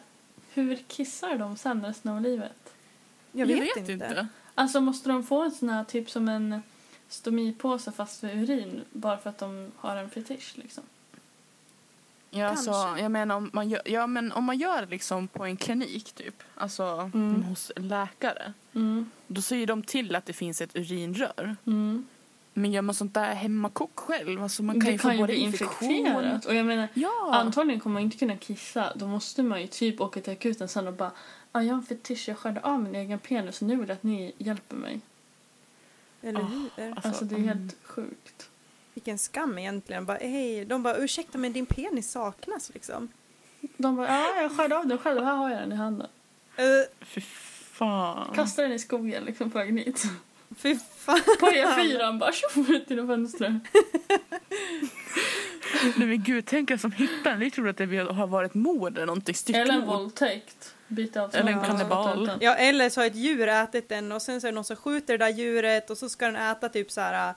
hur 0.55 0.77
kissar 0.77 1.39
de 1.39 1.57
sen 1.57 1.87
resten 1.87 2.11
av 2.11 2.21
livet? 2.21 2.73
Jag 3.33 3.47
vet, 3.47 3.77
inte. 3.89 4.29
Alltså 4.55 4.81
måste 4.81 5.09
de 5.09 5.25
få 5.25 5.43
en 5.43 5.51
sån 5.51 5.69
här 5.71 5.85
typ 5.85 6.11
som 6.11 6.29
en 6.29 6.63
stomipåse 7.09 7.93
fast 7.93 8.21
för 8.21 8.29
urin 8.37 8.85
bara 8.93 9.19
för 9.19 9.31
att 9.31 9.39
de 9.39 9.73
har 9.77 9.97
en 9.97 10.11
fetisch 10.11 10.53
liksom? 10.55 10.85
Ja, 12.35 12.47
alltså, 12.47 12.73
Kanske. 12.73 13.03
jag 13.03 13.11
menar 13.11 13.37
om 13.37 13.51
man 13.53 13.69
gör, 13.69 13.83
ja, 13.85 14.07
men 14.07 14.33
om 14.33 14.45
man 14.45 14.59
gör 14.59 14.87
liksom 14.87 15.29
på 15.29 15.45
en 15.45 15.57
klinik 15.57 16.13
typ, 16.13 16.43
alltså 16.55 17.11
Mm. 17.15 17.43
hos 17.43 17.73
läkare, 17.77 18.53
Mm. 18.75 19.11
då 19.27 19.43
säger 19.43 19.67
de 19.67 19.83
till 19.83 20.17
att 20.17 20.27
det 20.27 20.33
finns 20.33 20.61
ett 20.61 20.77
urinrör. 20.77 21.57
Mm. 21.67 22.07
Men 22.55 22.73
gör 22.73 22.83
man 22.83 22.95
sånt 22.95 23.15
där 23.15 23.35
hemmakock 23.35 23.91
själv, 24.01 24.43
alltså 24.43 24.63
man 24.63 24.75
kan 24.81 24.85
det 24.85 24.93
ju 24.93 24.99
kan 24.99 25.11
få 25.11 25.15
ju 25.15 25.19
både 25.21 25.37
infektion. 25.37 25.91
infekterat. 25.91 26.45
Och 26.47 26.55
jag 26.55 26.67
menar, 26.67 26.89
Ja. 26.95 27.31
antagligen 27.33 27.81
kommer 27.81 27.95
man 27.95 28.03
inte 28.03 28.17
kunna 28.19 28.37
kissa. 28.37 28.93
Då 28.97 29.07
måste 29.07 29.43
man 29.43 29.61
ju 29.61 29.67
typ 29.67 30.01
åka 30.01 30.21
till 30.21 30.33
akuten 30.33 30.69
sen 30.69 30.87
och 30.87 30.95
bara 30.95 31.11
ah, 31.53 31.61
jag 31.61 31.75
har 31.75 31.81
en 31.81 31.87
fetisch, 31.87 32.29
jag 32.29 32.39
skärde 32.39 32.61
av 32.61 32.81
min 32.83 32.95
egen 32.95 33.19
penis 33.19 33.63
och 33.63 33.69
nu 33.69 33.77
vill 33.77 33.89
jag 33.89 33.95
att 33.97 34.03
ni 34.03 34.33
hjälper 34.39 34.77
mig. 34.77 35.01
Eller 36.23 36.41
Ah, 36.41 36.45
hur? 36.77 36.91
alltså, 36.93 37.09
Alltså 37.09 37.25
det 37.25 37.35
är 37.35 37.39
mm. 37.39 37.49
helt 37.59 37.77
sjukt. 37.85 38.49
Vilken 38.95 39.19
skam 39.19 39.59
egentligen. 39.59 40.07
Bara, 40.07 40.19
hej. 40.19 40.65
De 40.65 40.83
bara 40.83 40.97
ursäkta 40.97 41.39
men 41.39 41.53
din 41.53 41.67
penis 41.67 42.11
saknas 42.11 42.71
liksom. 42.75 43.09
De 43.77 43.97
bara 43.97 44.07
ja, 44.09 44.43
jag 44.43 44.57
skärde 44.57 44.79
av 44.79 44.87
den 44.87 44.99
själv, 44.99 45.25
här 45.25 45.35
har 45.35 45.51
jag 45.51 45.59
den 45.61 45.73
i 45.73 45.77
handen. 45.77 46.09
Uh, 46.59 47.07
Fy 47.07 47.21
fan. 47.73 48.35
Kastar 48.35 48.63
den 48.63 48.73
i 48.73 48.79
skogen 48.79 49.25
liksom 49.25 49.51
på 49.51 49.59
vägen 49.59 49.77
hit. 49.77 50.03
fy 50.57 50.77
fan. 50.97 51.21
På 51.41 51.47
E4 51.47 52.19
bara 52.19 52.33
tjoff 52.33 52.71
ut 52.71 52.91
genom 52.91 53.07
fönstret. 53.07 53.53
Nej 55.97 56.09
men 56.09 56.23
gud, 56.23 56.47
tänk 56.47 56.71
en 56.71 56.79
som 56.79 56.93
hittar 56.93 57.31
den. 57.31 57.41
Vi 57.41 57.51
tror 57.51 57.69
att 57.69 57.77
det 57.77 58.13
har 58.13 58.27
varit 58.27 58.55
mord 58.55 58.97
eller 58.97 59.07
någonting. 59.07 59.35
Eller 59.49 59.61
en 59.61 59.67
Styckmord. 59.67 59.99
våldtäkt. 59.99 60.75
Eller 61.33 61.53
en 61.53 61.61
kannibal. 61.61 62.31
Ja 62.41 62.55
eller 62.55 62.91
så 62.91 63.01
har 63.01 63.07
ett 63.07 63.15
djur 63.15 63.49
ätit 63.49 63.89
den 63.89 64.13
och 64.13 64.23
sen 64.23 64.41
så 64.41 64.47
är 64.47 64.53
det 64.53 64.55
någon 64.55 64.65
som 64.65 64.77
skjuter 64.77 65.19
det 65.19 65.25
där 65.25 65.33
djuret 65.33 65.91
och 65.91 65.99
så 65.99 66.09
ska 66.09 66.27
den 66.27 66.37
äta 66.37 66.69
typ 66.69 66.91
så 66.91 67.01
här 67.01 67.35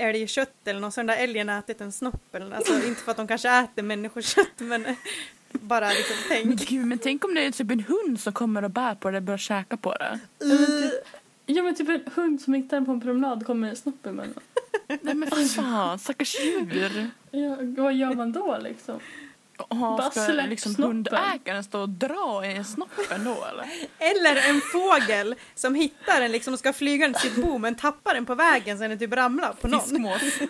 älgkött 0.00 0.54
eller 0.64 0.80
något 0.80 0.94
så 0.94 1.00
har 1.00 1.04
den 1.06 1.16
där 1.16 1.24
älgen 1.24 1.48
ätit 1.48 1.80
en 1.80 1.92
snopp 1.92 2.34
eller 2.34 2.56
alltså 2.56 2.74
inte 2.74 3.00
för 3.02 3.10
att 3.10 3.16
de 3.16 3.28
kanske 3.28 3.50
äter 3.50 3.82
människokött 3.82 4.58
men 4.58 4.84
bara 5.52 5.88
liksom 5.88 6.16
Men 6.28 6.48
tänk. 6.58 6.68
gud, 6.68 6.86
men 6.86 6.98
tänk 6.98 7.24
om 7.24 7.34
det 7.34 7.44
är 7.46 7.50
typ 7.50 7.70
en 7.70 7.80
hund 7.80 8.20
som 8.20 8.32
kommer 8.32 8.62
och 8.64 8.70
bär 8.70 8.94
på 8.94 9.10
det 9.10 9.16
och 9.16 9.22
börjar 9.22 9.38
käka 9.38 9.76
på 9.76 9.94
det. 9.94 10.18
Uh, 10.44 10.90
Ja 11.46 11.62
men 11.62 11.74
typ 11.74 11.88
en 11.88 12.02
hund 12.14 12.40
som 12.40 12.54
hittar 12.54 12.76
den 12.76 12.86
på 12.86 12.92
en 12.92 13.00
promenad 13.00 13.46
kommer 13.46 13.74
snoppen 13.74 14.14
med 14.14 14.28
den. 14.28 14.98
Nej 15.02 15.14
men 15.14 15.30
fy 15.30 15.44
fan, 15.48 15.98
stackars 15.98 16.40
djur. 16.40 17.10
Ja, 17.30 17.56
vad 17.60 17.94
gör 17.94 18.14
man 18.14 18.32
då 18.32 18.58
liksom? 18.60 19.00
Bara 19.68 20.10
ska 20.10 20.24
släpp 20.24 20.48
liksom 20.48 20.74
snoppen. 20.74 20.96
hundägaren 20.96 21.64
stå 21.64 21.80
och 21.80 21.88
dra 21.88 22.46
i 22.46 22.64
snoppen 22.64 23.24
då 23.24 23.44
eller? 23.44 23.66
eller 23.98 24.50
en 24.50 24.60
fågel 24.60 25.34
som 25.54 25.74
hittar 25.74 26.20
den 26.20 26.32
liksom 26.32 26.52
och 26.52 26.58
ska 26.58 26.72
flyga 26.72 27.06
den 27.06 27.14
till 27.14 27.30
sitt 27.30 27.44
bo 27.44 27.58
men 27.58 27.74
tappar 27.74 28.14
den 28.14 28.26
på 28.26 28.34
vägen 28.34 28.78
så 28.78 28.88
den 28.88 28.98
typ 28.98 29.12
ramlar 29.12 29.52
på 29.60 29.68
någon. 29.68 29.80
Fiskmås. 29.80 30.22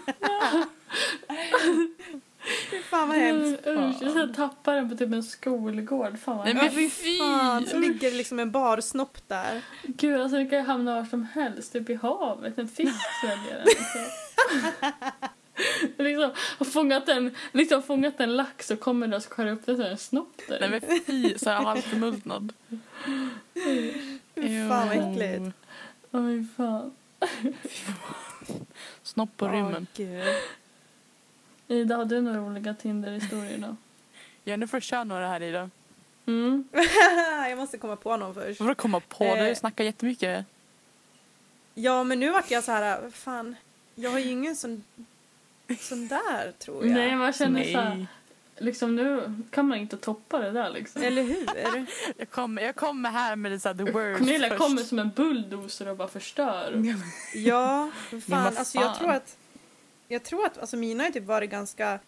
Fan 2.91 3.09
vad 3.09 3.17
hemskt. 3.17 3.67
Usch, 3.67 4.17
jag 4.17 4.35
tappar 4.35 4.75
den 4.75 4.91
på 4.91 4.97
typ 4.97 5.13
en 5.13 5.23
skolgård. 5.23 6.19
Fan 6.19 6.37
vad 6.37 6.47
Nej, 6.47 6.55
men 6.55 6.71
fy 6.71 6.91
fan, 7.19 7.67
så 7.67 7.79
ligger 7.79 8.11
det 8.11 8.17
liksom 8.17 8.39
en 8.39 8.51
barsnopp 8.51 9.29
där. 9.29 9.63
Gud, 9.83 10.21
alltså 10.21 10.37
det 10.37 10.47
kan 10.47 10.59
ju 10.59 10.65
hamna 10.65 10.95
var 10.95 11.05
som 11.05 11.23
helst. 11.35 11.73
Typ 11.73 11.91
i 11.91 11.95
havet. 11.95 12.59
En 12.59 12.69
fisk 12.69 12.95
sväljer 13.21 13.55
den. 13.55 13.65
Liksom. 13.65 14.07
liksom, 15.99 16.31
har 16.59 16.67
fångat 16.67 17.09
en, 17.09 17.37
liksom 17.53 17.83
fångat 17.83 18.21
en 18.21 18.37
lax 18.37 18.71
och 18.71 18.81
kommer 18.81 19.15
och 19.17 19.25
skär 19.25 19.47
upp 19.47 19.67
det 19.67 19.77
så 19.77 19.83
är 19.83 19.87
det 19.87 19.91
en 19.93 19.99
snopp 19.99 20.41
där. 20.49 20.61
Nej 20.61 20.71
men 20.71 21.01
fy, 21.07 21.39
så 21.39 21.51
här 21.51 21.65
halvförmultnad. 21.65 22.53
Fy 24.35 24.69
fan 24.69 24.89
vad 24.89 24.97
äckligt. 25.13 25.57
Åh 26.11 26.27
fy 26.27 26.45
fan. 26.57 26.93
Snopp 29.03 29.37
på 29.37 29.49
rymmen. 29.49 29.87
Åh, 29.91 29.97
gud. 30.07 30.25
Ida, 31.69 31.97
har 31.97 32.05
du 32.05 32.21
några 32.21 32.39
roliga 32.39 32.75
Tinder-historier 32.75 33.59
då? 33.59 33.77
Ja, 34.45 34.57
nu 34.57 34.67
får 34.67 34.77
du 34.77 34.81
köra 34.81 35.05
några 35.05 35.29
här 35.29 35.43
Ida. 35.43 35.71
Mm. 36.27 36.69
Jag 37.49 37.59
måste 37.59 37.79
komma 37.79 37.97
på 37.97 38.17
någon 38.17 38.35
först. 38.35 38.59
Du 38.59 38.65
får 38.65 38.75
komma 38.75 39.01
på 39.01 39.25
det, 39.25 39.31
Eh. 39.41 39.49
du 39.49 39.55
snackar 39.55 39.85
jättemycket. 39.85 40.47
Ja, 41.75 42.05
men 42.05 42.21
nu 42.21 42.31
vart 42.31 42.51
jag 42.51 42.65
så 42.65 42.73
här, 42.73 43.11
fan, 43.11 43.57
jag 43.95 44.11
har 44.11 44.19
ju 44.19 44.31
ingen 44.31 44.57
sån, 44.57 44.85
sån 45.77 46.09
där 46.09 46.53
tror 46.59 46.87
jag. 46.87 46.95
Nej, 46.95 47.17
man 47.17 47.33
känner 47.33 47.65
så 47.65 47.79
här, 47.79 47.95
Nej. 47.95 48.07
liksom 48.59 48.97
nu 48.97 49.35
kan 49.51 49.67
man 49.69 49.79
inte 49.79 49.97
toppa 49.97 50.39
det 50.39 50.51
där 50.51 50.71
liksom. 50.71 51.03
Eller 51.03 51.23
hur? 51.23 51.47
Jag 52.17 52.31
kommer, 52.31 52.63
jag 52.63 52.77
kommer 52.77 53.11
här 53.11 53.37
med 53.37 53.53
det 53.53 53.61
så 53.61 53.69
här, 53.69 53.75
the 53.75 53.83
words 53.93 54.19
Cornelia 54.19 54.49
först. 54.49 54.61
kommer 54.61 54.83
som 54.83 54.99
en 54.99 55.11
bulldozer 55.17 55.89
och 55.89 55.97
bara 55.97 56.09
förstör. 56.09 56.85
Ja, 57.35 57.91
fan, 58.11 58.21
vad 58.27 58.57
alltså 58.59 58.79
jag 58.79 58.85
fan. 58.87 58.99
tror 58.99 59.11
att, 59.11 59.37
jag 60.09 60.23
tror 60.23 60.47
att, 60.47 60.59
alltså 60.59 60.77
mina 60.77 61.05
har 61.05 61.11
typ 61.11 61.25
varit 61.25 61.51
ganska 61.51 61.99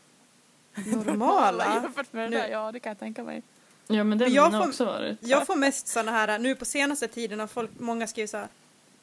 normala. 0.75 1.75
Jämfört 1.83 2.12
med 2.12 2.25
det 2.25 2.31
Nu- 2.31 2.37
där, 2.37 2.48
ja 2.48 2.72
det 2.72 2.81
kan 2.81 2.90
jag 2.90 2.98
tänka 2.98 3.22
mig. 3.25 3.42
Ja, 3.87 4.05
men 4.05 4.18
det 4.18 4.25
har 4.25 4.31
mina 4.31 4.51
får- 4.62 4.68
också 4.68 4.85
varit. 4.85 5.18
Jag 5.20 5.46
får 5.46 5.57
mest 5.57 5.88
såna 5.88 6.12
här, 6.12 6.38
nu 6.38 6.55
på 6.55 6.64
senaste 6.64 7.09
tiden 7.09 7.40
har 7.40 7.46
folk, 7.46 7.70
många 7.79 8.07
skrivit 8.07 8.31
så 8.31 8.37
här, 8.37 8.48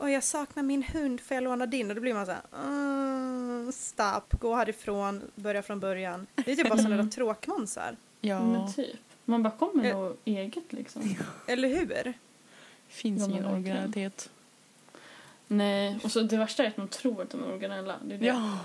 Åh, 0.02 0.12
jag 0.12 0.24
saknar 0.24 0.64
min 0.64 0.84
hund, 0.84 1.22
får 1.22 1.36
jag 1.36 1.44
låna 1.44 1.66
din? 1.66 1.90
Och 1.90 1.96
då 1.96 2.02
blir 2.02 2.14
man 2.14 2.26
så 2.26 2.32
här, 2.32 2.42
"Mm, 2.66 3.49
stopp, 3.72 4.34
gå 4.40 4.56
härifrån, 4.56 5.22
börja 5.36 5.62
från 5.64 5.80
början. 5.80 6.28
Det 6.36 6.52
är 6.52 6.56
typ 6.56 6.70
bara 6.70 6.78
sådana 6.78 7.04
där 7.04 7.10
tråkmånsar. 7.10 7.96
Ja, 8.22 8.44
Men 8.44 8.74
typ. 8.74 8.96
Man 9.26 9.44
bara 9.44 9.54
kommer 9.58 9.84
Eh. 9.86 9.98
nog 10.00 10.18
eget 10.26 10.74
liksom. 10.74 11.16
Eller 11.48 11.68
hur? 11.70 12.14
finns 12.88 13.22
men 13.22 13.32
ingen 13.32 13.46
originalitet. 13.46 14.30
Nej, 15.48 16.00
och 16.04 16.12
så 16.12 16.22
det 16.22 16.38
värsta 16.38 16.64
är 16.64 16.68
att 16.68 16.76
de 16.76 16.88
tror 16.88 17.22
att 17.22 17.30
de 17.30 17.44
är 17.44 17.48
originella. 17.48 17.96
Det 18.04 18.16
är 18.16 18.20
det. 18.20 18.26
Ja. 18.26 18.58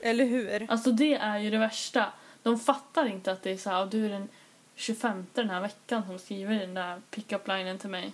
Eller 0.00 0.24
hur? 0.24 0.66
Alltså 0.70 0.92
det 0.92 1.14
är 1.14 1.38
ju 1.38 1.50
det 1.50 1.58
värsta. 1.58 2.12
De 2.42 2.58
fattar 2.58 3.06
inte 3.06 3.32
att 3.32 3.42
det 3.42 3.50
är 3.50 3.56
så 3.56 3.70
här, 3.70 3.82
"Och 3.82 3.88
du 3.90 4.04
är 4.06 4.08
den 4.10 4.28
25 4.74 5.26
den 5.34 5.50
här 5.50 5.60
veckan 5.60 6.02
som 6.06 6.18
skriver 6.18 6.54
den 6.58 6.74
där 6.74 7.00
pick-up-linen 7.10 7.78
till 7.78 7.90
mig. 7.90 8.12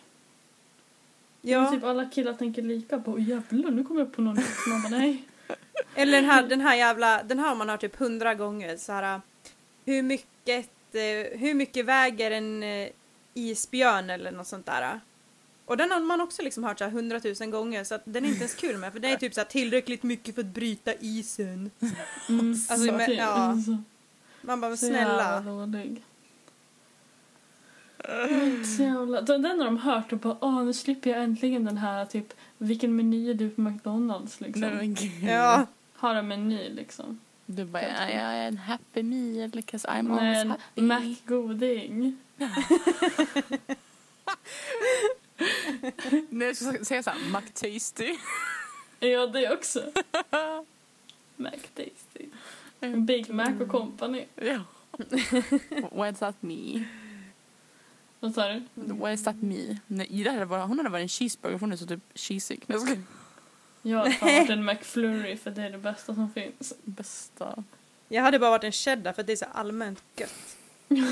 Ja. 1.43 1.65
Ja. 1.65 1.71
Typ 1.71 1.85
alla 1.85 2.05
killar 2.11 2.33
tänker 2.35 2.63
lika 2.63 2.99
på, 2.99 3.13
"Åh, 3.13 3.23
jävlar 3.29 3.71
nu 3.71 3.85
kommer 3.85 4.01
jag 4.01 4.13
på 4.13 4.23
någon 4.23 4.35
man 4.69 4.83
bara 4.83 4.99
nej. 4.99 5.23
Eller 5.95 6.13
den 6.13 6.25
här, 6.31 6.43
den 6.43 6.61
här 6.61 6.77
jävla, 6.77 7.23
den 7.23 7.39
här 7.39 7.49
har 7.49 7.55
man 7.57 7.69
hört 7.69 7.81
typ 7.81 7.97
hundra 7.97 8.35
gånger. 8.35 8.77
Så 8.77 8.93
här, 8.93 9.21
hur 9.85 10.03
mycket, 10.03 10.69
eh, 10.93 11.39
hur 11.39 11.55
mycket 11.55 11.87
väger 11.87 12.31
en 12.31 12.63
eh, 12.63 12.89
isbjörn 13.35 14.11
eller 14.11 14.31
något 14.33 14.47
sånt 14.47 14.67
där? 14.67 15.01
Och 15.65 15.77
den 15.77 15.91
har 15.91 16.01
man 16.01 16.21
också 16.21 16.43
liksom 16.43 16.65
hört 16.65 16.79
så 16.79 16.85
här 16.85 16.91
hundratusen 16.91 17.51
gånger 17.51 17.85
så 17.85 17.95
att 17.95 18.03
den 18.05 18.25
är 18.25 18.29
inte 18.29 18.41
ens 18.41 18.55
kul 18.55 18.77
med 18.77 18.93
för 18.93 19.01
det 19.01 19.09
är 19.13 19.17
typ 19.17 19.35
så 19.35 19.41
här 19.41 19.49
tillräckligt 19.49 20.03
mycket 20.03 20.35
för 20.35 20.43
att 20.43 20.47
bryta 20.47 20.95
isen. 20.95 21.71
Mm, 22.29 22.51
Alltså, 22.71 22.93
men- 22.93 23.15
ja. 23.15 23.55
Man 24.41 24.61
bara, 24.61 24.77
snälla. 24.77 25.43
Så 28.77 28.83
jävla... 28.83 29.21
Den 29.21 29.43
den 29.43 29.59
har 29.59 29.65
de 29.65 29.77
hört 29.79 30.13
och 30.13 30.19
bara 30.19 30.37
åh 30.41 30.65
nu 30.65 30.73
slipper 30.73 31.11
jag 31.11 31.23
äntligen 31.23 31.65
den 31.65 31.77
här 31.77 32.05
typ 32.05 32.33
vilken 32.59 32.97
meny 32.97 33.31
är 33.31 33.35
du 33.35 33.51
på 33.51 33.61
McDonalds 33.61 34.41
liksom. 34.41 34.61
Nej, 34.61 34.75
men 34.75 34.95
gud. 34.95 35.23
Ja, 35.23 35.67
Har 35.95 36.15
en 36.15 36.29
meny 36.29 36.69
liksom. 36.69 37.21
Du 37.47 37.65
bara, 37.65 37.83
jag 37.83 38.11
jag 38.11 38.35
är 38.35 38.49
en 38.49 38.57
happy 38.59 39.03
meal 39.03 39.51
because 39.51 39.89
I'm 39.89 40.03
Nej, 40.03 40.41
always 40.41 40.45
happy. 40.49 40.83
Mac-goding. 40.83 42.17
Nej, 46.31 46.47
jag 46.49 46.57
ska 46.57 46.85
säga 46.85 47.03
såhär, 47.03 47.19
McTasty. 47.33 48.15
Ja 49.01 49.27
det 49.27 49.53
också. 49.53 49.83
McTasty. 51.37 52.27
Big 52.97 53.31
Mac 53.31 53.51
och 53.61 53.69
company. 53.69 54.25
Ja. 54.35 54.61
What's 55.93 56.19
that 56.19 56.37
me? 56.43 56.85
Vad 58.21 58.35
sa 58.35 58.49
du? 58.49 58.63
What 58.75 59.15
is 59.15 59.25
that 59.25 59.43
me? 59.43 59.79
Nej, 59.87 60.07
Ida 60.11 60.31
hade 60.31 60.45
varit, 60.45 60.69
hon 60.69 60.79
hade 60.79 60.91
varit 60.91 61.03
en 61.03 61.09
cheeseburger 61.09 61.59
för 61.59 61.61
hon 61.61 61.73
är 61.73 61.77
så 61.77 61.87
typ 61.87 62.01
cheesig. 62.15 62.65
Jag 62.67 62.81
skojar. 62.81 63.03
Jag 63.83 63.99
har 63.99 64.11
fan 64.11 64.35
varit 64.35 64.51
en 64.51 64.65
McFlurry 64.65 65.37
för 65.37 65.51
det 65.51 65.63
är 65.63 65.71
det 65.71 65.79
bästa 65.79 66.15
som 66.15 66.31
finns. 66.31 66.73
Bästa. 66.85 67.65
jag 68.09 68.23
hade 68.23 68.39
bara 68.39 68.51
varit 68.51 68.65
en 68.65 68.73
cheddar 68.73 69.13
för 69.13 69.21
att 69.21 69.27
det 69.27 69.33
är 69.33 69.37
så 69.37 69.47
allmänt 69.53 70.03
gött. 70.17 70.57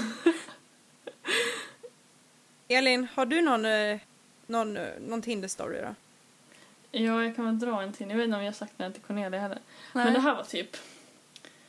Elin, 2.69 3.07
har 3.15 3.27
du 3.27 3.43
någon, 3.43 3.65
eh, 3.65 3.99
någon, 4.47 4.77
eh, 4.77 4.89
någon 5.01 5.23
Tinder-story 5.23 5.83
då? 5.83 5.95
Ja, 6.91 7.25
jag 7.25 7.37
kan 7.37 7.45
väl 7.45 7.59
dra 7.59 7.83
en 7.83 7.93
till. 7.93 8.09
Jag 8.09 8.17
vet 8.17 8.25
inte 8.25 8.37
om 8.37 8.43
jag 8.43 8.53
har 8.53 8.57
sagt 8.57 8.73
den 8.77 8.93
till 8.93 9.03
Cornelia 9.03 9.41
heller. 9.41 9.59
Nej. 9.93 10.05
Men 10.05 10.15
det 10.15 10.21
här 10.21 10.35
var 10.35 10.43
typ... 10.45 10.77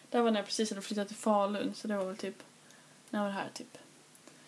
Det 0.09 0.17
här 0.17 0.23
var 0.23 0.31
när 0.31 0.39
jag 0.39 0.45
precis 0.45 0.69
hade 0.69 0.81
flyttat 0.81 1.07
till 1.07 1.17
Falun. 1.17 1.73
Så 1.75 1.87
det 1.87 1.97
var 1.97 2.05
väl 2.05 2.17
typ... 2.17 2.43
När 3.09 3.19
var 3.19 3.27
det 3.27 3.33
här? 3.33 3.49
Typ... 3.53 3.77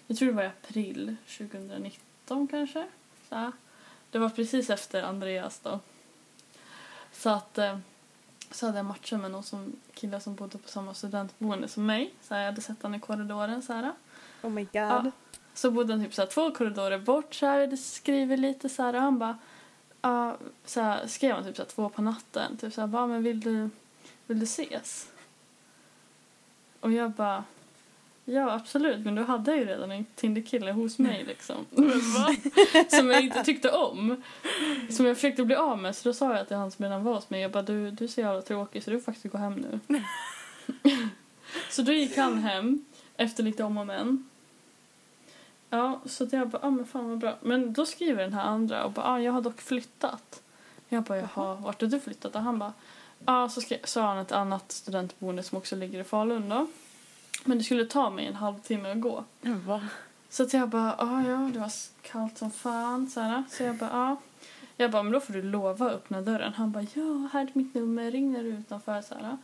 Jag 0.09 0.17
tror 0.17 0.27
det 0.29 0.35
var 0.35 0.43
i 0.43 0.47
april 0.47 1.15
2019 1.37 2.47
kanske. 2.47 2.87
Så. 3.29 3.51
Det 4.11 4.19
var 4.19 4.29
precis 4.29 4.69
efter 4.69 5.03
Andreas 5.03 5.59
då. 5.59 5.79
Så 7.11 7.29
att... 7.29 7.57
eh, 7.57 7.77
Så 8.51 8.65
hade 8.65 8.77
jag 8.77 8.85
matchat 8.85 9.19
med 9.19 9.31
någon 9.31 9.43
som, 9.43 9.75
kille 9.93 10.19
som 10.19 10.35
bodde 10.35 10.57
på 10.57 10.69
samma 10.69 10.93
studentboende 10.93 11.67
som 11.67 11.85
mig. 11.85 12.13
Så 12.21 12.33
jag 12.33 12.45
hade 12.45 12.61
sett 12.61 12.81
honom 12.83 12.95
i 12.95 12.99
korridoren 12.99 13.61
så 13.61 13.73
här. 13.73 13.91
Oh 14.41 14.49
my 14.49 14.63
god. 14.63 14.69
Ja. 14.73 15.11
Så 15.53 15.71
bodde 15.71 15.93
han 15.93 16.03
typ 16.03 16.13
så 16.13 16.21
här, 16.21 16.29
två 16.29 16.51
korridorer 16.51 16.99
bort 16.99 17.33
så 17.35 17.45
här, 17.45 17.59
hade 17.59 17.77
skrivit 17.77 18.39
lite 18.39 18.69
så 18.69 18.83
här 18.83 18.95
och 18.95 19.01
han 19.01 19.19
bara 19.19 19.37
ja, 20.01 20.37
så 20.65 20.81
här, 20.81 21.07
skrev 21.07 21.35
han 21.35 21.43
typ 21.43 21.55
så 21.55 21.61
här, 21.61 21.69
två 21.69 21.89
på 21.89 22.01
natten 22.01 22.57
typ 22.57 22.73
så 22.73 22.81
här, 22.81 22.87
bara 22.87 23.07
men 23.07 23.23
vill 23.23 23.39
du 23.39 23.69
vill 24.27 24.39
du 24.39 24.43
ses? 24.45 25.11
Och 26.79 26.91
jag 26.91 27.11
bara 27.11 27.43
ja 28.33 28.51
absolut. 28.51 29.05
Men 29.05 29.15
då 29.15 29.23
hade 29.23 29.51
jag 29.51 29.59
ju 29.59 29.65
redan 29.65 29.91
en 29.91 30.05
Tinder-kille 30.15 30.71
hos 30.71 30.99
mig 30.99 31.23
liksom. 31.27 31.65
Som 32.89 33.09
jag 33.09 33.23
inte 33.23 33.43
tyckte 33.43 33.71
om. 33.71 34.23
Som 34.89 35.05
jag 35.05 35.15
försökte 35.15 35.45
bli 35.45 35.55
av 35.55 35.77
med. 35.77 35.95
Så 35.95 36.09
då 36.09 36.13
sa 36.13 36.37
jag 36.37 36.47
till 36.47 36.57
han 36.57 36.71
som 36.71 36.83
redan 36.83 37.03
var 37.03 37.15
hos 37.15 37.29
mig 37.29 37.41
jag 37.41 37.51
bara 37.51 37.63
du, 37.63 37.91
du 37.91 38.03
är 38.03 38.07
så 38.07 38.21
jävla 38.21 38.41
tråkig 38.41 38.83
så 38.83 38.91
du 38.91 38.99
får 38.99 39.11
faktiskt 39.11 39.31
gå 39.31 39.37
hem 39.37 39.53
nu. 39.53 40.01
Så 41.69 41.81
då 41.81 41.91
gick 41.91 42.17
han 42.17 42.37
hem 42.37 42.85
efter 43.17 43.43
lite 43.43 43.63
om 43.63 43.77
och 43.77 43.87
men. 43.87 44.29
Ja, 45.69 46.01
så 46.05 46.27
jag 46.31 46.49
bara, 46.49 46.67
ah, 46.67 46.69
men 46.69 46.85
fan 46.85 47.09
vad 47.09 47.17
bra. 47.17 47.37
Men 47.41 47.73
då 47.73 47.85
skriver 47.85 48.23
den 48.23 48.33
här 48.33 48.43
andra 48.43 48.83
och 48.83 48.91
bara, 48.91 49.05
ah, 49.05 49.19
jag 49.19 49.31
har 49.31 49.41
dock 49.41 49.61
flyttat. 49.61 50.41
Jag 50.89 51.03
bara, 51.03 51.17
jaha, 51.17 51.55
vart 51.55 51.81
har 51.81 51.87
du 51.87 51.99
flyttat? 51.99 52.35
Och 52.35 52.41
han 52.41 52.59
bara, 52.59 52.73
ja, 53.25 53.43
ah, 53.43 53.49
så 53.49 53.61
skrev, 53.61 53.79
sa 53.83 54.07
han 54.07 54.17
ett 54.17 54.31
annat 54.31 54.71
studentboende 54.71 55.43
som 55.43 55.57
också 55.57 55.75
ligger 55.75 55.99
i 55.99 56.03
Falun 56.03 56.49
då. 56.49 56.67
Men 57.43 57.57
det 57.57 57.63
skulle 57.63 57.85
ta 57.85 58.09
mig 58.09 58.25
en 58.25 58.35
halvtimme 58.35 58.91
att 58.91 59.01
gå. 59.01 59.23
Va? 59.41 59.81
Så 60.29 60.43
att 60.43 60.53
jag 60.53 60.69
bara, 60.69 60.95
ah, 60.97 61.23
ja, 61.27 61.49
det 61.53 61.59
var 61.59 61.71
kallt 62.01 62.37
som 62.37 62.51
fan. 62.51 63.09
Så, 63.09 63.19
här. 63.19 63.43
så 63.49 63.63
jag 63.63 63.75
bara. 63.75 63.91
Ah. 63.93 64.17
Jag 64.77 64.91
bara, 64.91 65.03
men 65.03 65.13
då 65.13 65.19
får 65.19 65.33
du 65.33 65.41
lova 65.41 65.85
att 65.85 65.91
öppna 65.91 66.21
dörren. 66.21 66.53
Han 66.53 66.71
bara, 66.71 66.85
ja, 66.93 67.29
här 67.33 67.41
är 67.41 67.49
mitt 67.53 67.73
nummer, 67.73 68.11
ring 68.11 68.31
när 68.33 68.43
du 68.43 68.49
är 68.49 68.59
utanför. 68.59 69.01
Så 69.01 69.15
här. 69.15 69.37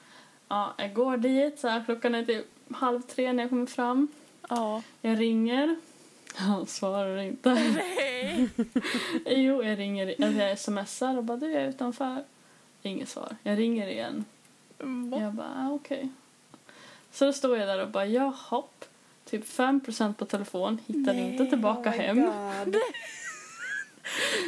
Ja, 0.48 0.74
jag 0.78 0.94
går 0.94 1.18
dit, 1.18 1.60
så 1.60 1.68
här, 1.68 1.84
klockan 1.86 2.16
är 2.16 2.26
typ 2.26 2.46
halv 2.72 3.02
tre 3.02 3.34
när 3.34 3.44
jag 3.44 3.50
kommer 3.50 3.66
fram. 3.66 4.08
Ja. 4.50 4.82
Jag 5.02 5.20
ringer. 5.20 5.76
Han 6.36 6.66
svarar 6.66 7.18
inte. 7.18 7.54
Nej. 7.76 8.50
jo, 9.26 9.64
jag 9.64 9.80
ringer. 9.80 10.08
Alltså 10.08 10.42
jag 10.42 10.60
smsar 10.60 11.18
och 11.18 11.24
bara 11.24 11.38
du 11.38 11.52
jag 11.52 11.64
är 11.64 11.70
utanför. 11.70 12.24
Inget 12.82 13.10
svar. 13.10 13.36
Jag 13.44 13.60
ringer 13.60 13.88
igen. 13.88 14.26
Va? 14.78 15.20
Jag 15.20 15.34
bara 15.34 15.54
ah, 15.56 15.72
okej. 15.72 16.10
Så 17.16 17.26
då 17.26 17.34
står 17.34 17.58
jag 17.58 17.68
där 17.68 17.82
och 17.82 17.90
bara 17.90 18.06
ja 18.06 18.34
hopp. 18.38 18.86
Typ 19.26 19.46
5% 19.46 20.14
på 20.14 20.26
telefon. 20.26 20.80
Hittar 20.86 21.14
inte 21.14 21.46
tillbaka 21.46 21.90
Oh 21.90 21.96
hem. 21.96 22.18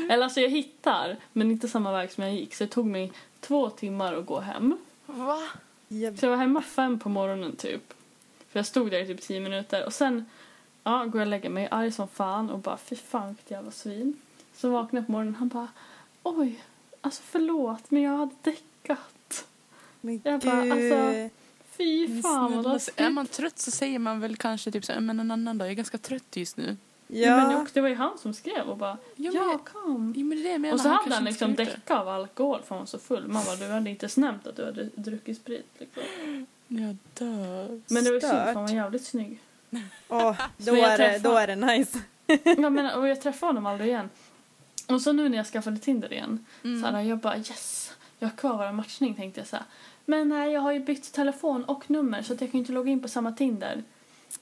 Eller 0.09 0.23
alltså 0.23 0.39
jag 0.39 0.49
hittar 0.49 1.17
men 1.33 1.51
inte 1.51 1.67
samma 1.67 1.91
väg 1.91 2.11
som 2.11 2.23
jag 2.23 2.33
gick. 2.33 2.55
Så 2.55 2.63
det 2.63 2.69
tog 2.69 2.85
mig 2.85 3.11
två 3.39 3.69
timmar 3.69 4.13
att 4.13 4.25
gå 4.25 4.39
hem. 4.39 4.77
Va? 5.05 5.39
Så 5.89 6.25
jag 6.25 6.29
var 6.29 6.37
hemma 6.37 6.61
fem 6.61 6.99
på 6.99 7.09
morgonen 7.09 7.55
typ. 7.55 7.93
För 8.49 8.59
jag 8.59 8.65
stod 8.65 8.91
där 8.91 8.99
i 8.99 9.07
typ 9.07 9.21
tio 9.21 9.39
minuter 9.39 9.85
och 9.85 9.93
sen 9.93 10.25
ja, 10.83 10.91
går 11.05 11.21
jag 11.21 11.25
och 11.25 11.27
lägger 11.27 11.49
mig 11.49 11.67
arg 11.71 11.91
som 11.91 12.07
fan 12.07 12.49
och 12.49 12.59
bara 12.59 12.77
fy 12.77 12.95
fan 12.95 13.27
vilket 13.27 13.51
jävla 13.51 13.71
svin. 13.71 14.13
Så 14.55 14.69
vaknar 14.69 14.99
jag 14.99 15.05
på 15.05 15.11
morgonen 15.11 15.35
han 15.35 15.47
bara 15.47 15.67
oj, 16.23 16.63
alltså 17.01 17.21
förlåt 17.25 17.91
men 17.91 18.01
jag 18.01 18.17
hade 18.17 18.35
däckat. 18.41 19.45
Men 20.01 20.21
Jag 20.23 20.39
bara, 20.39 20.61
gud. 20.61 20.71
alltså, 20.93 21.29
Fy 21.77 22.21
fan 22.21 22.55
vad 22.63 22.73
läskigt. 22.73 22.99
Är 22.99 23.09
man 23.09 23.27
trött 23.27 23.59
så 23.59 23.71
säger 23.71 23.99
man 23.99 24.19
väl 24.19 24.35
kanske 24.35 24.71
typ 24.71 24.85
så 24.85 24.99
men 24.99 25.19
en 25.19 25.31
annan 25.31 25.57
dag, 25.57 25.65
jag 25.67 25.71
är 25.71 25.75
ganska 25.75 25.97
trött 25.97 26.35
just 26.35 26.57
nu. 26.57 26.77
Ja. 27.07 27.37
Men 27.37 27.51
ja. 27.51 27.61
också, 27.61 27.73
det 27.73 27.81
var 27.81 27.89
ju 27.89 27.95
han 27.95 28.17
som 28.17 28.33
skrev 28.33 28.69
och 28.69 28.77
bara 28.77 28.97
Ja, 29.15 29.31
ja, 29.33 29.45
men- 29.45 29.59
kom. 29.59 30.13
Jo, 30.17 30.25
men 30.25 30.37
det 30.37 30.41
är 30.41 30.43
det 30.43 30.51
jag 30.51 30.61
menar. 30.61 30.73
Och 30.73 30.79
så 30.81 30.87
hade 30.87 30.97
kanske 30.97 31.13
han 31.15 31.23
liksom 31.23 31.55
däckat 31.55 31.91
av 31.91 32.07
alkohol 32.09 32.59
för 32.61 32.69
han 32.75 32.79
var 32.79 32.85
så 32.85 32.99
full. 32.99 33.27
Man 33.27 33.45
bara, 33.45 33.55
du 33.55 33.65
hade 33.67 33.89
inte 33.89 34.03
ens 34.05 34.17
nämnt 34.17 34.47
att 34.47 34.55
du 34.55 34.65
hade 34.65 34.89
druckit 34.95 35.37
sprit. 35.37 35.67
Liksom. 35.77 36.03
Jag 36.67 36.97
dör. 37.13 37.81
Men 37.87 38.03
det 38.03 38.09
var 38.09 38.15
ju 38.15 38.21
synd 38.21 38.31
för 38.31 38.53
han 38.53 38.63
var 38.63 38.69
jävligt 38.69 39.05
snygg. 39.05 39.39
Åh, 40.09 40.35
då, 40.57 40.75
är 40.75 40.97
det, 40.97 41.19
då 41.19 41.35
är 41.35 41.47
det 41.47 41.55
nice. 41.55 41.99
Ja, 42.57 42.69
men, 42.69 42.85
och 42.99 43.07
jag 43.07 43.21
träffade 43.21 43.49
honom 43.49 43.65
aldrig 43.65 43.89
igen. 43.89 44.09
Och 44.87 45.01
så 45.01 45.11
nu 45.11 45.29
när 45.29 45.37
jag 45.37 45.47
skaffade 45.47 45.77
Tinder 45.77 46.13
igen 46.13 46.45
Mm. 46.63 46.81
så 46.81 46.87
här, 46.87 47.01
jag 47.01 47.17
bara 47.17 47.37
yes, 47.37 47.93
jag 48.19 48.27
har 48.27 48.35
kvar 48.37 48.57
vår 48.65 48.71
matchning 48.71 49.15
tänkte 49.15 49.39
jag 49.39 49.47
så 49.47 49.55
här. 49.55 49.65
Men 50.09 50.29
nej, 50.29 50.51
jag 50.51 50.61
har 50.61 50.71
ju 50.71 50.79
bytt 50.79 51.13
telefon 51.13 51.63
och 51.63 51.89
nummer 51.89 52.21
så 52.21 52.33
att 52.33 52.41
jag 52.41 52.51
kan 52.51 52.59
inte 52.59 52.71
logga 52.71 52.91
in 52.91 53.01
på 53.01 53.07
samma 53.07 53.31
Tinder. 53.31 53.83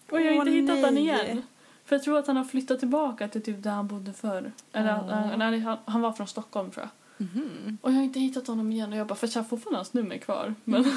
Och 0.10 0.22
jag 0.22 0.26
har 0.26 0.32
Åh, 0.32 0.38
inte 0.38 0.52
hittat 0.52 0.76
honom 0.76 0.94
nej. 0.94 1.04
igen. 1.04 1.42
För 1.86 1.96
jag 1.96 2.04
tror 2.04 2.20
att 2.20 2.28
han 2.28 2.38
har 2.38 2.44
flyttat 2.44 2.80
tillbaka 2.80 3.28
till 3.28 3.44
typ 3.44 3.64
där 3.64 3.72
han 3.72 3.88
bodde 3.88 4.14
förr. 4.14 4.52
Eller 4.72 5.04
Åh. 5.08 5.32
äh, 5.32 5.38
nej, 5.38 5.60
han, 5.60 5.78
han 5.86 6.02
var 6.02 6.12
från 6.14 6.28
Stockholm 6.28 6.72
tror 6.72 6.86
jag. 7.18 7.28
Mhm. 7.28 7.78
Och 7.82 7.92
jag 7.92 7.96
har 7.96 8.04
inte 8.04 8.20
hittat 8.20 8.48
honom 8.48 8.72
igen 8.72 8.92
och 8.94 8.98
jag 9.00 9.08
bara, 9.08 9.16
för 9.16 9.28
jag 9.28 9.36
har 9.36 9.44
fortfarande 9.44 9.78
hans 9.78 9.94
nummer 9.94 10.18
kvar. 10.18 10.56
Men 10.64 10.84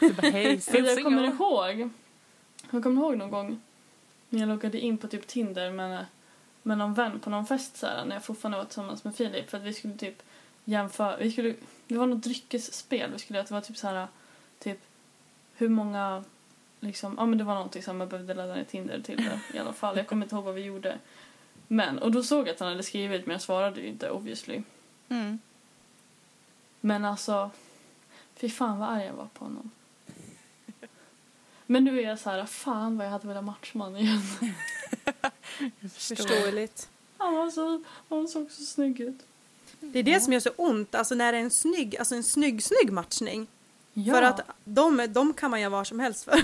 Du 0.00 0.12
bara, 0.12 0.30
hej, 0.30 0.60
jag 0.72 0.84
kommer 0.84 0.94
single. 0.94 1.26
ihåg, 1.26 1.90
jag 2.70 2.82
kommer 2.82 3.02
ihåg 3.02 3.16
någon 3.16 3.30
gång 3.30 3.60
när 4.28 4.40
jag 4.40 4.48
loggade 4.48 4.80
in 4.80 4.98
på 4.98 5.08
typ 5.08 5.26
Tinder 5.26 5.70
med, 5.70 6.06
med 6.62 6.78
någon 6.78 6.94
vän 6.94 7.20
på 7.20 7.30
någon 7.30 7.46
fest 7.46 7.76
så 7.76 7.86
här, 7.86 8.04
när 8.04 8.14
jag 8.16 8.24
fortfarande 8.24 8.58
var 8.58 8.64
tillsammans 8.64 9.04
med 9.04 9.16
Filip 9.16 9.50
för 9.50 9.58
att 9.58 9.64
vi 9.64 9.72
skulle 9.74 9.94
typ 9.94 10.22
jämföra, 10.64 11.16
vi 11.16 11.32
skulle, 11.32 11.54
det 11.86 11.98
var 11.98 12.06
något 12.06 12.22
dryckesspel 12.22 13.12
vi 13.12 13.18
skulle 13.18 13.38
göra, 13.38 13.46
det 13.48 13.54
var 13.54 13.60
typ 13.60 13.76
så 13.76 13.86
här 13.86 14.06
typ 14.58 14.78
hur 15.54 15.68
många 15.68 16.24
liksom, 16.80 17.14
ja 17.18 17.26
men 17.26 17.38
det 17.38 17.44
var 17.44 17.54
någonting 17.54 17.82
som 17.82 17.98
man 17.98 18.08
behövde 18.08 18.34
ladda 18.34 18.54
ner 18.54 18.64
Tinder 18.64 19.00
till 19.00 19.16
det, 19.16 19.40
i 19.54 19.58
alla 19.58 19.72
fall. 19.72 19.96
Jag 19.96 20.06
kommer 20.06 20.26
inte 20.26 20.34
ihåg 20.34 20.44
vad 20.44 20.54
vi 20.54 20.62
gjorde. 20.62 20.98
Men, 21.68 21.98
och 21.98 22.12
då 22.12 22.22
såg 22.22 22.48
jag 22.48 22.54
att 22.54 22.60
han 22.60 22.68
hade 22.68 22.82
skrivit 22.82 23.26
men 23.26 23.32
jag 23.32 23.42
svarade 23.42 23.80
ju 23.80 23.86
inte 23.86 24.10
obviously. 24.10 24.62
Mm. 25.08 25.38
Men 26.80 27.04
alltså, 27.04 27.50
fy 28.34 28.50
fan 28.50 28.78
vad 28.78 28.88
arg 28.88 29.04
jag 29.04 29.12
var 29.12 29.28
på 29.34 29.44
honom. 29.44 29.70
Men 31.66 31.84
nu 31.84 32.00
är 32.00 32.08
jag 32.08 32.18
så 32.18 32.30
här, 32.30 32.46
fan 32.46 32.96
vad 32.96 33.06
jag 33.06 33.10
hade 33.10 33.28
velat 33.28 33.44
matcha 33.44 33.78
med 33.78 33.86
honom 33.86 34.00
igen. 34.00 34.20
Förståeligt. 35.90 36.88
Han 37.18 37.34
var 37.34 37.50
så, 37.50 37.84
han 38.08 38.28
såg 38.28 38.50
så 38.50 38.62
snygg 38.62 39.00
ut. 39.00 39.26
Det 39.82 39.98
är 39.98 40.02
det 40.02 40.20
som 40.20 40.32
gör 40.32 40.40
så 40.40 40.50
ont, 40.56 40.94
alltså 40.94 41.14
när 41.14 41.32
det 41.32 41.38
är 41.38 41.42
en 41.42 41.50
snygg, 41.50 41.96
alltså 41.96 42.14
en 42.14 42.22
snygg, 42.22 42.62
snygg 42.62 42.92
matchning. 42.92 43.46
Ja, 43.92 44.14
För 44.14 44.22
att 44.22 44.40
de, 44.64 45.06
de 45.10 45.34
kan 45.34 45.50
man 45.50 45.60
göra 45.60 45.70
var 45.70 45.84
som 45.84 46.00
helst 46.00 46.24
för. 46.24 46.42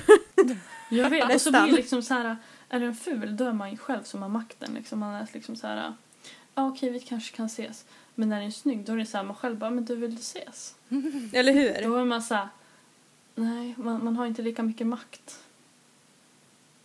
jag 0.91 1.11
vet. 1.11 1.35
Och 1.35 1.41
så 1.41 1.51
blir 1.51 1.67
det 1.67 1.73
liksom 1.73 2.03
så 2.03 2.15
här, 2.15 2.37
är 2.69 2.81
den 2.81 2.95
ful 2.95 3.37
då 3.37 3.45
är 3.45 3.53
man 3.53 3.71
ju 3.71 3.77
själv 3.77 4.03
som 4.03 4.23
har 4.23 4.29
makten. 4.29 4.75
Liksom. 4.75 4.99
Man 4.99 5.15
är 5.15 5.29
liksom 5.33 5.57
så 5.57 5.67
här, 5.67 5.95
ja 6.55 6.69
okej 6.69 6.91
vi 6.91 7.01
kanske 7.01 7.37
kan 7.37 7.47
ses. 7.47 7.85
Men 8.15 8.29
när 8.29 8.39
den 8.39 8.47
är 8.47 8.51
snygg 8.51 8.85
då 8.85 8.93
är 8.93 8.97
det 8.97 9.07
så 9.07 9.17
här, 9.17 9.25
man 9.25 9.37
själv 9.37 9.57
bara, 9.57 9.71
men 9.71 9.85
du 9.85 9.97
vill 9.97 10.15
du 10.15 10.21
ses? 10.21 10.75
Eller 11.33 11.53
hur? 11.53 11.83
Då 11.83 11.97
är 11.97 12.05
man 12.05 12.23
så 12.23 12.35
här, 12.35 12.49
nej 13.35 13.75
man, 13.79 14.05
man 14.05 14.17
har 14.17 14.27
inte 14.27 14.43
lika 14.43 14.63
mycket 14.63 14.87
makt. 14.87 15.39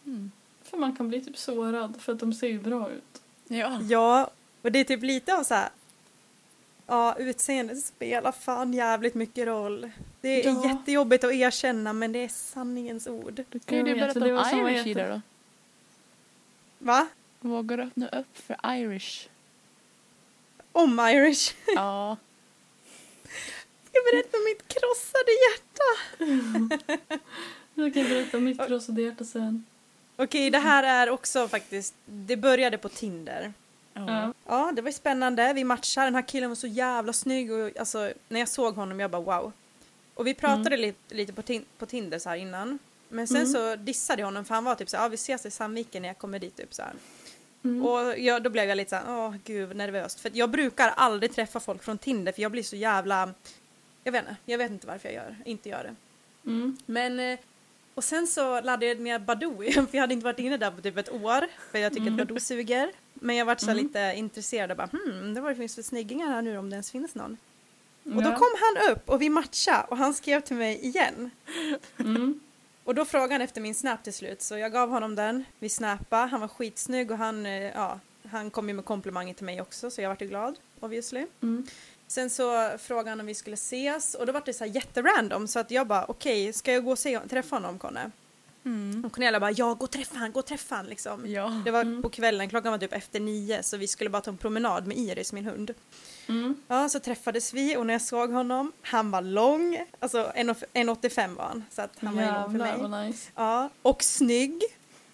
Mm. 0.06 0.32
För 0.64 0.78
man 0.78 0.96
kan 0.96 1.10
bli 1.10 1.22
typ 1.22 1.38
sårad 1.38 2.02
för 2.02 2.14
att 2.14 2.20
de 2.20 2.34
ser 2.34 2.48
ju 2.48 2.60
bra 2.60 2.92
ut. 2.92 3.22
Ja. 3.48 3.82
Ja, 3.82 4.32
och 4.62 4.72
det 4.72 4.80
är 4.80 4.84
typ 4.84 5.04
lite 5.04 5.38
av 5.38 5.44
så 5.44 5.54
här. 5.54 5.70
Ja, 6.94 7.16
utseendet 7.20 7.84
spelar 7.86 8.32
fan 8.32 8.74
jävligt 8.74 9.14
mycket 9.16 9.48
roll. 9.48 9.92
Det 10.22 10.46
är 10.46 10.50
Ja. 10.54 10.68
jättejobbigt 10.70 11.24
att 11.24 11.34
erkänna 11.34 11.94
men 11.94 12.12
det 12.12 12.20
är 12.20 12.28
sanningens 12.28 13.08
ord. 13.08 13.44
Då 13.50 13.60
kan 13.60 13.78
ju 13.78 13.84
du 13.84 13.96
berätta 14.00 14.20
om 14.20 14.26
Irish 14.28 14.78
jätte- 14.78 14.90
Ida 14.90 15.10
då. 15.10 15.22
Va? 16.80 17.08
Vågar 17.40 17.78
du 17.78 17.84
öppna 17.84 18.08
upp 18.10 18.38
för 18.38 18.58
Irish? 18.76 19.28
Om 20.72 21.00
Irish. 21.00 21.54
Ja. 21.76 22.18
Ska 23.84 23.92
jag 23.92 24.04
berätta 24.14 24.38
om 24.38 24.44
mitt 24.44 24.68
krossade 24.68 25.32
hjärta? 25.46 25.90
Jag 27.76 27.94
kan 27.94 28.04
berätta 28.04 28.38
om 28.38 28.44
mitt 28.44 28.68
krossade 28.68 29.02
hjärta 29.02 29.24
sen. 29.24 29.66
Okej, 30.16 30.50
det 30.50 30.60
här 30.60 30.84
är 30.84 31.10
också 31.10 31.48
faktiskt, 31.48 31.96
det 32.06 32.38
började 32.38 32.78
på 32.78 32.90
Tinder. 32.90 33.54
Ja. 33.94 34.34
Ja, 34.46 34.72
det 34.76 34.82
var 34.82 34.90
ju 34.90 34.94
spännande. 34.94 35.54
Vi 35.54 35.64
matchade, 35.64 36.08
den 36.08 36.16
här 36.16 36.28
killen 36.28 36.50
var 36.50 36.56
så 36.56 36.68
jävla 36.68 37.14
snygg 37.14 37.52
och 37.52 37.78
alltså, 37.80 38.12
när 38.30 38.40
jag 38.40 38.50
såg 38.50 38.76
honom 38.76 39.00
jag 39.00 39.12
bara 39.12 39.22
wow. 39.22 39.52
Och 40.14 40.28
vi 40.28 40.34
pratade 40.34 40.78
lite, 40.78 41.16
lite 41.16 41.34
på, 41.34 41.42
tin- 41.42 41.66
på 41.78 41.86
Tinder 41.86 42.20
så 42.20 42.30
här 42.30 42.36
innan. 42.38 42.80
Men 43.10 43.28
sen 43.28 43.38
Mm. 43.38 43.48
så 43.54 43.76
dissade 43.76 44.22
jag 44.22 44.28
honom 44.28 44.46
för 44.46 44.56
han 44.56 44.64
var 44.64 44.76
typ 44.76 44.90
så 44.90 44.98
här, 44.98 45.04
ja 45.04 45.08
vi 45.10 45.16
ses 45.16 45.46
i 45.46 45.52
Sandviken 45.52 46.02
när 46.02 46.10
jag 46.10 46.18
kommer 46.18 46.40
dit 46.40 46.56
typ 46.58 46.74
så 46.74 46.82
här. 46.82 46.94
Mm. 47.64 47.86
Och 47.86 48.20
jag, 48.20 48.44
då 48.44 48.50
blev 48.50 48.70
jag 48.70 48.76
lite 48.76 48.90
så 48.90 48.96
här, 48.96 49.04
åh 49.10 49.36
gud 49.44 49.76
nervöst. 49.76 50.20
För 50.20 50.32
jag 50.34 50.50
brukar 50.50 50.90
aldrig 50.96 51.34
träffa 51.36 51.60
folk 51.60 51.84
från 51.84 51.98
Tinder 51.98 52.32
för 52.32 52.42
jag 52.42 52.52
blir 52.52 52.64
så 52.64 52.76
jävla, 52.76 53.30
jag 54.04 54.12
vet 54.12 54.22
inte, 54.22 54.36
jag 54.46 54.58
vet 54.58 54.72
inte 54.72 54.88
varför 54.88 55.10
jag 55.10 55.16
gör, 55.16 55.36
inte 55.46 55.70
gör 55.70 55.84
det. 55.84 55.96
Mm. 56.50 56.78
Men, 56.86 57.20
eh, 57.20 57.40
och 57.96 58.04
sen 58.04 58.28
så 58.28 58.62
laddade 58.62 58.86
jag 58.86 59.00
ner 59.00 59.20
Badoo 59.20 59.64
igen, 59.64 59.88
för 59.92 59.98
jag 59.98 60.02
hade 60.02 60.14
inte 60.14 60.24
varit 60.26 60.40
inne 60.40 60.58
där 60.58 60.72
på 60.72 60.82
typ 60.82 60.98
ett 60.98 61.12
år. 61.12 61.48
För 61.72 61.78
jag 61.80 61.92
tycker 61.94 62.08
Mm. 62.08 62.14
att 62.20 62.28
Badoo 62.28 62.40
suger. 62.40 62.92
Men 63.14 63.36
jag 63.36 63.46
vart 63.46 63.60
så 63.60 63.72
Mm. 63.72 63.84
lite 63.84 64.14
intresserad 64.16 64.72
och 64.72 64.78
bara 64.78 64.88
hmm, 64.92 65.34
det 65.34 65.42
var 65.42 65.50
det 65.50 65.56
finns 65.56 65.76
för 65.76 65.82
snyggingar 65.82 66.28
här 66.28 66.42
nu 66.42 66.58
om 66.58 66.70
det 66.70 66.74
ens 66.74 66.92
finns 66.92 67.16
någon. 67.16 67.38
Och 68.04 68.24
då 68.24 68.30
Ja. 68.30 68.36
kom 68.36 68.48
han 68.60 68.92
upp 68.92 69.10
och 69.10 69.22
vi 69.22 69.30
matchade 69.30 69.86
och 69.90 69.98
han 69.98 70.14
skrev 70.14 70.42
till 70.42 70.56
mig 70.56 70.86
igen. 70.86 71.32
Mm. 72.00 72.40
Och 72.86 72.96
då 72.96 73.06
frågade 73.06 73.34
han 73.34 73.42
efter 73.42 73.62
min 73.62 73.76
snap 73.76 74.04
till 74.04 74.14
slut 74.14 74.42
så 74.42 74.58
jag 74.58 74.72
gav 74.72 74.90
honom 74.90 75.16
den. 75.16 75.46
Vi 75.60 75.70
snappade, 75.70 76.28
han 76.28 76.42
var 76.42 76.48
skitsnygg 76.48 77.12
och 77.12 77.18
han, 77.18 77.46
eh, 77.46 77.52
ja, 77.64 78.00
han 78.32 78.50
kom 78.50 78.68
ju 78.68 78.74
med 78.74 78.86
komplimanger 78.86 79.34
till 79.34 79.46
mig 79.46 79.62
också 79.62 79.92
så 79.92 80.02
jag 80.02 80.10
vart 80.10 80.22
ju 80.22 80.28
glad 80.28 80.56
obviously. 80.80 81.26
Mm. 81.42 81.68
Sen 82.14 82.30
så 82.30 82.70
frågade 82.78 83.10
han 83.10 83.20
om 83.20 83.26
vi 83.26 83.36
skulle 83.36 83.54
ses 83.54 84.16
och 84.16 84.26
då 84.26 84.32
var 84.34 84.42
det 84.46 84.54
så 84.54 84.64
här 84.64 84.72
jätterandom 84.72 85.48
så 85.48 85.60
att 85.60 85.72
jag 85.72 85.88
bara 85.88 86.06
okej, 86.06 86.54
ska 86.54 86.74
jag 86.74 86.84
gå 86.86 86.92
och 86.92 87.00
se, 87.00 87.20
träffa 87.30 87.56
honom 87.56 87.80
Conne? 87.80 88.12
Mm. 88.66 89.06
Och 89.06 89.12
Cornelia 89.12 89.40
bara 89.40 89.52
ja, 89.52 89.74
gå 89.74 89.84
och 89.86 89.92
träffa 89.92 90.18
han, 90.18 90.32
gå 90.32 90.40
och 90.40 90.46
träffa 90.46 90.76
han 90.76 90.86
liksom. 90.86 91.28
Ja. 91.32 91.62
Det 91.66 91.72
var 91.72 91.82
Mm. 91.82 92.02
på 92.02 92.10
kvällen, 92.10 92.50
klockan 92.50 92.72
var 92.72 92.80
typ 92.80 92.94
efter 92.94 93.20
nio 93.20 93.64
så 93.64 93.78
vi 93.78 93.88
skulle 93.88 94.10
bara 94.10 94.22
ta 94.22 94.32
en 94.32 94.38
promenad 94.38 94.88
med 94.88 94.98
Iris, 94.98 95.34
min 95.34 95.46
hund. 95.46 95.74
Mm. 96.28 96.56
Ja, 96.68 96.90
så 96.90 97.00
träffades 97.00 97.54
vi 97.54 97.78
och 97.78 97.86
när 97.86 97.94
jag 97.94 98.02
såg 98.02 98.32
honom, 98.32 98.72
han 98.82 99.12
var 99.12 99.22
lång, 99.22 99.86
alltså 100.00 100.32
1,85 100.36 101.36
var 101.36 101.44
han, 101.44 101.66
så 101.72 101.82
att 101.82 101.92
han 102.00 102.16
var 102.16 102.24
lång 102.42 102.52
för 102.52 102.60
mig. 102.60 102.74
Vad 102.78 103.06
nice. 103.06 103.32
Ja, 103.36 103.70
och 103.82 104.04
snygg. 104.04 104.62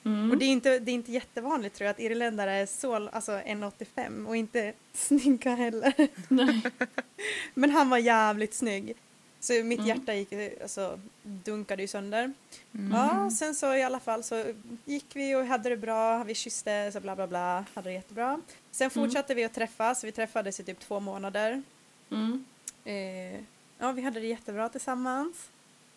Mm. 0.09 0.31
Och 0.31 0.37
det 0.37 0.45
är, 0.45 0.49
inte, 0.49 0.79
det 0.79 0.91
är 0.91 0.93
inte 0.93 1.11
jättevanligt 1.11 1.75
tror 1.75 1.85
jag 1.85 1.91
att 1.93 1.99
irländare 1.99 2.51
är 2.51 2.65
så, 2.65 2.95
alltså 3.09 3.31
1,85 3.31 4.25
och 4.27 4.35
inte 4.35 4.73
snygga 4.93 5.55
heller. 5.55 5.93
Men 7.53 7.69
han 7.69 7.89
var 7.89 7.97
jävligt 7.97 8.53
snygg. 8.53 8.95
Så 9.39 9.53
mitt 9.53 9.79
Mm. 9.79 9.87
hjärta 9.87 10.13
gick, 10.13 10.33
alltså, 10.61 10.99
dunkade 11.23 11.81
ju 11.81 11.87
sönder. 11.87 12.33
Mm. 12.73 12.91
Ja, 12.91 13.29
sen 13.39 13.55
så 13.55 13.75
i 13.75 13.83
alla 13.83 13.99
fall 13.99 14.23
så 14.23 14.45
gick 14.85 15.05
vi 15.13 15.35
och 15.35 15.45
hade 15.45 15.69
det 15.69 15.77
bra, 15.77 16.23
vi 16.23 16.35
kysste, 16.35 16.91
så 16.91 16.99
bla 16.99 17.15
bla 17.15 17.27
bla, 17.27 17.65
hade 17.73 17.89
det 17.89 17.93
jättebra. 17.93 18.41
Sen 18.71 18.89
fortsatte 18.89 19.33
vi 19.33 19.43
att 19.43 19.53
träffas, 19.53 20.03
vi 20.03 20.11
träffades 20.11 20.59
i 20.59 20.63
typ 20.63 20.79
två 20.79 20.99
månader. 20.99 21.63
Mm. 22.11 22.45
Eh, 22.85 23.39
ja, 23.77 23.91
vi 23.91 24.01
hade 24.01 24.19
det 24.19 24.27
jättebra 24.27 24.69
tillsammans. 24.69 25.49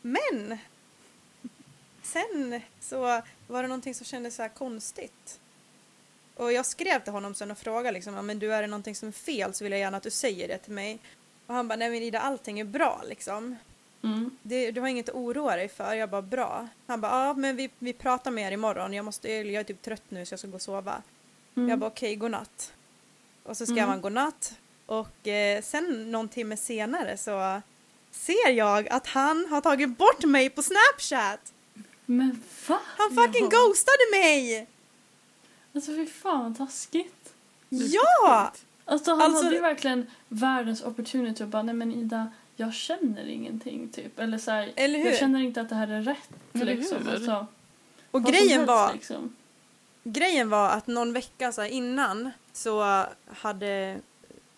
Men! 0.03 0.59
Sen 2.03 2.61
så 2.81 3.23
var 3.53 3.63
det 3.63 3.69
någonting 3.69 3.95
som 3.95 4.07
kändes 4.07 4.35
så 4.35 4.43
här 4.43 4.49
konstigt. 4.49 5.41
Och 6.37 6.53
jag 6.53 6.67
skrev 6.67 7.01
till 7.05 7.13
honom 7.13 7.35
sen 7.35 7.51
och 7.51 7.59
frågade 7.59 7.93
liksom, 7.93 8.15
"Ja, 8.15 8.23
men 8.23 8.39
du 8.39 8.55
är 8.55 8.63
det 8.63 8.69
någonting 8.69 8.95
som 8.95 9.09
är 9.09 9.13
fel 9.13 9.55
så 9.55 9.65
vill 9.65 9.73
jag 9.73 9.81
gärna 9.81 9.97
att 9.97 10.03
du 10.03 10.11
säger 10.11 10.49
det 10.49 10.59
till 10.59 10.73
mig. 10.73 10.99
Och 11.47 11.55
han 11.55 11.69
bara, 11.69 11.77
nej 11.77 11.91
men 11.91 12.03
Ida 12.03 12.21
allting 12.21 12.61
är 12.61 12.65
bra 12.65 13.03
liksom. 13.09 13.57
Mm. 14.03 14.31
Det, 14.43 14.71
du 14.71 14.81
har 14.81 14.89
inget 14.89 15.09
att 15.09 15.15
oroa 15.15 15.57
dig 15.57 15.69
för. 15.69 15.95
Jag 15.95 16.11
bara 16.11 16.23
bra. 16.23 16.69
Han 16.87 17.01
bara 17.01 17.27
ja 17.27 17.35
men 17.35 17.57
vi, 17.57 17.71
vi 17.79 17.93
pratar 17.93 18.31
mer 18.31 18.53
imorgon. 18.53 18.93
Jag, 18.93 19.05
måste, 19.05 19.33
jag 19.33 19.55
är 19.61 19.65
typ 19.65 19.83
trött 19.83 20.03
nu 20.09 20.27
så 20.27 20.33
jag 20.33 20.39
ska 20.39 20.49
gå 20.49 20.55
och 20.55 20.63
sova. 20.63 21.03
Mm. 21.57 21.69
Jag 21.69 21.79
bara 21.79 21.87
okej 21.91 22.17
godnatt. 22.17 22.73
Och 23.43 23.57
så 23.57 23.67
skrev 23.67 23.79
Mm. 23.79 23.89
han 23.91 24.01
godnatt. 24.01 24.55
Och 24.87 25.29
eh, 25.29 25.63
sen 25.63 26.11
någon 26.13 26.29
timme 26.29 26.57
senare 26.57 27.17
så 27.17 27.61
ser 28.11 28.51
jag 28.51 28.89
att 28.89 29.07
han 29.07 29.47
har 29.51 29.61
tagit 29.61 29.99
bort 29.99 30.25
mig 30.25 30.51
på 30.51 30.63
Snapchat. 30.63 31.53
Men 32.07 32.43
va? 32.69 32.81
Han 32.99 33.11
fucking 33.15 33.49
Jaha. 33.51 33.67
ghostade 33.67 34.11
mig! 34.11 34.67
Alltså 35.75 35.91
fy 35.95 36.07
fan 36.07 36.43
vad 36.45 36.57
taskigt. 36.57 37.35
Ja! 37.69 38.53
Alltså 38.85 39.11
han 39.11 39.21
Alltså- 39.21 39.45
hade 39.45 39.57
ju 39.57 39.63
verkligen 39.63 40.07
världens 40.29 40.83
opportunity 40.83 41.45
och 41.45 41.49
bara 41.49 41.63
nej 41.63 41.75
men 41.75 41.93
Ida 41.93 42.31
jag 42.57 42.75
känner 42.75 43.27
ingenting 43.27 43.89
typ. 43.89 44.19
Eller 44.19 44.39
så 44.39 44.51
här, 44.51 44.73
Eller 44.77 44.99
hur? 44.99 45.07
jag 45.07 45.19
känner 45.19 45.41
inte 45.41 45.61
att 45.61 45.69
det 45.69 45.75
här 45.75 45.89
är 45.89 46.03
rätt 46.03 46.29
Eller 46.53 46.77
liksom. 46.77 47.07
hur? 47.07 47.15
Alltså, 47.15 47.47
Och 48.11 48.25
grejen 48.25 48.49
helst, 48.51 48.69
var, 48.69 48.93
Liksom. 48.93 49.37
grejen 50.05 50.49
var 50.51 50.69
att 50.71 50.87
någon 50.87 51.13
vecka 51.13 51.53
så 51.53 51.61
här, 51.61 51.69
innan 51.69 52.31
så 52.53 53.05
hade 53.37 54.01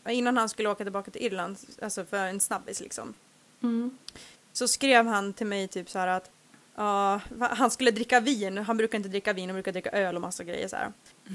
innan 0.08 0.36
han 0.36 0.48
skulle 0.48 0.68
åka 0.68 0.84
tillbaka 0.84 1.10
till 1.10 1.22
Irland, 1.22 1.56
alltså 1.82 2.04
för 2.04 2.26
en 2.26 2.40
snabbis 2.40 2.80
liksom. 2.80 3.14
Mm. 3.62 3.98
Så 4.52 4.68
skrev 4.68 5.06
han 5.06 5.32
till 5.32 5.46
mig 5.46 5.68
typ 5.68 5.90
så 5.90 5.98
här 5.98 6.08
att 6.08 6.30
ja, 6.76 7.20
han 7.40 7.70
skulle 7.70 7.90
dricka 7.90 8.20
vin, 8.20 8.58
han 8.58 8.76
brukar 8.76 8.98
inte 8.98 9.08
dricka 9.08 9.32
vin, 9.32 9.48
han 9.48 9.54
brukar 9.54 9.72
dricka 9.72 9.90
öl 9.90 10.14
och 10.14 10.20
massa 10.20 10.44
grejer 10.44 10.68
så. 10.68 10.76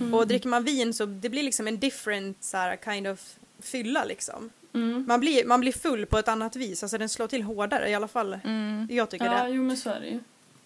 Mm. 0.02 0.14
Och 0.14 0.28
dricker 0.28 0.50
man 0.50 0.64
vin 0.64 0.94
så 0.94 1.06
det 1.06 1.30
blir 1.30 1.44
liksom 1.44 1.68
en 1.68 1.80
different 1.80 2.44
så 2.44 2.58
här, 2.58 2.78
kind 2.86 3.08
of 3.08 3.36
fylla 3.60 4.04
liksom. 4.06 4.50
Mm. 4.74 5.06
Man 5.08 5.20
blir, 5.20 5.46
man 5.46 5.60
blir 5.62 5.72
full 5.72 6.06
på 6.06 6.18
ett 6.18 6.28
annat 6.28 6.56
vis, 6.56 6.84
alltså 6.84 6.98
den 6.98 7.10
slår 7.10 7.28
till 7.28 7.44
hårdare 7.44 7.90
i 7.90 7.94
alla 7.96 8.08
fall. 8.08 8.40
Mm. 8.44 8.88
Jag 8.92 9.10
tycker 9.10 9.26
Ja, 9.26 9.44
det. 9.44 9.50
jo 9.50 9.64
men 9.64 9.78
så 9.78 9.90
är 9.90 10.00
det 10.00 10.08
ju. 10.08 10.20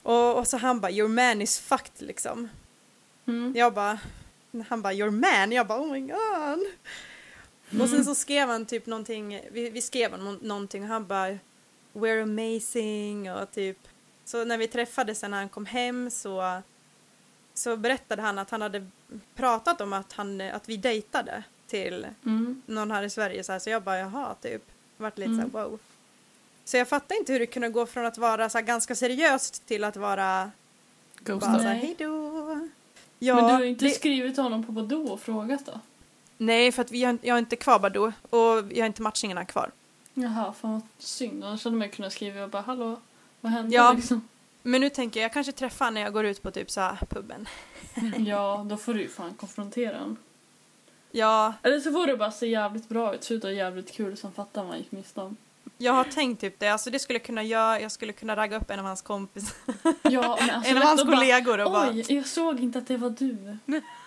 Och, 0.03 0.37
och 0.39 0.47
så 0.47 0.57
han 0.57 0.79
bara 0.79 0.91
your 0.91 1.07
man 1.09 1.41
is 1.41 1.59
fucked 1.59 2.07
liksom. 2.07 2.49
Mm. 3.27 3.53
Jag 3.55 3.73
bara, 3.73 3.99
han 4.69 4.81
bara 4.81 4.93
your 4.93 5.09
man, 5.09 5.51
jag 5.51 5.67
bara 5.67 5.81
oh 5.81 5.91
my 5.91 5.99
god. 5.99 6.65
Och 7.81 7.89
sen 7.89 8.05
så 8.05 8.15
skrev 8.15 8.47
han 8.49 8.65
typ 8.65 8.85
någonting, 8.85 9.41
vi, 9.51 9.69
vi 9.69 9.81
skrev 9.81 10.19
nå- 10.19 10.37
någonting 10.41 10.83
och 10.83 10.89
han 10.89 11.07
bara 11.07 11.37
we're 11.93 12.23
amazing 12.23 13.31
och 13.31 13.51
typ 13.51 13.77
så 14.25 14.45
när 14.45 14.57
vi 14.57 14.67
träffades 14.67 15.19
sen 15.19 15.31
när 15.31 15.37
han 15.37 15.49
kom 15.49 15.65
hem 15.65 16.09
så 16.11 16.61
så 17.53 17.77
berättade 17.77 18.21
han 18.21 18.39
att 18.39 18.49
han 18.49 18.61
hade 18.61 18.87
pratat 19.35 19.81
om 19.81 19.93
att, 19.93 20.13
han, 20.13 20.41
att 20.41 20.69
vi 20.69 20.77
dejtade 20.77 21.43
till 21.67 22.07
Mm. 22.25 22.61
någon 22.65 22.91
här 22.91 23.03
i 23.03 23.09
Sverige 23.09 23.43
så, 23.43 23.51
här, 23.51 23.59
så 23.59 23.69
jag 23.69 23.83
bara 23.83 23.97
jaha 23.99 24.35
typ 24.41 24.61
vart 24.97 25.17
lite 25.17 25.31
Mm. 25.31 25.51
så 25.51 25.57
här, 25.59 25.65
wow. 25.69 25.79
Så 26.65 26.77
jag 26.77 26.87
fattar 26.87 27.15
inte 27.15 27.33
hur 27.33 27.39
det 27.39 27.45
kunde 27.45 27.69
gå 27.69 27.85
från 27.85 28.05
att 28.05 28.17
vara 28.17 28.49
så 28.49 28.57
här, 28.57 28.65
ganska 28.65 28.95
seriöst 28.95 29.65
till 29.65 29.83
att 29.83 29.97
vara 29.97 30.51
bara 31.25 31.39
så 31.39 31.45
här, 31.47 31.75
hejdå. 31.75 32.69
Ja, 33.19 33.35
men 33.35 33.45
du 33.47 33.51
har 33.53 33.63
inte 33.63 33.85
det- 33.85 33.91
skrivit 33.91 34.33
till 34.33 34.43
honom 34.43 34.63
på 34.63 34.71
Badoo 34.71 35.07
och 35.07 35.21
frågat 35.21 35.65
då? 35.65 35.79
Nej, 36.37 36.71
för 36.71 36.81
att 36.81 36.91
vi 36.91 37.03
har, 37.03 37.17
jag 37.21 37.33
har 37.33 37.39
inte 37.39 37.55
kvar 37.55 37.79
Badoo 37.79 38.13
och 38.29 38.63
jag 38.71 38.79
har 38.79 38.85
inte 38.85 39.01
matchningarna 39.01 39.45
kvar. 39.45 39.71
Jaha, 40.13 40.53
fan 40.53 40.71
vad 40.71 40.81
synd. 40.99 41.43
Annars 41.43 41.63
hade 41.63 41.75
man 41.77 41.89
kunnat 41.89 42.13
skriva 42.13 42.43
och 42.43 42.49
bara 42.49 42.61
hallå, 42.61 42.99
vad 43.43 43.51
hände 43.51 43.75
Ja. 43.75 43.93
liksom? 43.93 44.27
Men 44.63 44.81
nu 44.81 44.89
tänker 44.89 45.19
jag, 45.19 45.25
jag 45.25 45.33
kanske 45.33 45.51
träffar 45.51 45.91
när 45.91 46.01
jag 46.01 46.13
går 46.13 46.25
ut 46.25 46.41
på 46.43 46.51
typ 46.51 46.71
så 46.71 46.81
här 46.81 46.97
puben. 47.09 47.47
Ja, 48.27 48.65
då 48.69 48.77
får 48.77 48.93
du 48.93 49.01
ju 49.01 49.09
fan 49.09 49.33
konfrontera 49.33 49.97
honom. 49.97 50.17
Ja, 51.11 51.53
Eller 51.63 51.79
så 51.79 51.91
får 51.91 52.07
det 52.07 52.17
bara 52.17 52.31
se 52.31 52.47
jävligt 52.47 52.89
bra 52.89 53.15
ut, 53.15 53.23
sluta 53.23 53.51
jävligt 53.51 53.91
kul 53.91 54.17
som 54.17 54.31
fattar 54.31 54.63
man 54.63 54.77
gick 54.77 54.91
miste 54.91 55.21
om. 55.21 55.37
jag 55.77 55.93
har 55.93 56.03
tänkt 56.03 56.41
typ 56.41 56.59
det. 56.59 56.67
Alltså 56.69 56.89
det 56.89 56.99
skulle 56.99 57.19
jag 57.19 57.25
kunna 57.25 57.43
göra, 57.43 57.79
jag 57.79 57.91
skulle 57.91 58.13
kunna 58.13 58.35
ragga 58.35 58.57
upp 58.57 58.69
en 58.71 58.79
av 58.79 58.85
hans 58.85 59.01
kompisar. 59.01 59.57
Ja, 60.01 60.37
men 60.39 60.49
alltså 60.55 60.71
en 60.71 60.77
av 60.77 60.83
hans 60.83 61.01
kollegor 61.03 61.59
och 61.65 61.71
bara, 61.71 61.89
Oj, 61.89 62.05
jag 62.15 62.25
såg 62.27 62.59
inte 62.59 62.79
att 62.79 62.87
det 62.87 62.97
var 62.97 63.09
du. 63.09 63.57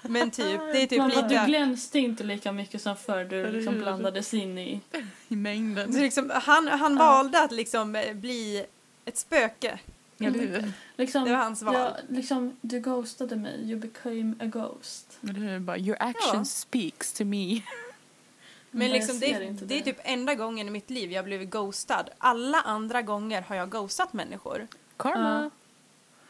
men 0.03 0.31
typ, 0.31 0.61
det 0.73 0.83
är 0.83 0.87
typ 0.87 0.99
Man 0.99 1.11
bara, 1.11 1.29
du 1.29 1.47
glänste 1.47 1.99
inte 1.99 2.25
lika 2.25 2.53
mycket 2.53 2.83
som 2.83 2.97
förr 2.97 3.25
du 3.25 3.51
liksom 3.51 3.75
blandades 3.79 4.35
in 4.35 4.59
i... 4.59 4.81
I 5.29 5.37
mängden. 5.37 5.93
Så 5.93 5.99
liksom, 6.01 6.31
han 6.35 6.69
han 6.69 6.93
Ja. 6.97 6.99
valde 6.99 7.43
att 7.43 7.53
liksom 7.53 7.93
bli 8.15 8.67
ett 9.07 9.19
spöke. 9.19 9.79
Eller 10.19 10.39
hur? 10.39 10.73
Liksom, 10.97 11.25
Det 11.25 11.31
var 11.31 11.39
hans 11.39 11.63
val. 11.63 11.75
ja, 11.75 11.97
liksom, 12.09 12.57
du 12.61 12.81
ghostade 12.81 13.37
mig, 13.37 13.71
you 13.71 13.81
became 13.81 14.35
a 14.41 14.45
ghost. 14.47 15.19
Eller 15.23 15.33
hur? 15.41 15.59
Bara, 15.59 15.79
your 15.79 15.97
action 16.01 16.39
Ja. 16.39 16.45
speaks 16.45 17.13
to 17.13 17.25
me. 17.25 17.63
Men 18.71 18.87
jag 18.87 18.95
liksom 18.95 19.21
det, 19.21 19.45
inte 19.45 19.65
det 19.65 19.79
är 19.79 19.83
typ 19.83 19.99
enda 20.03 20.35
gången 20.35 20.69
i 20.69 20.71
mitt 20.71 20.91
liv 20.91 21.13
jag 21.13 21.25
blivit 21.25 21.51
ghostad. 21.51 22.11
Alla 22.19 22.61
andra 22.61 23.03
gånger 23.03 23.43
har 23.43 23.57
jag 23.57 23.71
ghostat 23.71 24.13
människor. 24.13 24.67
Karma. 24.97 25.51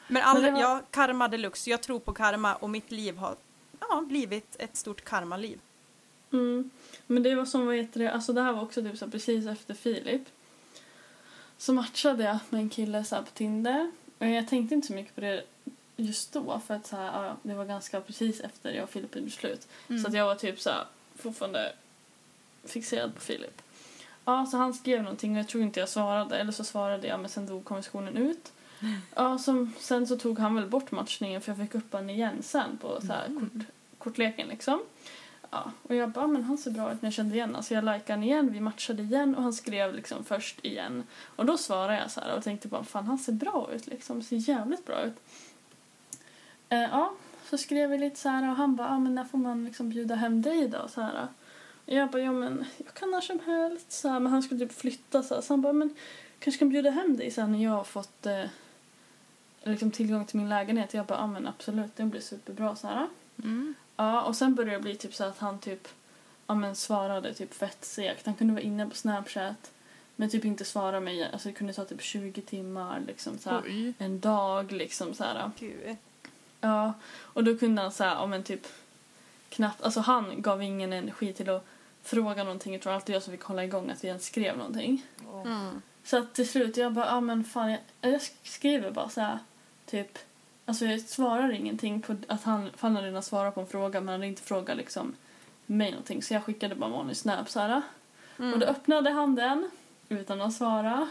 Men, 0.08 0.22
alla, 0.22 0.40
Men 0.40 0.54
det 0.54 0.62
var- 0.62 0.70
ja, 0.70 0.82
karma 0.90 1.28
deluxe. 1.28 1.70
Jag 1.70 1.82
tror 1.82 1.98
på 1.98 2.12
karma 2.12 2.54
och 2.54 2.70
mitt 2.70 2.90
liv 2.90 3.16
har 3.16 3.36
ja, 3.80 4.04
blivit 4.08 4.56
ett 4.58 4.76
stort 4.76 5.04
karmaliv. 5.04 5.58
Mm. 6.32 6.70
Men 7.06 7.22
det 7.22 7.34
var 7.34 7.44
som, 7.44 7.66
vad 7.66 7.74
heter 7.76 8.00
det, 8.00 8.12
alltså 8.12 8.32
det 8.32 8.42
här 8.42 8.52
var 8.52 8.62
också 8.62 8.82
typ 8.82 8.98
så 8.98 9.10
precis 9.10 9.46
efter 9.46 9.74
Filip. 9.74 10.22
Så 11.58 11.72
matchade 11.72 12.24
jag 12.24 12.38
med 12.50 12.60
en 12.60 12.68
kille 12.68 13.04
så 13.04 13.16
på 13.16 13.30
Tinder. 13.34 13.90
Och 14.18 14.26
jag 14.26 14.48
tänkte 14.48 14.74
inte 14.74 14.86
så 14.86 14.92
mycket 14.92 15.14
på 15.14 15.20
det 15.20 15.42
just 15.96 16.32
då 16.32 16.60
för 16.66 16.74
att 16.74 16.86
så 16.86 16.96
här, 16.96 17.34
det 17.42 17.54
var 17.54 17.64
ganska 17.64 18.00
precis 18.00 18.40
efter 18.40 18.72
jag 18.72 18.84
och 18.84 18.90
Filip 18.90 19.16
gjorde 19.16 19.30
slut. 19.30 19.68
Mm. 19.88 20.02
Så 20.02 20.08
att 20.08 20.14
jag 20.14 20.26
var 20.26 20.34
typ 20.34 20.60
så 20.60 20.70
här, 20.70 20.84
fortfarande 21.14 21.72
fixerad 22.64 23.14
på 23.14 23.20
Filip. 23.20 23.62
Ja, 24.24 24.46
så 24.46 24.56
han 24.56 24.74
skrev 24.74 25.02
någonting 25.02 25.32
och 25.32 25.38
jag 25.38 25.48
tror 25.48 25.62
inte 25.62 25.80
jag 25.80 25.88
svarade. 25.88 26.38
Eller 26.38 26.52
så 26.52 26.64
svarade 26.64 27.06
jag 27.06 27.20
men 27.20 27.30
sen 27.30 27.46
dog 27.46 27.64
konversationen 27.64 28.16
ut. 28.16 28.52
Ja, 29.14 29.38
som, 29.38 29.72
sen 29.78 30.06
så 30.06 30.16
tog 30.16 30.38
han 30.38 30.54
väl 30.54 30.66
bort 30.66 30.90
matchningen 30.90 31.40
för 31.40 31.52
jag 31.52 31.58
fick 31.58 31.74
upp 31.74 31.90
den 31.92 32.10
igen 32.10 32.42
sen 32.42 32.78
på 32.78 33.00
så 33.00 33.06
här, 33.06 33.26
kort, 33.40 33.66
kortleken 33.98 34.48
liksom. 34.48 34.82
Ja, 35.50 35.70
och 35.82 35.94
jag 35.94 36.10
bara, 36.10 36.26
men 36.26 36.44
han 36.44 36.58
ser 36.58 36.70
bra 36.70 36.92
ut 36.92 37.02
när 37.02 37.06
jag 37.06 37.14
kände 37.14 37.34
igen 37.34 37.48
honom. 37.48 37.62
Så 37.62 37.74
jag 37.74 37.84
likade 37.84 38.12
han 38.12 38.22
igen, 38.22 38.52
vi 38.52 38.60
matchade 38.60 39.02
igen 39.02 39.34
och 39.34 39.42
han 39.42 39.52
skrev 39.52 39.94
liksom 39.94 40.24
först 40.24 40.64
igen. 40.64 41.04
Och 41.36 41.46
då 41.46 41.56
svarade 41.56 41.98
jag 41.98 42.10
så 42.10 42.20
här 42.20 42.36
och 42.36 42.44
tänkte 42.44 42.68
bara, 42.68 42.84
fan 42.84 43.06
han 43.06 43.18
ser 43.18 43.32
bra 43.32 43.68
ut 43.72 43.86
liksom, 43.86 44.22
ser 44.22 44.48
jävligt 44.48 44.86
bra 44.86 45.02
ut. 45.02 45.14
Eh, 46.68 46.78
ja, 46.78 47.12
så 47.50 47.58
skrev 47.58 47.90
vi 47.90 47.98
lite 47.98 48.20
så 48.20 48.28
här 48.28 48.50
och 48.50 48.56
han 48.56 48.76
bara, 48.76 48.88
ah, 48.88 48.98
men 48.98 49.14
när 49.14 49.24
får 49.24 49.38
man 49.38 49.64
liksom 49.64 49.88
bjuda 49.88 50.14
hem 50.14 50.42
dig 50.42 50.68
då? 50.68 50.88
Så 50.88 51.00
här. 51.00 51.28
Och 51.86 51.92
jag 51.92 52.10
bara, 52.10 52.22
ja 52.22 52.32
men 52.32 52.64
jag 52.84 52.94
kan 52.94 53.10
när 53.10 53.20
som 53.20 53.40
helst. 53.46 53.92
Så 53.92 54.08
här, 54.08 54.20
men 54.20 54.32
han 54.32 54.42
skulle 54.42 54.66
typ 54.66 54.78
flytta 54.78 55.22
så 55.22 55.34
här. 55.34 55.42
Så 55.42 55.52
han 55.52 55.62
bara, 55.62 55.72
men 55.72 55.94
kanske 56.38 56.58
kan 56.58 56.68
bjuda 56.68 56.90
hem 56.90 57.16
dig 57.16 57.30
sen 57.30 57.52
när 57.52 57.64
jag 57.64 57.70
har 57.70 57.84
fått 57.84 58.26
eh, 58.26 58.44
liksom 59.62 59.90
tillgång 59.90 60.24
till 60.24 60.36
min 60.36 60.48
lägenhet. 60.48 60.94
Jag 60.94 61.06
bara, 61.06 61.18
ja 61.18 61.24
ah, 61.24 61.26
men 61.26 61.46
absolut, 61.46 61.96
det 61.96 62.04
blir 62.04 62.20
superbra 62.20 62.76
så 62.76 62.86
här. 62.86 63.06
Mm. 63.44 63.74
Ja, 63.96 64.22
och 64.22 64.36
sen 64.36 64.54
började 64.54 64.76
det 64.76 64.82
bli 64.82 64.96
typ 64.96 65.14
så 65.14 65.24
att 65.24 65.38
han 65.38 65.58
typ 65.58 65.88
ja, 66.46 66.54
men 66.54 66.76
svarade 66.76 67.34
typ 67.34 67.54
fett 67.54 67.84
segt. 67.84 68.26
Han 68.26 68.34
kunde 68.34 68.52
vara 68.52 68.62
inne 68.62 68.86
på 68.86 68.96
Snapchat 68.96 69.70
men 70.16 70.30
typ 70.30 70.44
inte 70.44 70.64
svara 70.64 71.00
mig. 71.00 71.30
Alltså 71.32 71.48
det 71.48 71.54
kunde 71.54 71.72
ta 71.72 71.84
typ 71.84 72.02
20 72.02 72.42
timmar 72.42 73.02
liksom 73.06 73.38
så 73.38 73.50
en 73.98 74.20
dag 74.20 74.72
liksom 74.72 75.14
så. 75.14 75.24
Ja, 76.60 76.92
och 77.20 77.44
då 77.44 77.58
kunde 77.58 77.82
han 77.82 77.92
så 77.92 78.04
här, 78.04 78.14
ja 78.14 78.26
men 78.26 78.42
typ 78.42 78.66
knappt, 79.48 79.82
alltså 79.82 80.00
han 80.00 80.42
gav 80.42 80.62
ingen 80.62 80.92
energi 80.92 81.32
till 81.32 81.50
att 81.50 81.66
fråga 82.02 82.44
någonting. 82.44 82.72
Jag 82.72 82.82
tror 82.82 82.92
alltid 82.92 83.14
jag 83.14 83.22
som 83.22 83.32
fick 83.32 83.42
hålla 83.42 83.64
igång 83.64 83.90
att 83.90 84.04
vi 84.04 84.08
ens 84.08 84.24
skrev 84.24 84.58
någonting. 84.58 85.06
Mm. 85.44 85.82
Så 86.04 86.16
att 86.16 86.34
till 86.34 86.48
slut 86.48 86.76
jag 86.76 86.92
bara, 86.92 87.06
ja 87.06 87.20
men 87.20 87.44
fan 87.44 87.70
jag, 87.70 87.80
jag 88.00 88.20
skriver 88.42 88.90
bara 88.90 89.08
så 89.08 89.20
här 89.20 89.38
typ 89.86 90.18
Alltså 90.66 90.84
jag 90.84 91.00
svarar 91.00 91.52
ingenting 91.52 92.02
på 92.02 92.16
att 92.28 92.42
han, 92.42 92.70
för 92.70 92.88
han 92.88 92.96
hade 92.96 93.08
redan 93.08 93.22
svarat 93.22 93.54
på 93.54 93.60
en 93.60 93.66
fråga 93.66 94.00
men 94.00 94.08
han 94.08 94.20
hade 94.20 94.26
inte 94.26 94.42
frågat 94.42 94.76
liksom 94.76 95.14
mig 95.66 95.90
någonting 95.90 96.22
så 96.22 96.34
jag 96.34 96.44
skickade 96.44 96.74
bara 96.74 96.86
en 96.86 96.92
vanlig 96.92 97.16
snap 97.16 97.50
så 97.50 97.60
här. 97.60 97.82
Mm. 98.38 98.52
Och 98.52 98.58
då 98.58 98.66
öppnade 98.66 99.10
han 99.10 99.34
den 99.34 99.70
utan 100.08 100.40
att 100.40 100.54
svara 100.54 101.08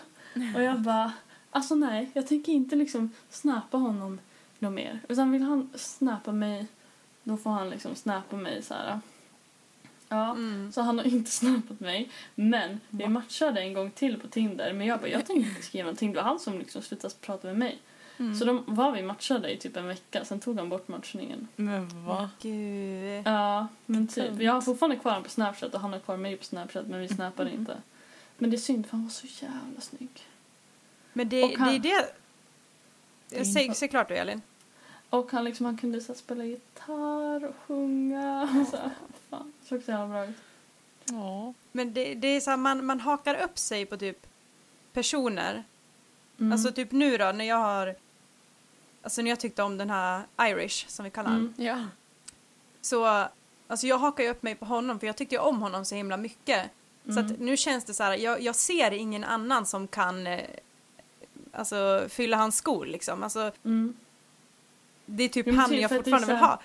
och 0.56 0.63
jag 0.63 0.80
bara 0.80 1.13
alltså 1.52 1.76
nej 1.76 2.12
jag 2.13 2.28
tänker 2.28 2.52
inte 2.52 2.76
liksom 2.76 3.12
snappa 3.30 3.78
honom 3.78 4.20
något 4.60 4.74
mer 4.74 5.00
utan 5.08 5.32
vill 5.32 5.41
han 5.41 5.70
snappa 5.76 6.32
mig 6.32 6.68
då 7.24 7.38
får 7.38 7.50
han 7.52 7.70
liksom 7.70 7.96
snappa 7.96 8.36
mig 8.36 8.62
så 8.62 8.74
här. 8.74 9.00
Ja. 10.10 10.32
Mm. 10.32 10.72
Så 10.72 10.82
han 10.82 10.98
har 10.98 11.06
inte 11.06 11.32
snappat 11.41 11.80
mig. 11.80 12.10
Men 12.36 12.80
vi 12.89 13.08
matchade 13.08 13.62
en 13.62 13.74
gång 13.74 13.91
till 13.91 14.20
på 14.20 14.28
Tinder. 14.28 14.74
Men 14.74 14.88
jag 14.88 15.00
bara, 15.00 15.10
jag 15.10 15.26
tänkte 15.26 15.50
inte 15.50 15.62
skriva 15.62 15.84
någonting. 15.84 16.13
Det 16.13 16.15
var 16.15 16.24
han 16.24 16.39
som 16.39 16.60
liksom 16.60 16.82
slutade 16.82 17.13
prata 17.22 17.48
med 17.48 17.58
mig. 17.58 17.80
Mm. 18.17 18.36
Så 18.36 18.45
då 18.45 18.63
var 18.67 18.91
vi 18.91 19.04
matchade 19.04 19.51
i 19.51 19.58
typ 19.58 19.78
en 19.78 19.88
vecka. 19.88 20.25
Sen 20.25 20.39
tog 20.39 20.58
han 20.58 20.69
bort 20.69 20.88
matchningen. 20.88 21.47
Men 21.56 22.06
va? 22.06 22.30
Gud. 22.41 23.21
Ja, 23.28 23.67
men 23.86 24.08
typ. 24.08 24.41
Jag 24.41 24.54
har 24.54 24.62
fortfarande 24.62 24.95
kvar 24.95 25.12
honom 25.12 25.23
på 25.23 25.30
Snapchat 25.30 25.73
och 25.73 25.80
han 25.82 25.93
har 25.93 25.99
kvar 25.99 26.17
mig 26.17 26.38
på 26.38 26.43
Snapchat. 26.43 26.88
Men 26.88 26.99
vi 26.99 27.08
snappade 27.08 27.51
inte. 27.51 27.78
Men 28.38 28.49
det 28.49 28.56
är 28.56 28.60
synd 28.60 28.86
för 28.86 28.91
han 28.97 29.04
var 29.04 29.12
så 29.12 29.28
jävla 29.45 29.82
snygg. 29.82 30.28
Men 31.13 31.30
det, 31.30 31.43
Och 31.43 31.60
han- 31.60 31.67
det 31.69 31.75
är 31.75 31.80
det... 31.80 32.06
Det 33.30 33.39
är 33.39 33.43
Säg, 33.43 33.63
inte- 33.63 33.78
säg 33.80 33.88
klart 33.88 34.08
du 34.08 34.15
Elin. 34.15 34.41
Och 35.10 35.32
han, 35.32 35.43
liksom, 35.43 35.65
han 35.65 35.78
kunde 35.78 36.01
så 36.01 36.12
här, 36.13 36.17
spela 36.19 36.43
gitarr 36.45 37.45
och 37.45 37.56
sjunga. 37.67 38.41
Och 38.62 38.67
så, 38.67 38.78
här. 38.78 38.89
fan, 39.30 39.54
det 39.62 39.67
såg 39.67 39.84
så 39.84 39.91
jävla 39.91 40.08
bra 40.08 40.25
ut. 40.25 40.36
Ja. 41.06 41.54
Men 41.71 41.93
det, 41.93 42.13
det 42.13 42.28
är 42.28 42.39
så 42.39 42.49
här, 42.49 42.58
man, 42.58 42.86
man 42.86 42.99
hakar 42.99 43.36
upp 43.43 43.58
sig 43.58 43.86
på 43.86 43.97
typ 43.97 44.28
personer. 44.93 45.63
Mm. 46.39 46.51
Alltså 46.51 46.71
typ 46.71 46.91
nu 46.91 47.17
då 47.17 47.32
när 47.32 47.45
jag 47.45 47.56
har... 47.58 47.95
Alltså 49.06 49.22
när 49.22 49.30
jag 49.30 49.39
tyckte 49.39 49.63
om 49.63 49.78
den 49.78 49.89
här 49.89 50.22
Irish 50.41 50.88
som 50.88 51.04
vi 51.06 51.12
kallar 51.12 51.30
honom. 51.30 51.54
Mm. 51.58 51.68
Ja. 51.68 51.86
Så 52.82 53.06
alltså 53.68 53.88
jag 53.88 53.98
hakar 53.98 54.24
ju 54.24 54.30
upp 54.30 54.44
mig 54.44 54.56
på 54.56 54.65
honom 54.65 55.00
för 55.00 55.08
jag 55.08 55.18
tyckte 55.18 55.36
ju 55.36 55.41
om 55.41 55.62
honom 55.62 55.86
så 55.86 55.96
himla 55.96 56.18
mycket. 56.18 56.70
Så 57.06 57.12
Mm. 57.12 57.26
att 57.26 57.39
nu 57.39 57.58
känns 57.58 57.86
det 57.86 57.94
så 57.94 58.04
här, 58.04 58.13
jag, 58.18 58.41
jag 58.41 58.56
ser 58.56 58.91
ingen 58.91 59.24
annan 59.24 59.65
som 59.65 59.88
kan 59.88 60.28
eh, 60.28 60.41
alltså 61.52 62.06
fylla 62.10 62.38
hans 62.38 62.58
skor 62.58 62.86
liksom. 62.86 63.24
Alltså 63.24 63.52
Mm. 63.65 63.94
det 65.06 65.24
är 65.24 65.30
typ 65.30 65.56
han 65.56 65.70
typ 65.70 65.82
jag 65.82 65.89
fortfarande 65.91 66.28
så 66.28 66.34
vill 66.34 66.41
ha. 66.41 66.60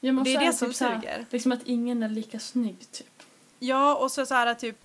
Ja, 0.00 0.12
Det 0.12 0.34
är 0.34 0.38
så 0.40 0.44
det 0.46 0.52
som 0.52 0.68
typ 0.68 0.76
så 0.76 0.84
suger. 0.88 1.26
Liksom 1.30 1.52
att 1.52 1.62
ingen 1.64 2.02
är 2.02 2.08
lika 2.08 2.38
snygg 2.38 2.76
typ. 2.92 3.22
Ja 3.58 3.94
och 3.96 4.12
så 4.12 4.26
så 4.26 4.34
här 4.34 4.54
typ, 4.54 4.76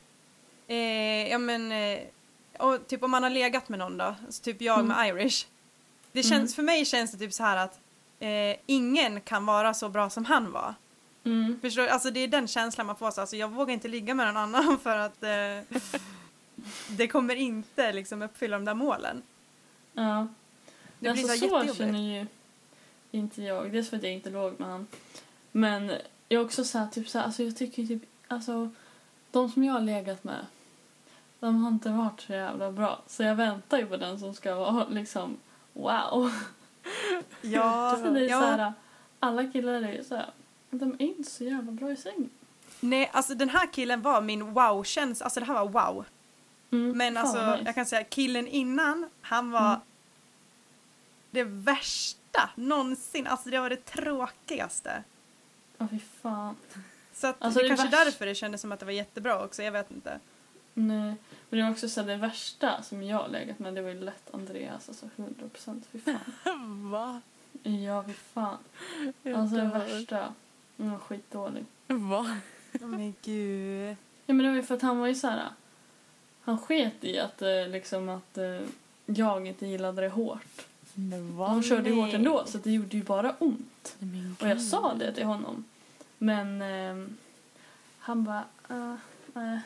eh, 0.68 1.28
ja 1.32 1.38
men, 1.38 1.72
eh, 1.72 2.00
och 2.60 2.88
typ 2.88 3.04
om 3.04 3.12
man 3.12 3.24
har 3.24 3.30
legat 3.30 3.70
med 3.70 3.80
någon 3.80 3.98
då, 3.98 4.16
alltså 4.26 4.44
typ 4.44 4.62
jag 4.62 4.80
Mm. 4.80 4.88
med 4.88 5.08
Irish. 5.24 5.46
Det 6.12 6.24
känns, 6.24 6.32
Mm. 6.34 6.48
för 6.48 6.64
mig 6.64 6.86
känns 6.86 7.12
det 7.12 7.18
typ 7.18 7.34
så 7.34 7.44
här 7.44 7.58
att 7.58 7.80
eh, 8.20 8.56
ingen 8.66 9.22
kan 9.22 9.46
vara 9.46 9.74
så 9.74 9.90
bra 9.90 10.10
som 10.10 10.26
han 10.26 10.52
var. 10.52 10.76
Mm. 11.24 11.60
Förstår 11.62 11.82
du? 11.84 11.90
Alltså 11.90 12.12
det 12.12 12.20
är 12.20 12.28
den 12.28 12.48
känslan 12.48 12.88
man 12.88 12.96
får. 12.96 13.12
Så, 13.12 13.22
alltså, 13.22 13.36
jag 13.36 13.50
vågar 13.52 13.74
inte 13.74 13.88
ligga 13.88 14.14
med 14.14 14.26
någon 14.28 14.38
annan 14.38 14.80
för 14.84 14.98
att 14.98 15.24
eh, 15.24 15.80
det 16.90 17.08
kommer 17.08 17.36
inte 17.36 17.94
liksom 17.94 18.22
uppfylla 18.22 18.58
de 18.58 18.66
där 18.66 18.74
målen. 18.74 19.22
Ja. 19.94 20.28
Det 21.00 21.00
blir 21.00 21.10
alltså, 21.12 21.28
så, 21.28 21.38
så 21.38 21.44
jättejobbigt. 21.46 21.78
känner 21.78 22.00
ju 22.20 22.26
inte 23.12 23.42
jag. 23.42 23.72
Dels 23.72 23.90
för 23.90 23.98
att 23.98 24.04
jag 24.04 24.14
inte 24.14 24.30
låg 24.30 24.60
med 24.60 24.70
han. 24.70 24.88
Men 25.52 25.88
jag 26.30 26.42
är 26.42 26.46
också 26.46 26.64
så 26.64 26.78
här, 26.78 26.88
typ 26.88 27.10
så 27.10 27.18
här, 27.20 27.26
alltså 27.26 27.44
jag 27.44 27.58
tycker 27.58 27.86
typ, 27.86 28.02
alltså 28.28 28.70
de 29.32 29.52
som 29.52 29.64
jag 29.64 29.74
har 29.74 29.82
legat 29.82 30.24
med, 30.24 30.46
de 31.40 31.64
har 31.64 31.72
inte 31.72 31.90
varit 31.90 32.22
så 32.22 32.34
jävla 32.34 32.72
bra. 32.72 33.02
Så 33.08 33.24
jag 33.24 33.36
väntar 33.36 33.78
ju 33.78 33.86
på 33.86 33.98
den 33.98 34.20
som 34.20 34.34
ska 34.34 34.56
vara 34.56 34.88
liksom 34.90 35.38
wow. 35.78 36.32
Ja, 37.42 37.98
Så 38.04 38.10
det 38.10 38.20
är 38.26 38.30
ja. 38.30 38.40
så 38.40 38.46
här, 38.46 38.74
alla 39.20 39.44
killar 39.52 39.74
är 39.74 39.94
ju 39.94 40.04
så 40.04 40.16
här, 40.16 40.30
de 40.70 40.92
är 41.00 41.02
inte 41.02 41.30
så 41.32 41.44
jävla 41.44 41.72
bra 41.72 41.92
i 41.92 41.96
sängen. 41.96 42.30
Nej, 42.80 43.10
alltså 43.14 43.36
den 43.36 43.50
här 43.50 43.74
killen 43.74 44.02
var 44.02 44.22
min 44.22 44.54
wow-känsla. 44.54 45.24
Alltså 45.24 45.40
det 45.40 45.46
här 45.46 45.54
var 45.54 45.68
wow. 45.70 46.06
Mm, 46.72 46.98
Men 46.98 47.18
alltså 47.18 47.52
nice. 47.52 47.64
jag 47.66 47.76
kan 47.76 47.86
säga 47.86 48.04
killen 48.04 48.48
innan, 48.48 49.10
han 49.22 49.52
var 49.52 49.68
Mm. 49.70 49.80
det 51.32 51.44
värsta 51.44 52.50
någonsin. 52.56 53.28
Alltså 53.28 53.50
det 53.50 53.60
var 53.60 53.70
det 53.70 53.86
tråkigaste. 53.86 55.04
Ja, 55.78 55.88
fy 55.92 56.00
fan. 56.22 56.56
Så 57.14 57.28
att 57.28 57.36
Alltså, 57.40 57.60
det 57.60 57.64
det 57.66 57.70
kanske 57.70 57.88
är 57.88 57.92
värsta- 57.92 58.06
därför 58.06 58.26
det 58.26 58.36
kändes 58.36 58.62
som 58.62 58.72
att 58.72 58.80
det 58.80 58.86
var 58.86 58.94
jättebra 58.94 59.44
också, 59.44 59.64
jag 59.64 59.72
vet 59.72 59.92
inte. 59.92 60.20
Nej. 60.78 61.16
Men 61.50 61.60
det 61.60 61.64
var 61.64 61.72
också 61.72 61.90
så 61.90 62.02
här, 62.02 62.08
det 62.08 62.16
värsta 62.16 62.82
som 62.84 63.04
jag 63.04 63.18
har 63.18 63.30
legat 63.30 63.60
med, 63.60 63.74
det 63.74 63.82
var 63.82 63.90
ju 63.90 64.00
lätt 64.00 64.34
Andreas, 64.34 64.90
alltså 64.90 65.10
100 65.16 65.50
procent. 65.54 65.86
Fy 65.92 66.00
fan. 66.00 66.92
Va? 66.92 67.22
Ja, 67.64 68.04
fy 68.04 68.14
fan. 68.14 68.58
Jag 69.24 69.34
Alltså 69.34 69.56
det 69.56 69.64
värsta. 69.66 70.34
Han 70.78 70.92
var 70.92 71.00
skitdålig. 71.00 71.66
Va? 71.88 72.38
Oh, 72.74 72.88
men 72.88 73.16
gud. 73.22 73.96
Ja 74.26 74.34
men 74.34 74.38
det 74.38 74.50
var 74.50 74.56
ju 74.56 74.64
för 74.64 74.76
att 74.76 74.82
han 74.82 75.00
var 75.00 75.08
ju 75.08 75.16
så 75.16 75.28
här. 75.28 75.50
Han 76.42 76.58
sket 76.58 77.04
i 77.04 77.20
att 77.20 77.42
eh, 77.42 77.68
liksom 77.68 78.10
att 78.10 78.38
eh, 78.38 78.62
jag 79.06 79.48
inte 79.48 79.68
gillade 79.68 80.02
det 80.02 80.10
hårt. 80.10 80.68
Men 80.94 81.38
va? 81.38 81.48
han 81.48 81.64
körde 81.64 81.90
ju 81.90 81.96
hårt 81.96 82.14
ändå 82.14 82.44
så 82.46 82.58
det 82.58 82.72
gjorde 82.72 82.98
ju 82.98 83.04
bara 83.04 83.36
ont. 83.40 83.96
Men 84.00 84.36
Och 84.42 84.48
jag 84.48 84.62
sa 84.62 84.94
det 84.94 85.14
till 85.14 85.26
honom. 85.26 85.66
Men 86.18 86.62
ehm, 86.62 87.18
han 88.00 88.24
bara, 88.24 88.44
uh, 88.72 88.96
nej. 89.34 89.60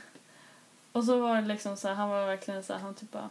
Och 0.91 1.03
så 1.03 1.19
var 1.19 1.35
det 1.35 1.47
liksom 1.47 1.77
så 1.77 1.87
här, 1.87 1.95
han 1.95 2.09
var 2.09 2.25
verkligen 2.25 2.63
så 2.63 2.73
här, 2.73 2.79
han 2.79 2.93
typ 2.93 3.11
bara, 3.11 3.29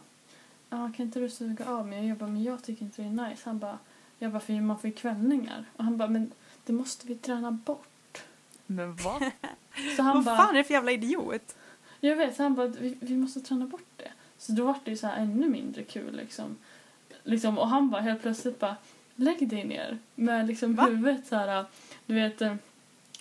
ja 0.69 0.91
kan 0.95 1.05
inte 1.05 1.19
du 1.19 1.29
suga 1.29 1.69
av 1.69 1.87
mig? 1.87 2.07
Jag 2.07 2.17
bara, 2.17 2.29
men 2.29 2.43
jag 2.43 2.63
tycker 2.63 2.85
inte 2.85 3.01
det 3.01 3.07
är 3.07 3.29
nice. 3.29 3.41
Han 3.45 3.59
bara, 3.59 3.79
jag 4.19 4.31
bara, 4.31 4.39
för 4.39 4.53
man 4.53 4.79
får 4.79 4.89
ju 4.89 4.95
kvällningar. 4.95 5.65
Och 5.77 5.83
han 5.83 5.97
bara, 5.97 6.09
men 6.09 6.31
det 6.65 6.73
måste 6.73 7.07
vi 7.07 7.15
träna 7.15 7.51
bort. 7.51 8.23
Men 8.65 8.95
va? 8.95 9.31
Så 9.95 10.01
han 10.03 10.15
Vad 10.15 10.23
bara, 10.25 10.37
fan 10.37 10.55
är 10.55 10.57
det 10.57 10.63
för 10.63 10.73
jävla 10.73 10.91
idiot? 10.91 11.55
Jag 11.99 12.15
vet, 12.15 12.35
så 12.35 12.43
han 12.43 12.55
bara, 12.55 12.67
vi, 12.67 12.97
vi 12.99 13.17
måste 13.17 13.41
träna 13.41 13.65
bort 13.65 13.89
det. 13.97 14.11
Så 14.37 14.51
då 14.51 14.65
var 14.65 14.75
det 14.83 14.91
ju 14.91 14.97
så 14.97 15.07
här 15.07 15.17
ännu 15.23 15.49
mindre 15.49 15.83
kul 15.83 16.15
liksom. 16.15 16.57
liksom. 17.23 17.57
Och 17.57 17.67
han 17.67 17.89
bara 17.89 18.01
helt 18.01 18.21
plötsligt 18.21 18.59
bara, 18.59 18.75
lägg 19.15 19.49
dig 19.49 19.63
ner 19.63 19.97
med 20.15 20.47
liksom 20.47 20.75
Va? 20.75 20.85
huvudet 20.85 21.27
så 21.27 21.35
här, 21.35 21.65
du 22.05 22.13
vet, 22.13 22.41
eh, 22.41 22.55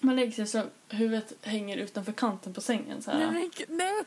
man 0.00 0.16
lägger 0.16 0.32
sig 0.32 0.46
så 0.46 0.62
huvudet 0.88 1.32
hänger 1.42 1.76
utanför 1.76 2.12
kanten 2.12 2.54
på 2.54 2.60
sängen 2.60 3.02
så 3.02 3.10
här. 3.10 3.18
Nej 3.32 3.50
nej. 3.68 4.04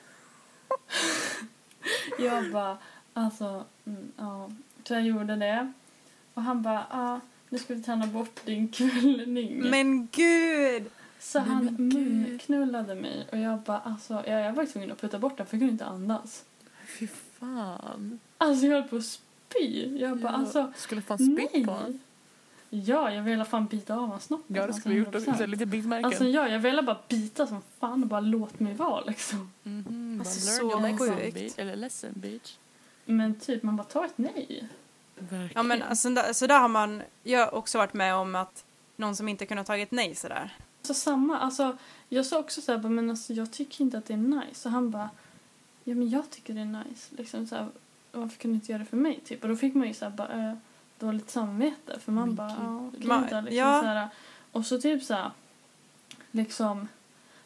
Jag 2.19 2.51
bara, 2.51 2.77
alltså, 3.13 3.65
mm, 3.85 4.11
ja. 4.17 4.51
Så 4.83 4.93
jag 4.93 5.01
gjorde 5.01 5.35
det. 5.35 5.73
Och 6.33 6.41
han 6.41 6.61
bara, 6.61 6.85
ja, 6.91 7.19
nu 7.49 7.57
ska 7.57 7.73
vi 7.73 7.81
träna 7.83 8.07
bort 8.07 8.45
din 8.45 8.67
kvällning. 8.67 9.69
Men 9.69 10.07
gud! 10.11 10.89
Så 11.19 11.39
Nej, 11.39 11.47
han 11.49 11.65
men 11.65 11.89
gud. 11.89 12.11
munknullade 12.17 12.95
mig 12.95 13.27
och 13.31 13.37
jag 13.37 13.59
bara 13.59 13.79
alltså, 13.79 14.23
jag, 14.27 14.41
jag 14.41 14.53
var 14.53 14.65
tvungen 14.65 14.91
att 14.91 15.01
putta 15.01 15.19
bort 15.19 15.37
den 15.37 15.45
för 15.45 15.55
jag 15.55 15.59
kunde 15.61 15.71
inte 15.71 15.85
andas. 15.85 16.43
Fy 16.99 17.07
fan. 17.07 18.19
Alltså 18.37 18.65
jag 18.65 18.73
höll 18.73 18.83
på 18.89 18.95
att 18.95 19.05
spy. 19.05 19.97
Jag 19.97 20.17
bara 20.17 20.33
alltså, 20.33 20.73
Skulle 20.75 21.01
fan 21.01 21.17
nej. 21.53 21.65
på 21.65 21.71
honom. 21.71 21.99
Ja, 22.75 23.11
jag 23.11 23.23
ville 23.23 23.45
fan 23.45 23.65
bita 23.65 23.95
av 23.95 24.07
hans 24.09 24.23
snopp. 24.23 24.43
Ja, 24.47 24.67
det 24.67 24.73
skulle 24.73 24.95
jag 24.95 25.05
gjort 25.05 25.15
också. 25.15 25.31
100%. 25.31 25.37
Så 25.37 25.45
Lite 25.45 25.65
bitmärken. 25.65 26.05
Alltså 26.05 26.25
ja, 26.25 26.47
jag 26.47 26.59
ville 26.59 26.81
bara 26.83 26.97
bita 27.07 27.47
som 27.47 27.61
fan 27.79 28.01
och 28.03 28.09
bara 28.09 28.19
låt 28.19 28.59
mig 28.59 28.73
vara 28.73 29.01
liksom. 29.03 29.51
Mhm, 29.63 30.17
bara 30.17 30.29
Alltså, 30.29 30.63
learn 30.63 30.71
så 30.71 30.79
your 30.79 30.91
lesson, 30.91 31.17
sjukt. 31.17 31.33
bitch. 31.35 31.53
Eller 31.59 31.75
lesson 31.75 32.09
bitch. 32.13 32.55
Men 33.05 33.35
typ, 33.39 33.63
man 33.63 33.75
bara 33.75 33.83
tar 33.83 34.05
ett 34.05 34.17
nej. 34.17 34.67
Verkligen. 35.15 35.49
Ja 35.55 35.63
men 35.63 35.81
alltså, 35.83 36.09
där, 36.09 36.33
så 36.33 36.47
där 36.47 36.59
har 36.59 36.67
man, 36.67 37.01
jag 37.23 37.39
har 37.39 37.55
också 37.55 37.77
varit 37.77 37.93
med 37.93 38.15
om 38.15 38.35
att 38.35 38.65
någon 38.95 39.15
som 39.15 39.27
inte 39.27 39.45
kunnat 39.45 39.67
tagit 39.67 39.91
nej 39.91 40.15
sådär. 40.15 40.57
Så 40.81 40.93
samma, 40.93 41.39
alltså 41.39 41.77
jag 42.09 42.25
sa 42.25 42.39
också 42.39 42.61
såhär, 42.61 42.89
men 42.89 43.09
alltså 43.09 43.33
jag 43.33 43.51
tycker 43.51 43.81
inte 43.83 43.97
att 43.97 44.05
det 44.05 44.13
är 44.13 44.17
nice. 44.17 44.53
Så 44.59 44.69
han 44.69 44.91
bara, 44.91 45.09
ja 45.83 45.95
men 45.95 46.09
jag 46.09 46.29
tycker 46.29 46.53
det 46.53 46.61
är 46.61 46.83
nice. 46.85 47.15
Liksom 47.17 47.47
så 47.47 47.55
här, 47.55 47.67
varför 48.11 48.37
kan 48.37 48.51
du 48.51 48.55
inte 48.55 48.71
göra 48.71 48.79
det 48.79 48.85
för 48.89 48.97
mig? 48.97 49.19
Typ. 49.25 49.43
Och 49.43 49.49
då 49.49 49.55
fick 49.55 49.75
man 49.75 49.87
ju 49.87 49.93
såhär 49.93 50.11
bara 50.11 50.49
äh, 50.49 50.53
dåligt 51.05 51.29
samvete. 51.29 51.99
För 51.99 52.11
man 52.11 52.35
bara, 52.35 52.89
gud. 52.93 53.03
ja 53.09 53.27
då. 53.31 53.41
Liksom, 53.41 53.57
ja. 53.57 53.79
så 53.79 53.85
här, 53.85 54.07
och 54.51 54.65
så 54.65 54.81
typ 54.81 55.03
såhär, 55.03 55.31
liksom, 56.31 56.87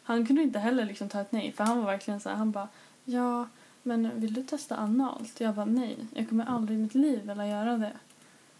han 0.02 0.26
kunde 0.26 0.42
inte 0.42 0.58
heller 0.58 0.84
liksom 0.84 1.08
ta 1.08 1.20
ett 1.20 1.32
nej. 1.32 1.52
För 1.52 1.64
han 1.64 1.78
var 1.78 1.86
verkligen 1.86 2.20
såhär, 2.20 2.36
han 2.36 2.50
bara, 2.50 2.68
ja 3.04 3.46
men 3.82 4.20
vill 4.20 4.34
du 4.34 4.42
testa 4.42 4.76
analt? 4.76 5.40
Jag 5.40 5.54
bara, 5.54 5.66
nej, 5.66 5.96
jag 6.14 6.28
kommer 6.28 6.44
aldrig 6.44 6.78
i 6.78 6.82
mitt 6.82 6.94
liv 6.94 7.26
vilja 7.26 7.46
göra 7.46 7.78
det. 7.78 7.92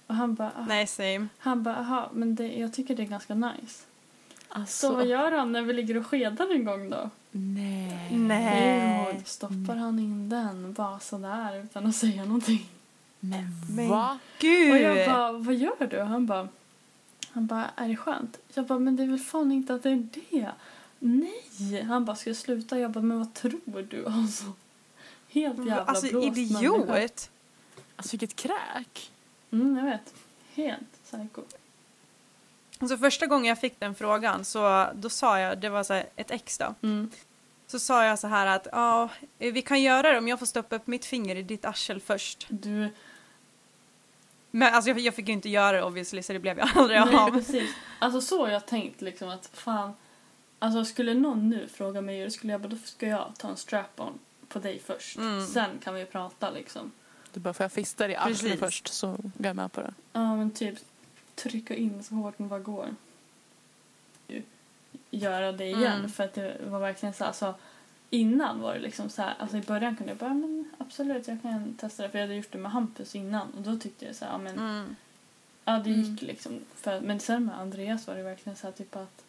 Och 0.07 0.15
han 0.15 0.35
bara, 0.35 0.53
ah. 0.57 0.65
Nej 0.69 0.87
same. 0.87 1.29
han 1.39 1.63
bara, 1.63 1.77
aha, 1.77 2.11
men 2.13 2.35
det, 2.35 2.59
jag 2.59 2.73
tycker 2.73 2.97
det 2.97 3.03
är 3.03 3.07
ganska 3.07 3.35
nice. 3.35 3.85
alltså, 4.49 4.87
Så 4.87 4.95
vad 4.95 5.07
gör 5.07 5.33
han 5.33 5.53
när 5.53 5.63
vi 5.63 5.73
ligger 5.73 5.97
och 5.97 6.07
skedar 6.07 6.55
en 6.55 6.65
gång 6.65 6.91
då? 6.91 7.11
Nej. 7.31 8.19
Nej. 8.19 9.15
Jo, 9.15 9.23
stoppar 9.25 9.77
han 9.77 9.99
in 9.99 10.29
den 10.29 10.73
bara 10.73 11.01
sådär 11.01 11.63
utan 11.63 11.87
att 11.87 11.97
säga 11.97 12.25
någonting. 12.25 12.69
Men 13.21 13.47
Men- 13.77 13.89
va? 13.89 14.19
Gud! 14.39 14.73
Och 14.73 14.79
jag 14.79 15.09
bara, 15.09 15.33
vad 15.33 15.55
gör 15.55 15.87
du? 15.91 16.01
Han 16.01 16.27
bara, 16.27 16.49
han 17.31 17.47
bara, 17.47 17.71
är 17.77 17.89
det 17.89 17.97
skönt? 17.97 18.39
Jag 18.55 18.67
bara, 18.67 18.79
men 18.79 18.97
det 18.97 19.03
är 19.03 19.07
väl 19.07 19.19
fan 19.19 19.53
inte 19.53 19.75
att 19.75 19.83
det 19.83 19.91
är 19.91 20.09
det. 20.31 20.51
Nej! 20.99 21.83
Han 21.83 22.05
bara, 22.05 22.17
ska 22.17 22.31
jag 22.31 22.37
sluta? 22.37 22.79
Jag 22.79 22.91
bara, 22.91 23.05
men 23.05 23.19
vad 23.19 23.35
tror 23.35 23.87
du? 23.91 24.07
Alltså, 24.07 24.45
helt 25.29 25.59
jävla 25.59 25.85
alltså 25.85 26.09
blåst 26.09 26.37
människa. 26.37 26.59
idiot! 26.61 27.31
Alltså 27.97 28.17
vilket 28.17 28.37
kräk. 28.37 29.11
Mm, 29.51 29.77
jag 29.77 29.85
vet. 29.85 30.15
Helt 30.55 31.05
psycho. 31.05 31.43
Alltså 32.79 32.99
första 32.99 33.27
gången 33.27 33.45
jag 33.49 33.61
fick 33.61 33.81
den 33.81 33.95
frågan 33.95 34.45
så 34.45 34.87
då 34.95 35.11
sa 35.11 35.41
jag, 35.41 35.59
det 35.59 35.69
var 35.69 35.85
så 35.85 35.95
här 35.95 36.07
ett 36.17 36.31
ex 36.31 36.59
då. 36.59 36.75
Mm. 36.83 37.11
Så 37.67 37.79
sa 37.79 38.05
jag 38.05 38.19
så 38.19 38.27
här 38.27 38.47
att 38.47 38.67
ja, 38.73 39.09
vi 39.39 39.63
kan 39.63 39.83
göra 39.83 40.13
det 40.13 40.19
om 40.19 40.29
jag 40.29 40.39
får 40.39 40.47
stoppa 40.47 40.77
upp 40.77 40.87
mitt 40.87 41.05
finger 41.05 41.37
i 41.37 41.43
ditt 41.43 41.65
arsel 41.65 42.01
först. 42.01 42.47
Du, 42.49 42.89
Men 44.59 44.75
alltså 44.75 44.91
jag, 44.91 44.99
jag 44.99 45.15
fick 45.15 45.29
ju 45.29 45.33
inte 45.35 45.49
göra 45.49 45.77
det 45.77 45.83
obviously 45.83 46.23
så 46.23 46.33
det 46.33 46.39
blev 46.39 46.59
jag 46.59 46.69
aldrig 46.77 47.01
Nej, 47.01 47.15
av. 47.17 47.31
precis. 47.31 47.71
Alltså 47.99 48.21
så 48.21 48.45
har 48.45 48.53
jag 48.53 48.67
tänkt 48.67 49.01
liksom 49.01 49.29
att 49.29 49.51
fan, 49.53 49.95
alltså 50.59 50.85
skulle 50.85 51.15
någon 51.15 51.49
nu 51.49 51.69
fråga 51.69 52.01
mig 52.01 52.25
då 52.25 52.31
skulle 52.31 52.53
jag 52.53 52.61
bara, 52.61 52.69
då 52.69 52.77
ska 52.85 53.07
jag 53.07 53.33
ta 53.39 53.49
en 53.49 53.57
strap-on 53.57 54.19
på 54.49 54.59
dig 54.59 54.81
först. 54.87 55.17
Mm. 55.19 55.47
Sen 55.47 55.71
kan 55.85 55.95
vi 55.95 56.05
prata 56.05 56.51
liksom. 56.51 56.93
Du 57.33 57.41
bara, 57.41 57.55
får 57.55 57.65
jag 57.65 57.73
fista 57.73 58.05
dig 58.07 58.13
i 58.13 58.17
arslet 58.17 58.59
först 58.61 58.89
så 58.89 59.07
går 59.07 59.47
jag 59.47 59.57
med 59.57 59.73
på 59.73 59.81
det. 59.81 59.95
Ja 60.13 60.37
men 60.37 60.51
typ 60.51 60.79
trycka 61.35 61.75
in 61.75 62.03
så 62.03 62.15
hårt 62.15 62.35
det 62.37 62.45
bara 62.45 62.61
går. 62.61 62.87
Göra 65.11 65.53
det 65.53 65.65
igen 65.67 65.93
Mm. 65.99 66.11
för 66.11 66.25
att 66.25 66.35
det 66.35 66.57
var 66.67 66.79
verkligen 66.81 67.13
så 67.15 67.25
här, 67.25 67.29
alltså 67.29 67.55
innan 68.11 68.61
var 68.61 68.75
det 68.75 68.81
liksom 68.81 69.11
så 69.11 69.23
här, 69.23 69.35
alltså 69.39 69.57
i 69.57 69.61
början 69.63 69.97
kunde 69.97 70.13
jag 70.13 70.19
bara 70.19 70.35
men 70.35 70.65
absolut 70.79 71.29
jag 71.29 71.43
kan 71.43 71.75
testa 71.75 72.03
det 72.03 72.09
för 72.09 72.19
jag 72.19 72.27
hade 72.27 72.35
gjort 72.37 72.53
det 72.53 72.59
med 72.59 72.73
Hampus 72.73 73.15
innan 73.15 73.51
och 73.51 73.63
då 73.63 73.77
tyckte 73.79 74.05
jag 74.07 74.15
så 74.17 74.25
här, 74.25 74.33
ja 74.33 74.39
men 74.39 74.59
Mm. 74.59 74.97
Ja, 75.65 75.79
det 75.79 75.91
gick 75.91 76.23
Mm. 76.23 76.27
liksom. 76.29 76.61
För, 76.75 77.01
men 77.01 77.21
sen 77.21 77.45
med 77.45 77.59
Andreas 77.61 78.07
var 78.07 78.15
det 78.15 78.23
verkligen 78.23 78.57
så 78.57 78.67
här 78.67 78.73
typ 78.73 78.97
att... 78.97 79.25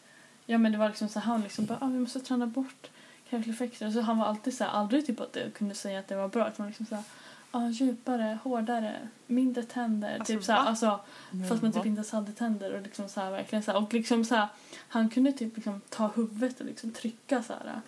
Ja, 0.45 0.57
men 0.57 0.71
det 0.71 0.77
var 0.77 0.87
liksom 0.87 1.09
så 1.09 1.19
här, 1.19 1.31
han 1.31 1.41
liksom 1.41 1.65
bara, 1.65 1.77
ah, 1.81 1.87
vi 1.87 1.99
måste 1.99 2.19
träna 2.19 2.47
bort 2.47 2.89
kräkleffekter. 3.29 3.91
Så 3.91 4.01
han 4.01 4.17
var 4.17 4.25
alltid 4.25 4.53
så 4.57 4.63
här, 4.63 4.71
aldrig 4.71 5.05
typ 5.05 5.19
att 5.19 5.35
jag 5.35 5.53
kunde 5.53 5.75
säga 5.75 5.99
att 5.99 6.07
det 6.07 6.15
var 6.15 6.27
bra. 6.27 6.47
Utan 6.49 6.67
liksom 6.67 6.85
så 6.85 6.95
här, 6.95 7.03
ah, 7.51 7.67
djupare, 7.69 8.37
hårdare, 8.43 8.95
mindre 9.27 9.63
tänder. 9.63 10.13
Alltså, 10.19 10.33
typ 10.33 10.43
så 10.43 10.51
här, 10.51 10.65
alltså, 10.65 10.99
Men 11.31 11.49
fast 11.49 11.61
man 11.61 11.71
va? 11.71 11.79
typ 11.79 11.85
inte 11.85 11.97
ens 11.99 12.11
hade 12.11 12.31
tänder. 12.31 12.73
Och 12.73 12.81
liksom 12.81 13.09
så 13.09 13.21
här, 13.21 13.31
verkligen 13.31 13.63
så 13.63 13.71
här, 13.71 13.81
och 13.83 13.93
liksom 13.93 14.25
så 14.25 14.35
här, 14.35 14.47
han 14.89 15.09
kunde 15.09 15.31
typ 15.31 15.55
liksom 15.55 15.81
ta 15.89 16.07
huvudet 16.07 16.59
och 16.59 16.65
liksom 16.65 16.91
trycka 16.91 17.43
så 17.43 17.53
här. 17.53 17.81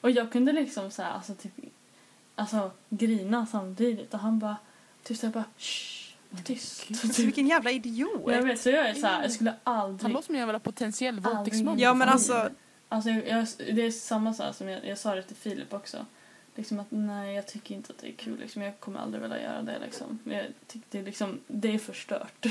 Och 0.00 0.10
jag 0.10 0.32
kunde 0.32 0.52
liksom 0.52 0.90
så 0.90 1.02
här, 1.02 1.10
alltså 1.10 1.34
typ, 1.34 1.52
alltså 2.34 2.70
grina 2.88 3.46
samtidigt. 3.46 4.14
Och 4.14 4.20
han 4.20 4.38
bara, 4.38 4.56
typ 5.02 5.18
så 5.18 5.26
här 5.26 5.32
bara, 5.32 5.44
shh, 5.58 6.14
var 6.30 6.40
tyst. 6.40 6.84
Alltså 6.90 7.22
vilken 7.22 7.46
jävla 7.46 7.70
idiot! 7.70 8.22
Jag 8.26 8.42
vet, 8.42 8.60
så 8.60 8.70
jag 8.70 8.88
är 8.88 8.94
så 8.94 9.06
här, 9.06 9.22
jag 9.22 9.32
skulle 9.32 9.54
Han 9.64 9.78
aldrig... 9.78 10.12
låter 10.12 10.26
som 10.26 10.34
en 10.34 10.40
jävla 10.40 10.58
potentiell 10.58 11.20
våldtäktsman. 11.20 11.78
Ja 11.78 11.94
men 11.94 12.08
alltså, 12.08 12.50
Alltså 12.88 13.10
jag, 13.10 13.28
jag, 13.28 13.46
det 13.76 13.82
är 13.82 13.90
samma 13.90 14.34
sak 14.34 14.54
som 14.54 14.68
jag, 14.68 14.86
jag 14.86 14.98
sa 14.98 15.14
det 15.14 15.22
till 15.22 15.36
Filip 15.36 15.74
också. 15.74 16.06
Liksom 16.54 16.80
att 16.80 16.86
nej, 16.90 17.34
jag 17.34 17.46
tycker 17.46 17.74
inte 17.74 17.92
att 17.92 17.98
det 17.98 18.08
är 18.08 18.12
kul. 18.12 18.38
Liksom, 18.38 18.62
jag 18.62 18.80
kommer 18.80 19.00
aldrig 19.00 19.22
vilja 19.22 19.42
göra 19.42 19.62
det. 19.62 19.78
Liksom. 19.78 20.18
Jag 20.24 20.46
tycker 20.66 20.86
det, 20.90 20.98
är 20.98 21.02
liksom, 21.02 21.40
det 21.46 21.74
är 21.74 21.78
förstört. 21.78 22.46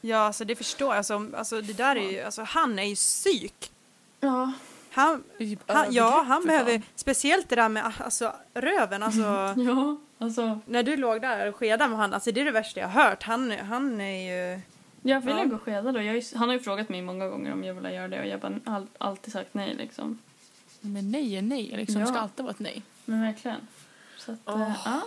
ja 0.00 0.18
alltså 0.18 0.44
det 0.44 0.56
förstår 0.56 0.88
jag. 0.88 0.96
Alltså, 0.96 1.30
alltså 1.36 1.60
det 1.60 1.72
där 1.72 1.96
är 1.96 2.10
ju, 2.10 2.20
alltså 2.20 2.42
han 2.42 2.78
är 2.78 2.84
ju 2.84 2.94
psyk. 2.94 3.72
Ja. 4.20 4.52
Han, 4.96 5.22
han, 5.66 5.92
ja, 5.92 6.22
han 6.28 6.46
behöver, 6.46 6.72
fan. 6.72 6.82
speciellt 6.94 7.48
det 7.48 7.56
där 7.56 7.68
med 7.68 7.92
alltså, 7.98 8.32
röven, 8.54 9.02
alltså. 9.02 9.20
Ja, 9.62 9.96
alltså. 10.18 10.60
när 10.66 10.82
du 10.82 10.96
låg 10.96 11.20
där 11.20 11.46
och 11.48 11.56
skedade 11.56 11.90
med 11.90 11.98
han, 11.98 12.14
alltså 12.14 12.32
det 12.32 12.40
är 12.40 12.44
det 12.44 12.50
värsta 12.50 12.80
jag 12.80 12.88
har 12.88 13.04
hört. 13.04 13.22
Han, 13.22 13.50
han 13.50 14.00
är 14.00 14.52
ju... 14.54 14.60
Jag 15.02 15.20
vill 15.20 15.36
Ja. 15.36 15.44
gå 15.44 15.56
och 15.56 15.62
skeda 15.62 15.92
då. 15.92 16.02
Jag, 16.02 16.22
han 16.34 16.48
har 16.48 16.54
ju 16.54 16.60
frågat 16.60 16.88
mig 16.88 17.02
många 17.02 17.28
gånger 17.28 17.52
om 17.52 17.64
jag 17.64 17.74
vill 17.74 17.94
göra 17.94 18.08
det 18.08 18.20
och 18.20 18.26
jag 18.26 18.38
har 18.38 18.60
all, 18.64 18.86
alltid 18.98 19.32
sagt 19.32 19.54
nej 19.54 19.74
liksom. 19.74 20.18
Men 20.80 21.10
nej 21.10 21.36
är 21.36 21.42
nej. 21.42 21.72
Liksom. 21.76 22.00
Ja. 22.00 22.06
Det 22.06 22.12
ska 22.12 22.18
alltid 22.20 22.44
vara 22.44 22.52
ett 22.54 22.58
nej. 22.58 22.82
Men 23.04 23.22
verkligen. 23.22 23.60
Så 24.18 24.32
att, 24.32 24.38
Åh. 24.44 24.62
eh, 24.62 24.76
ja. 24.84 25.02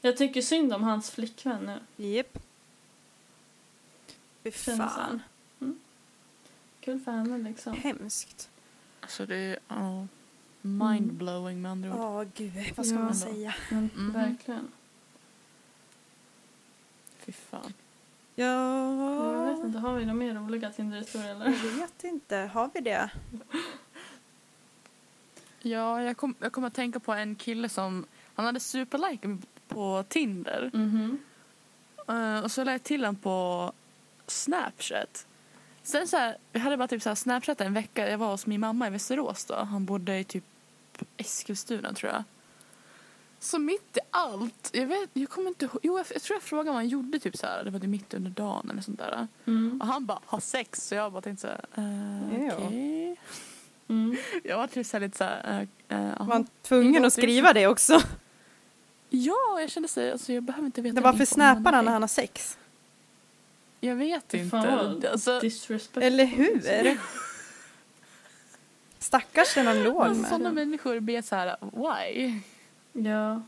Jag 0.00 0.16
tycker 0.16 0.42
synd 0.42 0.72
om 0.72 0.82
hans 0.82 1.10
flickvän 1.10 1.80
nu. 1.96 2.06
Japp. 2.16 2.38
Fy 4.42 4.50
Känns 4.50 4.78
fan. 4.78 5.22
Kul 6.84 7.00
för 7.00 7.12
henne 7.12 7.38
liksom. 7.38 7.72
Hemskt. 7.72 8.50
Alltså 9.00 9.26
det 9.26 9.36
är 9.36 9.58
ja, 9.68 10.06
mindblowing 10.62 11.62
med 11.62 11.72
andra 11.72 11.90
ord. 11.90 11.98
Ja, 12.00 12.24
gud, 12.36 12.52
vad 12.76 12.86
ska 12.86 12.96
Ja. 12.96 13.02
man 13.02 13.14
säga? 13.14 13.54
Men 13.70 13.90
Mhm. 13.94 14.12
verkligen. 14.12 14.68
Fy 17.18 17.32
fan. 17.32 17.72
Jag 18.34 19.46
vet 19.46 19.58
Ja, 19.58 19.66
inte, 19.66 19.78
har 19.78 19.94
vi 19.94 20.00
några 20.04 20.14
mer 20.14 20.34
roliga 20.34 20.70
Tinder-historier 20.70 21.30
eller? 21.30 21.46
jag 21.46 21.72
vet 21.72 22.04
inte. 22.04 22.36
Har 22.36 22.70
vi 22.74 22.80
det? 22.80 23.10
Ja, 25.66 26.02
jag 26.02 26.16
kom, 26.16 26.34
jag 26.40 26.52
kom 26.52 26.64
att 26.64 26.74
tänka 26.74 27.00
på 27.00 27.12
en 27.12 27.34
kille 27.36 27.68
som 27.68 28.06
han 28.34 28.46
hade 28.46 28.60
superlikat 28.60 29.30
mig 29.30 29.38
på 29.68 30.04
Tinder. 30.08 30.70
Mhm. 30.74 31.18
Eh, 32.08 32.38
och 32.44 32.50
så 32.50 32.60
lade 32.60 32.70
jag 32.72 32.82
till 32.82 33.00
honom 33.04 33.16
på 33.16 33.72
Snapchat. 34.26 35.26
Sen 35.84 36.08
så 36.08 36.16
här, 36.16 36.36
jag 36.52 36.60
hade 36.60 36.76
bara 36.76 36.88
typ 36.88 37.02
så 37.02 37.10
här 37.10 37.14
Snapchat 37.14 37.60
en 37.60 37.74
vecka. 37.74 38.10
Jag 38.10 38.18
var 38.18 38.30
hos 38.30 38.46
min 38.46 38.60
mamma 38.60 38.86
i 38.86 38.90
Västerås 38.90 39.44
då. 39.44 39.54
Han 39.54 39.84
bodde 39.84 40.18
i 40.18 40.24
typ 40.24 40.44
Eskilstuna 41.16 41.92
tror 41.92 42.12
jag. 42.12 42.24
Så 43.40 43.58
mitt 43.58 43.96
i 43.96 44.00
allt, 44.10 44.70
jag 44.72 44.86
vet, 44.86 45.10
jag 45.12 45.28
kommer 45.28 45.48
inte 45.48 45.64
ihåg, 45.64 45.78
jo 45.82 45.98
jag, 45.98 46.06
jag 46.14 46.22
tror 46.22 46.36
jag 46.36 46.42
frågade 46.42 46.68
vad 46.68 46.76
han 46.76 46.88
gjorde 46.88 47.18
typ 47.18 47.36
så 47.36 47.46
här. 47.46 47.64
Det 47.64 47.70
var 47.70 47.78
det 47.78 47.86
mitt 47.86 48.14
under 48.14 48.30
dagen 48.30 48.70
eller 48.70 48.82
sånt 48.82 48.98
där. 48.98 49.28
Mm. 49.46 49.80
Och 49.80 49.86
han 49.86 50.06
bara, 50.06 50.18
ha 50.26 50.40
sex. 50.40 50.88
Så 50.88 50.94
jag 50.94 51.12
bara 51.12 51.22
tänkte 51.22 51.40
så 51.40 51.80
här, 51.80 51.84
eh, 52.46 52.54
okej. 52.56 53.16
Mm. 53.88 54.16
Jag 54.44 54.56
var 54.56 54.66
typ 54.66 54.86
så 54.86 54.98
lite 54.98 55.18
så 55.18 55.24
här, 55.24 55.68
eh, 55.88 55.98
eh. 55.98 56.26
Var 56.26 56.34
han 56.34 56.46
tvungen 56.62 57.04
att 57.04 57.12
skriva 57.12 57.52
det 57.52 57.66
också? 57.66 58.00
Ja, 59.10 59.60
jag 59.60 59.70
kände 59.70 59.88
sig, 59.88 60.12
alltså 60.12 60.32
jag 60.32 60.42
behöver 60.42 60.66
inte 60.66 60.80
veta 60.82 61.12
Det 61.12 61.26
snappar 61.26 61.54
han 61.54 61.64
honom. 61.64 61.84
när 61.84 61.92
han 61.92 62.02
har 62.02 62.08
sex? 62.08 62.58
Jag 63.84 63.96
vet 63.96 64.34
inte. 64.34 64.50
fan 64.50 65.04
Alltså. 65.12 65.40
Eller 65.94 66.24
hur? 66.24 66.98
Stackars 68.98 69.54
den 69.54 69.66
han 69.66 69.82
låg 69.82 70.02
alltså, 70.02 70.24
sådana 70.24 70.44
med. 70.44 70.54
människor 70.54 71.00
blir 71.00 71.22
så 71.22 71.36
här, 71.36 71.56
why? 71.60 72.40
Ja. 72.92 73.42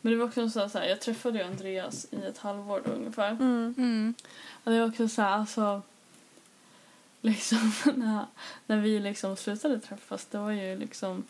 Men 0.00 0.12
det 0.12 0.16
var 0.16 0.24
också 0.24 0.50
så 0.50 0.68
här, 0.78 0.84
jag 0.84 1.00
träffade 1.00 1.38
ju 1.38 1.44
Andreas 1.44 2.06
i 2.10 2.26
ett 2.26 2.38
halvår 2.38 2.82
då 2.84 2.92
ungefär. 2.92 3.30
Mm. 3.30 3.74
Mm. 3.78 4.14
Och 4.64 4.72
det 4.72 4.80
var 4.80 4.88
också 4.88 5.08
så 5.08 5.22
här, 5.22 5.30
alltså. 5.30 5.82
Liksom 7.20 7.72
när, 7.96 8.26
när 8.66 8.76
vi 8.76 9.00
liksom 9.00 9.36
slutade 9.36 9.80
träffas, 9.80 10.24
det 10.24 10.38
var 10.38 10.50
ju 10.50 10.78
liksom. 10.78 11.24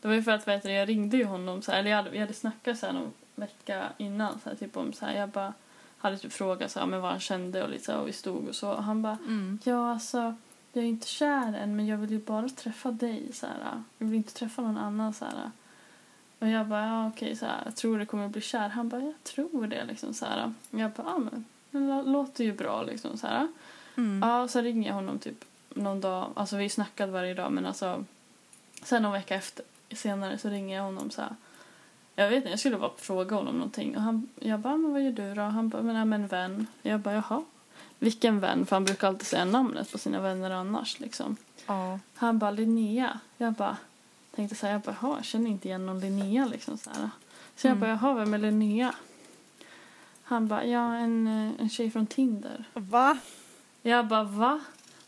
Det 0.00 0.08
var 0.08 0.14
ju 0.14 0.22
för 0.22 0.32
att 0.32 0.48
vet 0.48 0.62
du, 0.62 0.72
jag 0.72 0.88
ringde 0.88 1.16
ju 1.16 1.24
honom 1.24 1.62
så 1.62 1.72
här, 1.72 1.78
eller 1.78 1.90
jag 1.90 1.96
hade, 1.96 2.10
vi 2.10 2.18
hade 2.18 2.34
snackat 2.34 2.78
så 2.78 2.86
här 2.86 2.92
någon 2.92 3.12
vecka 3.34 3.88
innan 3.98 4.40
så 4.44 4.48
här, 4.48 4.56
typ 4.56 4.76
om 4.76 4.92
så 4.92 5.06
här, 5.06 5.16
jag 5.16 5.28
bara 5.28 5.54
hade 5.98 6.18
typ 6.18 6.32
frågat 6.32 6.70
så 6.70 6.80
här, 6.80 6.86
men 6.86 7.00
vad 7.00 7.10
han 7.10 7.20
kände 7.20 7.62
och 7.62 7.70
lite 7.70 7.84
så 7.84 7.92
här, 7.92 8.00
och 8.00 8.08
vi 8.08 8.12
stod 8.12 8.48
och 8.48 8.54
så. 8.54 8.70
Och 8.70 8.82
han 8.84 9.02
bara, 9.02 9.18
Mm. 9.26 9.58
ja 9.64 9.92
alltså 9.92 10.34
jag 10.72 10.84
är 10.84 10.88
inte 10.88 11.06
kär 11.08 11.52
än 11.54 11.76
men 11.76 11.86
jag 11.86 11.96
vill 11.98 12.10
ju 12.10 12.18
bara 12.18 12.48
träffa 12.48 12.90
dig 12.90 13.32
så 13.32 13.46
här. 13.46 13.82
Jag 13.98 14.06
vill 14.06 14.16
inte 14.16 14.32
träffa 14.34 14.62
någon 14.62 14.78
annan 14.78 15.14
så 15.14 15.24
här. 15.24 15.50
Och 16.38 16.48
jag 16.48 16.66
bara, 16.66 16.86
ja 16.86 17.08
okej 17.08 17.36
så 17.36 17.46
här, 17.46 17.62
jag 17.64 17.76
tror 17.76 17.98
det 17.98 18.06
kommer 18.06 18.24
att 18.26 18.30
bli 18.32 18.40
kär. 18.40 18.68
Han 18.68 18.88
bara, 18.88 19.00
jag 19.02 19.14
tror 19.24 19.66
det 19.66 19.84
liksom 19.84 20.14
så 20.14 20.24
här. 20.26 20.52
Och 20.70 20.78
jag 20.78 20.90
bara, 20.90 21.06
ja 21.06 21.18
men 21.18 21.44
det 21.70 21.78
lå- 21.78 22.12
låter 22.12 22.44
ju 22.44 22.52
bra 22.52 22.82
liksom 22.82 23.18
så 23.18 23.26
här. 23.26 23.48
Mm. 23.96 24.28
Ja, 24.28 24.48
så 24.48 24.60
ringer 24.60 24.88
jag 24.88 24.94
honom 24.94 25.18
typ 25.18 25.44
någon 25.68 26.00
dag. 26.00 26.30
Alltså 26.36 26.56
vi 26.56 26.68
snackade 26.68 27.12
varje 27.12 27.34
dag 27.34 27.52
men 27.52 27.66
alltså 27.66 28.04
sen 28.82 29.02
någon 29.02 29.12
vecka 29.12 29.34
efter 29.34 29.64
senare 29.90 30.38
så 30.38 30.48
ringer 30.48 30.76
jag 30.76 30.84
honom 30.84 31.10
så 31.10 31.20
här. 31.22 31.34
Jag 32.18 32.28
vet 32.28 32.36
inte, 32.36 32.48
jag 32.50 32.58
skulle 32.58 32.76
bara 32.78 32.90
fråga 32.96 33.36
honom 33.36 33.54
någonting 33.54 33.96
och 33.96 34.02
han, 34.02 34.28
jag 34.40 34.60
bara, 34.60 34.76
men 34.76 34.92
vad 34.92 35.02
gör 35.02 35.12
du 35.12 35.34
då? 35.34 35.42
Han 35.42 35.68
bara, 35.68 35.82
men 35.82 35.94
jag 35.94 36.00
är 36.02 36.04
med 36.06 36.20
en 36.20 36.26
vän. 36.26 36.66
Jag 36.82 37.00
bara, 37.00 37.14
jaha. 37.14 37.42
Vilken 37.98 38.40
vän? 38.40 38.66
För 38.66 38.76
han 38.76 38.84
brukar 38.84 39.08
alltid 39.08 39.26
säga 39.26 39.44
namnet 39.44 39.92
på 39.92 39.98
sina 39.98 40.20
vänner 40.20 40.50
annars 40.50 41.00
liksom. 41.00 41.36
Ja. 41.66 41.98
Han 42.14 42.38
bara, 42.38 42.50
Linnea. 42.50 43.20
Jag 43.36 43.52
bara, 43.52 43.76
tänkte 44.34 44.56
så 44.56 44.66
här, 44.66 44.72
jag 44.72 44.80
bara, 44.82 44.96
jaha, 45.02 45.16
jag 45.16 45.24
känner 45.24 45.50
inte 45.50 45.68
igen 45.68 45.86
någon 45.86 46.00
Linnea 46.00 46.46
liksom 46.46 46.78
så 46.78 46.90
här. 46.90 47.10
Så 47.56 47.66
jag 47.66 47.76
Mm. 47.76 47.80
bara, 47.80 47.90
jaha, 47.90 48.14
vem 48.14 48.34
är 48.34 48.38
Linnea? 48.38 48.94
Han 50.22 50.48
bara, 50.48 50.64
ja 50.64 50.94
en, 50.94 51.26
eh, 51.26 51.60
en 51.62 51.70
tjej 51.70 51.90
från 51.90 52.06
Tinder. 52.06 52.64
Va? 52.74 53.18
Jag 53.82 54.06
bara, 54.06 54.22
va? 54.24 54.60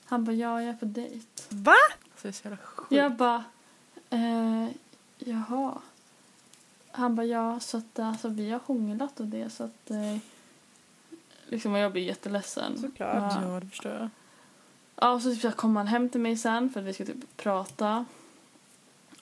Han 0.04 0.24
bara, 0.24 0.32
ja, 0.32 0.62
jag 0.62 0.70
är 0.70 0.76
på 0.78 0.84
dejt. 0.84 1.26
Va? 1.48 1.74
Så. 2.16 2.28
Jag 2.88 3.12
bara, 3.16 3.44
eh, 4.10 4.68
jaha. 5.18 5.78
Han 6.92 7.14
bara, 7.14 7.26
ja, 7.26 7.60
så 7.60 7.76
att 7.76 7.98
alltså, 7.98 8.28
vi 8.28 8.50
har 8.50 8.60
hånglat 8.66 9.20
och 9.20 9.26
det 9.26 9.50
så 9.50 9.64
att 9.64 9.90
eh, 9.90 10.16
liksom 11.48 11.72
och 11.72 11.78
jag 11.78 11.92
blir 11.92 12.02
jätteledsen. 12.02 12.78
Såklart. 12.78 13.32
Ja. 13.34 13.42
Ja, 13.42 13.60
det 13.60 13.66
förstår 13.66 13.92
jag. 13.92 14.08
Ja, 14.96 15.10
och 15.10 15.22
så 15.22 15.30
typ, 15.30 15.40
så 15.40 15.52
kom 15.52 15.76
han 15.76 15.86
hem 15.86 16.08
till 16.08 16.20
mig 16.20 16.36
sen 16.36 16.70
för 16.70 16.80
att 16.80 16.86
vi 16.86 16.92
ska 16.92 17.04
typ 17.04 17.36
prata. 17.36 18.04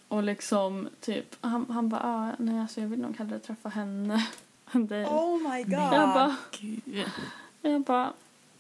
Och 0.09 0.23
liksom 0.23 0.89
typ, 1.01 1.37
han, 1.41 1.67
han 1.71 1.89
bara, 1.89 2.01
ah, 2.05 2.33
nej 2.39 2.61
alltså 2.61 2.81
jag 2.81 2.89
vill 2.89 3.01
nog 3.01 3.17
hellre 3.17 3.39
träffa 3.39 3.69
henne 3.69 4.27
än 4.73 4.87
dig. 4.87 5.05
Oh 5.07 5.53
my 5.53 5.63
god. 5.63 5.73
Jag 5.73 6.09
bara, 6.09 6.37
jag 7.63 7.83
bara, 7.83 8.13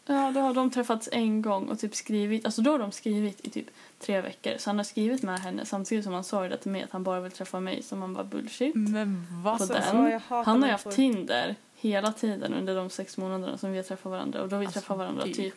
ja 0.08 0.30
då 0.34 0.40
har 0.40 0.54
de 0.54 0.70
träffats 0.70 1.08
en 1.12 1.42
gång 1.42 1.68
och 1.68 1.78
typ 1.78 1.94
skrivit, 1.94 2.44
alltså 2.44 2.62
då 2.62 2.70
har 2.70 2.78
de 2.78 2.92
skrivit 2.92 3.46
i 3.46 3.50
typ 3.50 3.66
tre 3.98 4.20
veckor. 4.20 4.52
Så 4.58 4.70
han 4.70 4.76
har 4.76 4.84
skrivit 4.84 5.22
med 5.22 5.40
henne 5.40 5.64
samtidigt 5.66 6.04
som 6.04 6.12
han 6.14 6.24
sa 6.24 6.48
det 6.48 6.56
till 6.56 6.70
mig 6.70 6.82
att 6.82 6.90
han 6.90 7.02
bara 7.02 7.20
vill 7.20 7.32
träffa 7.32 7.60
mig 7.60 7.82
som 7.82 7.98
man 7.98 8.14
bara 8.14 8.24
bullshit. 8.24 8.74
Men 8.74 9.26
vad? 9.44 9.58
På 9.58 9.66
Så- 9.66 9.72
den. 9.72 9.82
så 9.82 9.96
jag 9.96 10.20
hatar 10.20 10.44
Han 10.44 10.60
har 10.62 10.68
ju 10.68 10.72
haft 10.72 10.90
Tinder 10.90 11.54
hela 11.76 12.12
tiden 12.12 12.54
under 12.54 12.76
de 12.76 12.90
sex 12.90 13.16
månaderna 13.18 13.58
som 13.58 13.70
vi 13.70 13.76
har 13.76 13.84
träffat 13.84 14.10
varandra 14.10 14.42
och 14.42 14.48
då 14.48 14.56
har 14.56 14.60
vi 14.60 14.66
Alltså, 14.66 14.80
träffat 14.80 14.98
varandra 14.98 15.24
typ 15.24 15.54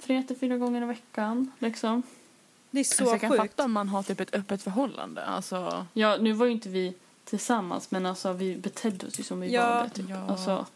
tre 0.00 0.22
till 0.22 0.36
fyra 0.36 0.56
gånger 0.56 0.82
i 0.82 0.84
veckan 0.86 1.52
liksom. 1.58 2.02
Det 2.70 2.78
är 2.78 2.80
Alltså, 2.80 3.04
så 3.04 3.10
jag 3.10 3.20
kan 3.20 3.30
sjukt. 3.30 3.42
fatta 3.42 3.64
om 3.64 3.72
man 3.72 3.88
har 3.88 4.02
typ 4.02 4.20
ett 4.20 4.34
öppet 4.34 4.62
förhållande. 4.62 5.24
Alltså, 5.24 5.86
Ja, 5.92 6.16
nu 6.20 6.32
var 6.32 6.46
ju 6.46 6.52
inte 6.52 6.68
vi 6.68 6.94
tillsammans 7.24 7.90
men 7.90 8.06
alltså 8.06 8.32
vi 8.32 8.56
betedde 8.56 9.06
oss 9.06 9.20
ju 9.20 9.24
som 9.24 9.40
vi 9.40 9.52
Ja. 9.52 9.74
var. 9.74 9.82
det, 9.84 9.90
Typ. 9.90 10.08
Ja. 10.10 10.26
Alltså, 10.28 10.66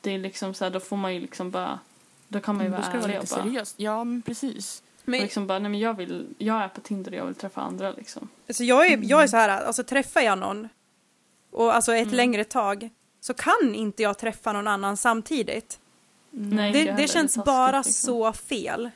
det 0.00 0.10
är 0.14 0.18
liksom 0.18 0.54
så 0.54 0.64
här, 0.64 0.70
då 0.70 0.80
får 0.80 0.96
man 0.96 1.14
ju 1.14 1.20
liksom 1.20 1.50
bara, 1.50 1.78
då 2.32 2.40
kan 2.40 2.56
man 2.56 2.64
ju 2.64 2.70
då 2.70 2.76
vara 2.76 2.86
ärlig 2.86 3.18
och 3.20 3.26
bara, 3.30 3.42
seriöst. 3.42 3.74
Ja, 3.76 4.04
men 4.04 4.22
precis. 4.22 4.82
och 5.02 5.08
Men, 5.08 5.20
liksom 5.20 5.46
bara, 5.46 5.58
nej 5.58 5.70
men 5.70 5.80
jag 5.80 5.94
vill, 5.94 6.26
jag 6.38 6.62
är 6.62 6.68
på 6.68 6.80
Tinder 6.80 7.12
och 7.12 7.18
jag 7.18 7.26
vill 7.26 7.34
träffa 7.34 7.60
andra 7.60 7.92
liksom. 7.92 8.28
alltså 8.48 8.64
jag, 8.64 8.86
är, 8.86 8.98
jag 9.02 9.22
är 9.22 9.26
så 9.26 9.36
här, 9.36 9.48
alltså 9.48 9.84
träffar 9.84 10.20
jag 10.20 10.38
någon 10.38 10.68
och 11.50 11.74
alltså 11.74 11.94
ett 11.94 12.12
längre 12.12 12.44
tag 12.44 12.90
så 13.20 13.34
kan 13.34 13.74
inte 13.74 14.02
jag 14.02 14.18
träffa 14.18 14.52
någon 14.52 14.68
annan 14.68 14.96
samtidigt. 14.96 15.78
Nej, 16.30 16.72
Det, 16.72 16.92
det 16.92 17.08
känns 17.08 17.34
taskigt, 17.34 17.44
bara 17.44 17.76
liksom. 17.78 17.92
så 17.92 18.32
fel. 18.32 18.90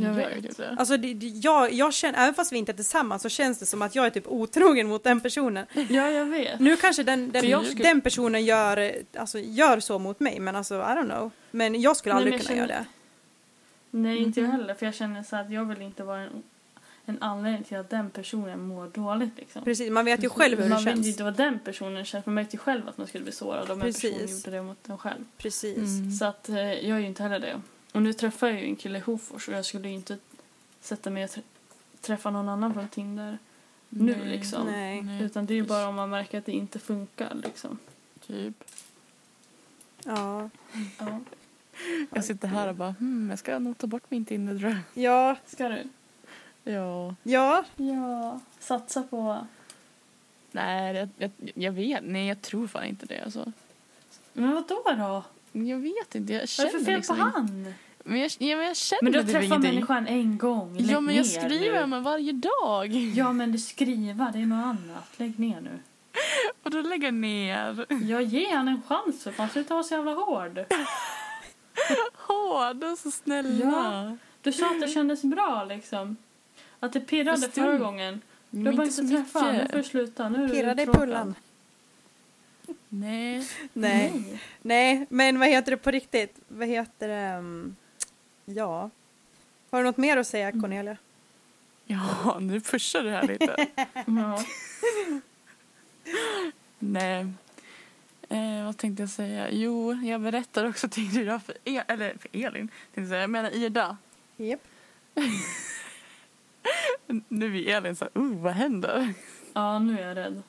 Jag 0.00 0.12
vet. 0.14 0.56
det. 0.56 0.76
Alltså 0.78 0.96
det, 0.96 1.14
det- 1.14 1.26
jag, 1.26 1.72
jag 1.72 1.94
känner, 1.94 2.18
även 2.18 2.34
fast 2.34 2.52
vi 2.52 2.56
inte 2.56 2.72
är 2.72 2.76
tillsammans 2.76 3.22
så 3.22 3.28
känns 3.28 3.58
det 3.58 3.66
som 3.66 3.82
att 3.82 3.94
jag 3.94 4.06
är 4.06 4.10
typ 4.10 4.26
otrogen 4.28 4.88
mot 4.88 5.04
den 5.04 5.20
personen. 5.20 5.66
Ja, 5.88 6.10
jag 6.10 6.24
vet. 6.26 6.60
Nu 6.60 6.76
kanske 6.76 7.02
den, 7.02 7.30
den, 7.32 7.42
För 7.42 7.64
skulle- 7.64 7.82
den 7.88 8.00
personen 8.00 8.44
gör, 8.44 8.92
alltså, 9.16 9.38
gör 9.38 9.80
så 9.80 9.98
mot 9.98 10.20
mig 10.20 10.40
men 10.40 10.56
alltså 10.56 10.74
I 10.74 10.78
don't 10.78 11.04
know. 11.10 11.30
Men 11.50 11.80
jag 11.80 11.96
skulle 11.96 12.14
Nej, 12.14 12.18
aldrig 12.18 12.32
men 12.32 12.38
jag 12.38 12.46
kunna 12.46 12.58
göra 12.58 12.68
känner- 12.68 12.80
det. 12.80 13.98
Nej, 13.98 14.18
inte 14.18 14.40
jag 14.40 14.48
Mhm. 14.48 14.60
heller. 14.60 14.74
För 14.74 14.86
jag 14.86 14.94
känner 14.94 15.22
så 15.22 15.36
att 15.36 15.50
jag 15.50 15.64
vill 15.64 15.82
inte 15.82 16.04
vara 16.04 16.20
en, 16.20 16.42
en 17.06 17.22
anledning 17.22 17.62
till 17.64 17.76
att 17.76 17.90
den 17.90 18.10
personen 18.10 18.60
mår 18.68 18.86
dåligt 18.86 19.32
liksom. 19.36 19.64
Precis, 19.64 19.90
man 19.90 20.04
vet 20.04 20.24
ju 20.24 20.28
själv 20.28 20.56
hur 20.56 20.62
det 20.64 20.68
man 20.70 20.78
vet 20.84 20.86
ju 20.86 20.96
känns. 20.96 21.06
inte 21.06 21.24
vad 21.24 21.36
den 21.36 21.58
personen 21.58 22.04
känner. 22.04 22.22
Man 22.26 22.34
vet 22.36 22.54
ju 22.54 22.58
själv 22.58 22.88
att 22.88 22.98
man 22.98 23.06
skulle 23.06 23.24
bli 23.24 23.32
sårad 23.32 23.70
om 23.70 23.82
en 23.82 23.86
person 23.92 24.10
gjorde 24.28 24.50
det 24.50 24.62
mot 24.62 24.88
en 24.88 24.98
själv. 24.98 25.24
Precis. 25.38 25.76
Mm. 25.78 26.10
Så 26.12 26.24
att 26.24 26.48
eh, 26.48 26.56
jag 26.58 26.96
är 26.96 27.00
ju 27.00 27.06
inte 27.06 27.22
heller 27.22 27.38
det. 27.40 27.60
Och 27.92 28.02
nu 28.02 28.12
träffar 28.12 28.46
jag 28.48 28.60
ju 28.60 28.66
en 28.66 28.76
kille 28.76 28.98
i 28.98 29.00
Hofors 29.00 29.48
och 29.48 29.54
jag 29.54 29.64
skulle 29.64 29.88
ju 29.88 29.94
inte 29.94 30.18
sätta 30.80 31.10
mig 31.10 31.24
och 31.24 31.30
trä- 31.30 31.42
träffa 32.00 32.30
någon 32.30 32.48
annan 32.48 32.74
från 32.74 32.88
Tinder 32.88 33.38
nu 33.88 34.16
Nej. 34.16 34.28
liksom. 34.28 34.66
Nej. 34.66 35.02
Nej, 35.02 35.22
Utan 35.22 35.46
det 35.46 35.54
är 35.54 35.56
ju 35.56 35.62
bara 35.64 35.88
om 35.88 35.94
man 35.94 36.10
märker 36.10 36.38
att 36.38 36.46
det 36.46 36.52
inte 36.52 36.78
funkar 36.78 37.34
liksom. 37.34 37.78
Typ. 38.26 38.64
Ja. 40.04 40.50
Ja. 40.98 41.20
Jag 42.14 42.24
sitter 42.24 42.48
här 42.48 42.68
och 42.68 42.74
bara, 42.74 42.90
hmm, 42.98 43.30
jag 43.30 43.38
ska 43.38 43.58
nog 43.58 43.78
ta 43.78 43.86
bort 43.86 44.02
min 44.10 44.24
Tinder 44.24 44.58
tror 44.58 44.70
jag. 44.70 45.04
Ja, 45.04 45.36
Ska 45.46 45.68
du? 45.68 45.82
Ja. 46.64 47.14
ja. 47.22 47.64
Ja. 47.76 48.40
Satsa 48.58 49.02
på... 49.02 49.46
Nej, 50.52 50.94
jag, 50.96 51.08
jag, 51.18 51.30
jag 51.54 51.72
vet. 51.72 52.00
Nej, 52.04 52.28
jag 52.28 52.42
tror 52.42 52.66
fan 52.66 52.84
inte 52.84 53.06
det. 53.06 53.20
Alltså. 53.24 53.52
Men 54.32 54.54
vad 54.54 54.68
då 54.68 54.82
då? 54.98 55.24
Jag 55.66 55.78
vet 55.78 56.14
inte. 56.14 56.32
Jag 56.32 56.48
känner 56.48 56.72
det 56.72 56.78
för 56.78 56.84
fel 56.84 56.96
liksom 56.96 57.16
på 57.16 57.22
han? 57.22 57.74
Men 58.04 58.20
jag, 58.20 58.30
ja, 58.38 58.56
men 58.56 58.66
jag 58.66 58.76
känner 58.76 59.02
Men 59.02 59.12
du 59.12 59.18
har 59.18 59.24
typ 59.24 59.34
träffat 59.34 59.62
människan 59.62 60.06
en 60.06 60.38
gång. 60.38 60.76
Lägg 60.76 60.90
Ja, 60.90 61.00
men 61.00 61.14
jag 61.14 61.26
skriver 61.26 61.86
med 61.86 62.02
varje 62.02 62.32
dag. 62.32 62.92
Ja, 62.92 63.32
men 63.32 63.52
det 63.52 63.58
skriva, 63.58 64.30
det 64.32 64.38
är 64.38 64.46
något 64.46 64.64
annat. 64.64 65.08
Lägg 65.16 65.38
ner 65.38 65.60
nu. 65.60 65.78
Och 66.62 66.70
då 66.70 66.80
lägger 66.80 67.12
ner. 67.12 67.86
Jag 67.88 68.22
ger 68.22 68.56
han 68.56 68.68
en 68.68 68.82
chans 68.82 69.22
för 69.22 69.32
fan. 69.32 69.48
Sluta 69.48 69.74
vara 69.74 69.84
så 69.84 69.94
jävla 69.94 70.14
hård. 70.14 70.58
Hårda, 72.14 72.96
så 72.96 73.10
snälla. 73.10 73.64
Ja. 73.64 74.16
Du 74.42 74.52
sa 74.52 74.70
att 74.70 74.80
det 74.80 74.88
kändes 74.88 75.22
bra 75.22 75.64
liksom. 75.68 76.16
Att 76.80 76.92
det 76.92 77.00
pirrade 77.00 77.40
Fast 77.40 77.54
förra 77.54 77.78
gången. 77.78 78.20
Du 78.50 78.66
har 78.66 78.72
bara 78.72 78.86
inte 78.86 79.08
träffat 79.08 79.54
Nu 79.54 79.66
får 79.70 79.76
du 79.76 79.84
sluta. 79.84 80.28
Nu 80.28 80.44
är 80.44 80.48
du 80.48 80.54
Pirrade 80.54 80.82
i 80.82 80.86
pullan. 80.86 81.34
Nej. 82.88 83.48
Nej. 83.72 84.10
Nej. 84.12 84.38
Nej, 84.62 85.06
men 85.10 85.38
vad 85.38 85.48
heter 85.48 85.70
det 85.70 85.76
på 85.76 85.90
riktigt? 85.90 86.36
Vad 86.48 86.68
heter 86.68 87.08
det? 87.08 87.38
um, 87.38 87.76
Ja. 88.44 88.90
Har 89.70 89.78
du 89.78 89.84
något 89.84 89.96
mer 89.96 90.16
att 90.16 90.26
säga 90.26 90.52
Cornelia? 90.52 90.96
Ja, 91.86 92.38
nu 92.40 92.60
pushar 92.60 93.02
du 93.02 93.10
här 93.10 93.22
lite. 93.26 93.66
Ja. 94.06 94.44
Nej. 96.78 97.26
Eh, 98.28 98.64
vad 98.64 98.76
tänkte 98.76 99.02
jag 99.02 99.10
säga? 99.10 99.50
Jo, 99.50 99.92
jag 99.92 100.20
berättar 100.20 100.64
också 100.64 100.88
till 100.88 101.18
Ida 101.18 101.40
för, 101.40 101.54
e- 101.64 101.82
eller 101.88 102.16
för 102.18 102.28
Elin. 102.32 102.68
Tänkte 102.68 103.00
jag, 103.00 103.08
säga. 103.08 103.20
jag 103.20 103.30
menar 103.30 103.50
Ida. 103.50 103.96
Japp. 104.36 104.60
Nu 107.28 107.62
är 107.64 107.76
Elin 107.76 107.96
så 107.96 108.04
här, 108.04 108.12
oh, 108.22 108.42
vad 108.42 108.52
händer? 108.52 109.14
ja, 109.52 109.78
nu 109.78 110.00
är 110.00 110.06
jag 110.08 110.16
rädd. 110.16 110.42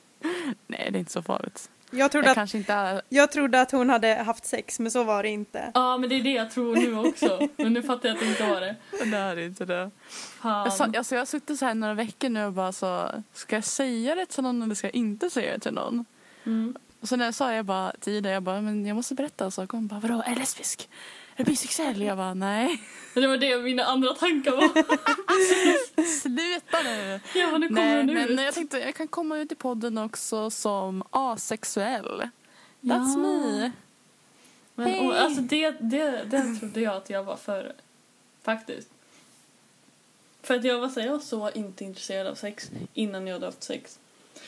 Nej, 0.67 0.89
det 0.91 0.97
är 0.97 0.99
inte 0.99 1.11
så 1.11 1.21
farligt. 1.21 1.69
Jag 1.91 2.11
trodde, 2.11 2.27
Jag 2.27 2.31
att, 2.31 2.35
kanske 2.35 2.57
inte 2.57 3.01
jag 3.09 3.31
trodde 3.31 3.61
att 3.61 3.71
hon 3.71 3.89
hade 3.89 4.13
haft 4.13 4.45
sex, 4.45 4.79
men 4.79 4.91
så 4.91 5.03
var 5.03 5.23
det 5.23 5.29
inte. 5.29 5.71
Ja, 5.73 5.97
men 5.97 6.09
det 6.09 6.15
är 6.15 6.23
det 6.23 6.31
jag 6.31 6.51
tror 6.51 6.75
nu 6.75 7.09
också. 7.09 7.47
Men 7.57 7.73
nu 7.73 7.83
fattar 7.83 8.09
jag 8.09 8.15
att 8.15 8.21
det 8.21 8.29
inte 8.29 8.43
var 8.43 8.61
det. 8.61 8.75
Det 9.05 9.17
är 9.17 9.39
inte 9.39 9.65
det. 9.65 9.91
Fan. 10.41 10.65
Jag, 10.65 10.73
sa, 10.73 10.83
alltså, 10.83 11.15
jag 11.15 11.21
har 11.21 11.25
suttit 11.25 11.59
så 11.59 11.65
här 11.65 11.73
några 11.73 11.93
veckor 11.93 12.29
nu 12.29 12.45
och 12.45 12.53
bara 12.53 12.71
så, 12.71 13.11
ska 13.33 13.55
jag 13.55 13.63
säga 13.63 14.15
det 14.15 14.25
till 14.25 14.43
någon 14.43 14.61
eller 14.61 14.75
ska 14.75 14.87
jag 14.87 14.95
inte 14.95 15.29
säga 15.29 15.53
det 15.53 15.59
till 15.59 15.73
någon? 15.73 16.05
Mm. 16.45 16.75
Och 17.01 17.07
så 17.07 17.15
när 17.15 17.25
jag 17.25 17.35
sa 17.35 17.53
jag 17.53 17.65
bara 17.65 17.91
till 17.99 18.13
Ida, 18.13 18.29
jag 18.29 18.43
bara, 18.43 18.61
men 18.61 18.85
jag 18.85 18.95
måste 18.95 19.15
berätta 19.15 19.45
en 19.45 19.51
sak. 19.51 19.71
Hon 19.71 19.87
bara, 19.87 19.99
vadå, 19.99 20.23
är 20.25 20.35
du 20.35 20.45
lesbisk? 21.39 21.63
Är 21.69 21.75
bisexuell? 21.83 22.01
Jag 22.01 22.17
bara, 22.17 22.33
nej. 22.33 22.81
Det 23.13 23.27
var 23.27 23.37
det 23.37 23.57
mina 23.57 23.83
andra 23.83 24.13
tankar 24.13 24.51
var. 24.51 24.69
Sluta 26.21 26.81
nu. 26.83 27.19
Ja, 27.35 27.57
nu 27.57 27.67
kommer 27.67 28.03
Nej, 28.03 28.15
men 28.15 28.29
ut. 28.33 28.39
jag 28.41 28.53
tänkte 28.53 28.79
jag 28.79 28.95
kan 28.95 29.07
komma 29.07 29.37
ut 29.37 29.51
i 29.51 29.55
podden 29.55 29.97
också 29.97 30.49
som 30.49 31.03
asexuell. 31.09 32.21
That's 32.21 32.29
Ja. 32.81 33.17
me. 33.17 33.71
Men, 34.75 34.87
Hej. 34.87 35.07
och, 35.07 35.19
alltså 35.21 35.41
det, 35.41 35.71
det, 35.79 36.23
det 36.25 36.55
trodde 36.59 36.81
jag 36.81 36.95
att 36.95 37.09
jag 37.09 37.23
var 37.23 37.35
för 37.35 37.73
Faktiskt. 38.43 38.89
För 40.41 40.55
att 40.55 40.63
jag 40.63 40.79
var 40.79 40.89
så, 40.89 40.99
jag 40.99 41.11
var 41.11 41.19
så 41.19 41.51
inte 41.51 41.83
intresserad 41.83 42.27
av 42.27 42.35
sex 42.35 42.71
innan 42.93 43.27
jag 43.27 43.33
hade 43.33 43.45
haft 43.45 43.63
sex. 43.63 43.99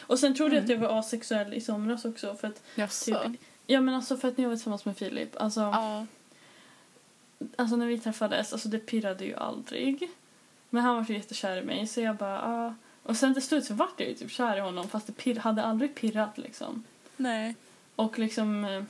Och 0.02 0.20
sen 0.20 0.36
trodde 0.36 0.56
jag 0.56 0.64
att 0.64 0.70
jag 0.70 0.78
var 0.78 1.00
asexuell 1.00 1.54
i 1.54 1.62
somras 1.62 2.06
också. 2.06 2.36
För 2.36 2.48
att, 2.48 2.62
Jaså? 2.76 3.20
typ, 3.20 3.42
ja 3.68 3.82
men 3.82 3.96
alltså 3.96 4.18
för 4.18 4.28
att 4.28 4.38
när 4.38 4.44
jag 4.44 4.50
var 4.50 4.56
tillsammans 4.56 4.86
med 4.86 4.98
Filip. 4.98 5.42
Alltså, 5.42 5.60
Ja. 5.60 6.06
Alltså 7.56 7.76
när 7.76 7.86
vi 7.88 8.00
träffades, 8.00 8.54
alltså 8.54 8.70
det 8.70 8.80
pirrade 8.80 9.26
ju 9.26 9.36
aldrig. 9.36 10.10
Men 10.70 10.84
han 10.84 10.96
var 10.96 11.04
så 11.04 11.14
jättekär 11.14 11.58
i 11.58 11.64
mig 11.66 11.88
så 11.88 12.02
jag 12.02 12.16
bara, 12.16 12.42
ah. 12.42 12.74
Och 13.04 13.18
sen 13.18 13.34
till 13.34 13.44
slut 13.44 13.66
så 13.66 13.74
vart 13.74 14.00
jag 14.00 14.10
ju 14.10 14.16
typ 14.16 14.32
kär 14.32 14.58
i 14.58 14.60
honom 14.60 14.88
fast 14.88 15.08
det 15.08 15.14
pir- 15.14 15.40
hade 15.40 15.64
aldrig 15.64 15.96
pirrat 15.96 16.38
liksom. 16.38 16.84
Nej. 17.18 17.56
Och 17.96 18.20
liksom... 18.20 18.66
eh, 18.66 18.84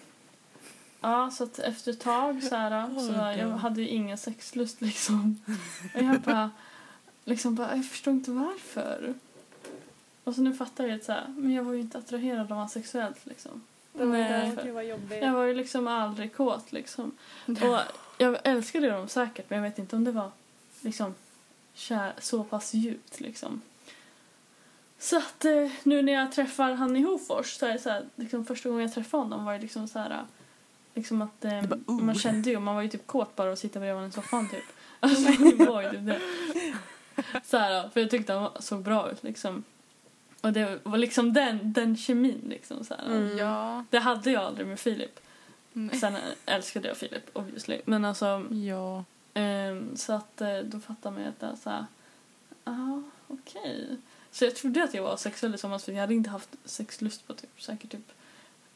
Ja, 1.03 1.31
så 1.31 1.43
att 1.43 1.59
efter 1.59 1.91
ett 1.91 1.99
tag 1.99 2.43
så 2.43 2.55
här, 2.55 2.99
så 3.07 3.39
jag 3.41 3.49
hade 3.49 3.81
ju 3.81 3.87
ingen 3.87 4.17
sexlust 4.17 4.81
liksom. 4.81 5.41
Och 5.95 6.01
jag 6.01 6.21
bara, 6.21 6.51
liksom 7.25 7.55
bara, 7.55 7.75
jag 7.75 7.85
förstår 7.85 8.13
inte 8.13 8.31
varför. 8.31 9.13
Och 10.23 10.35
så 10.35 10.41
nu 10.41 10.53
fattar 10.53 10.87
jag 10.87 10.95
att 10.95 11.03
så 11.03 11.11
här, 11.11 11.25
men 11.27 11.51
jag 11.51 11.63
var 11.63 11.73
ju 11.73 11.79
inte 11.79 11.97
attraherad 11.97 12.39
av 12.41 12.47
honom 12.49 12.69
sexuellt 12.69 13.25
liksom. 13.25 13.61
Det 13.93 14.05
var 14.05 14.17
ju 14.17 14.23
Nej. 14.23 14.31
därför. 14.49 14.63
Det 14.63 14.71
var 14.71 14.81
jobbigt. 14.81 15.21
Jag 15.23 15.31
var 15.33 15.43
ju 15.43 15.53
liksom 15.53 15.87
aldrig 15.87 16.35
kåt 16.35 16.71
liksom. 16.71 17.11
Och 17.45 17.79
jag 18.21 18.37
älskade 18.43 18.89
dem 18.89 19.07
säkert 19.07 19.49
men 19.49 19.59
jag 19.59 19.69
vet 19.69 19.79
inte 19.79 19.95
om 19.95 20.03
det 20.03 20.11
var 20.11 20.31
liksom 20.81 21.15
kär, 21.73 22.13
så 22.19 22.43
pass 22.43 22.73
djupt 22.73 23.19
liksom. 23.19 23.61
Så 24.99 25.17
att 25.17 25.45
eh, 25.45 25.71
nu 25.83 26.01
när 26.01 26.13
jag 26.13 26.31
träffar 26.31 26.71
han 26.73 26.97
i 26.97 27.01
Hofors 27.01 27.53
så 27.53 27.65
är 27.65 27.73
det 27.73 27.79
så 27.79 27.89
här, 27.89 28.05
liksom 28.15 28.45
första 28.45 28.69
gången 28.69 28.81
jag 28.85 28.93
träffade 28.93 29.23
honom 29.23 29.45
var 29.45 29.53
det 29.53 29.59
liksom 29.59 29.87
så 29.87 29.99
här 29.99 30.25
liksom 30.93 31.21
att 31.21 31.45
eh, 31.45 31.61
bara, 31.61 31.79
"Oh." 31.87 32.01
man 32.03 32.15
kände 32.15 32.49
ju, 32.49 32.59
man 32.59 32.75
var 32.75 32.81
ju 32.81 32.87
typ 32.89 33.07
kåt 33.07 33.35
bara 33.35 33.51
att 33.53 33.59
sitta 33.59 33.79
bredvid 33.79 33.95
honom 33.95 34.09
i 34.09 34.13
soffan 34.13 34.49
typ. 34.49 34.63
Alltså 34.99 35.31
det 35.57 35.65
var 35.65 35.81
ju 35.81 35.89
typ 35.89 36.05
det. 36.05 36.19
Så 37.43 37.57
här, 37.57 37.89
för 37.89 37.99
jag 38.01 38.09
tyckte 38.09 38.33
han 38.33 38.41
var- 38.43 38.57
såg 38.59 38.81
bra 38.81 39.11
ut 39.11 39.23
liksom. 39.23 39.63
Och 40.41 40.53
det 40.53 40.79
var 40.83 40.97
liksom 40.97 41.33
den, 41.33 41.73
den 41.73 41.97
kemin 41.97 42.41
liksom 42.49 42.83
så 42.85 42.93
här. 42.93 43.05
Mm. 43.05 43.37
Ja. 43.37 43.85
Det 43.89 43.99
hade 43.99 44.31
jag 44.31 44.43
aldrig 44.43 44.67
med 44.67 44.79
Filip. 44.79 45.19
Nej. 45.73 45.99
Sen 45.99 46.13
älskade 46.45 46.87
jag 46.87 46.97
Filip 46.97 47.29
obviously. 47.33 47.81
Men 47.85 48.05
alltså 48.05 48.45
Ja. 48.51 49.03
ehm, 49.33 49.97
så 49.97 50.13
att 50.13 50.41
eh, 50.41 50.57
då 50.59 50.79
fattar 50.79 51.11
man 51.11 51.21
ju 51.21 51.27
att 51.29 51.39
det 51.39 51.45
är 51.45 51.55
så 51.55 51.69
här. 51.69 51.85
Ja, 52.63 53.03
okej. 53.27 53.97
Så 54.31 54.45
jag 54.45 54.55
trodde 54.55 54.83
att 54.83 54.93
jag 54.93 55.03
var 55.03 55.17
sexuell 55.17 55.57
somras 55.57 55.85
för 55.85 55.91
jag 55.91 55.99
hade 55.99 56.13
inte 56.13 56.29
haft 56.29 56.49
sexlust 56.65 57.27
på 57.27 57.33
typ 57.33 57.61
säkert 57.61 57.91
typ 57.91 58.11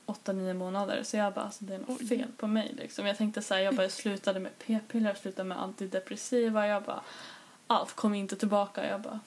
8-9 0.05 0.53
månader. 0.53 1.03
Så 1.03 1.17
jag 1.17 1.33
bara, 1.33 1.45
alltså 1.45 1.65
det 1.65 1.75
är 1.75 1.79
något 1.79 2.01
Oj. 2.01 2.07
fel 2.07 2.27
på 2.37 2.47
mig 2.47 2.73
liksom. 2.77 3.05
Jag 3.05 3.17
tänkte 3.17 3.41
så 3.41 3.53
här, 3.53 3.61
jag 3.61 3.75
bara 3.75 3.89
slutade 4.01 4.39
med 4.39 4.59
p-piller, 4.59 5.09
jag 5.09 5.17
slutade 5.17 5.49
med 5.49 5.61
antidepressiva. 5.61 6.67
Jag 6.67 6.83
bara, 6.83 7.01
allt 7.67 7.93
kom 7.95 8.13
inte 8.13 8.35
tillbaka. 8.35 8.89
Jag 8.89 9.01
bara 9.01 9.19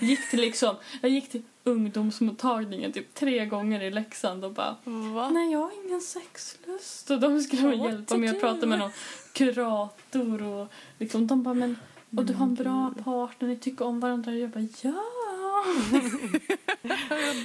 gick 0.00 0.30
till 0.30 0.40
liksom, 0.40 0.76
jag 1.00 1.10
gick 1.10 1.28
till 1.28 1.42
ungdomsmottagningen 1.64 2.92
typ 2.92 3.14
tre 3.14 3.46
gånger 3.46 3.80
i 3.80 3.90
Leksand 3.90 4.44
och 4.44 4.52
bara 4.52 4.76
Va? 5.14 5.30
Nej, 5.30 5.52
jag 5.52 5.58
har 5.58 5.86
ingen 5.86 6.00
sexlust. 6.00 7.10
Och 7.10 7.20
de 7.20 7.40
skulle 7.40 7.76
What 7.76 7.90
hjälpa 7.90 8.16
mig 8.16 8.28
att 8.28 8.40
prata 8.40 8.66
med 8.66 8.78
någon 8.78 8.90
kurator 9.32 10.42
och 10.42 10.72
liksom 10.98 11.26
de 11.26 11.42
bara 11.42 11.54
men 11.54 11.76
och 12.16 12.24
du 12.24 12.34
har 12.34 12.46
en 12.46 12.54
bra 12.54 12.88
Mm, 12.88 13.04
partner, 13.04 13.48
ni 13.48 13.56
tycker 13.56 13.84
om 13.84 14.00
varandra. 14.00 14.32
Och 14.32 14.38
jag 14.38 14.50
bara 14.50 14.68
ja. 14.82 15.04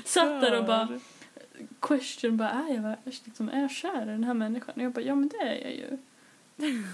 Satt 0.06 0.42
där 0.42 0.60
och 0.60 0.66
bara 0.66 1.00
question 1.80 2.38
bara 2.38 2.50
är 2.50 2.76
jag, 2.76 2.96
liksom, 3.26 3.50
är 3.50 3.62
jag 3.62 3.72
kär 3.72 4.04
i 4.04 4.12
den 4.12 4.24
här 4.24 4.34
människan? 4.34 4.76
Och 4.76 4.82
jag 4.82 4.92
bara 4.92 5.02
ja 5.02 5.16
men 5.16 5.28
det 5.28 5.38
är 5.38 5.62
jag 5.62 5.76
ju. 5.76 5.98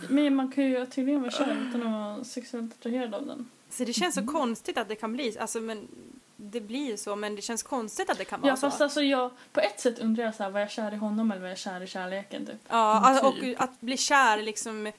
Men 0.09 0.35
man 0.35 0.51
kan 0.51 0.63
ju 0.63 0.85
tydligen 0.85 1.21
vara 1.21 1.31
kär 1.31 1.67
utan 1.69 1.83
att 1.83 1.91
vara 1.91 2.23
sexuellt 2.23 2.73
attraherad 2.73 3.13
av 3.13 3.25
den. 3.25 3.49
Så 3.69 3.83
det 3.83 3.93
känns 3.93 4.15
så 4.15 4.21
Mm. 4.21 4.33
konstigt 4.33 4.77
att 4.77 4.87
det 4.89 4.95
kan 4.95 5.13
bli 5.13 5.37
alltså 5.39 5.59
men 5.61 5.87
det 6.35 6.61
blir 6.61 6.97
så 6.97 7.15
men 7.15 7.35
det 7.35 7.41
känns 7.41 7.63
konstigt 7.63 8.09
att 8.09 8.17
det 8.17 8.25
kan 8.25 8.41
vara 8.41 8.51
Ja 8.51 8.55
fast 8.57 8.77
så. 8.77 8.83
alltså 8.83 9.01
jag, 9.01 9.31
på 9.53 9.59
ett 9.59 9.79
sätt 9.79 9.99
undrar 9.99 10.23
jag 10.23 10.35
så 10.35 10.43
här, 10.43 10.49
var 10.49 10.59
jag 10.59 10.71
kär 10.71 10.93
i 10.93 10.95
honom 10.95 11.31
eller 11.31 11.41
var 11.41 11.47
jag 11.49 11.57
kär 11.57 11.81
i 11.81 11.87
kärleken 11.87 12.45
typ? 12.45 12.55
Ja, 12.69 12.75
alltså, 12.75 13.31
Typ. 13.31 13.57
och 13.57 13.63
att 13.63 13.81
bli 13.81 13.97
kär 13.97 14.41
liksom 14.41 14.91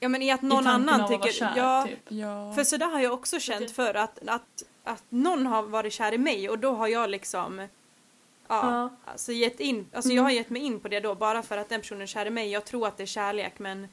Ja 0.00 0.08
men 0.08 0.22
i 0.22 0.30
att 0.30 0.42
någon 0.42 0.64
I 0.64 0.68
annan 0.68 1.08
tycker 1.08 1.32
kär, 1.32 1.52
ja, 1.56 1.84
typ. 1.88 1.98
Ja. 2.08 2.52
för 2.54 2.64
så 2.64 2.76
där 2.76 2.86
har 2.86 3.00
jag 3.00 3.12
också 3.12 3.38
känt 3.40 3.70
för 3.70 3.94
att, 3.94 4.28
att 4.28 4.62
att 4.84 5.04
någon 5.08 5.46
har 5.46 5.62
varit 5.62 5.92
kär 5.92 6.14
i 6.14 6.18
mig 6.18 6.50
och 6.50 6.58
då 6.58 6.74
har 6.74 6.88
jag 6.88 7.10
liksom 7.10 7.58
ja, 7.58 7.66
Ja. 8.48 8.90
alltså 9.04 9.32
gett 9.32 9.60
in 9.60 9.86
alltså 9.92 10.08
Mm. 10.08 10.16
jag 10.16 10.22
har 10.22 10.30
gett 10.30 10.50
mig 10.50 10.62
in 10.62 10.80
på 10.80 10.88
det 10.88 11.00
då 11.00 11.14
bara 11.14 11.42
för 11.42 11.56
att 11.58 11.68
den 11.68 11.80
personen 11.80 12.02
är 12.02 12.06
kär 12.06 12.26
i 12.26 12.30
mig. 12.30 12.50
Jag 12.50 12.64
tror 12.64 12.86
att 12.86 12.96
det 12.96 13.02
är 13.02 13.06
kärlek 13.06 13.58
men 13.58 13.88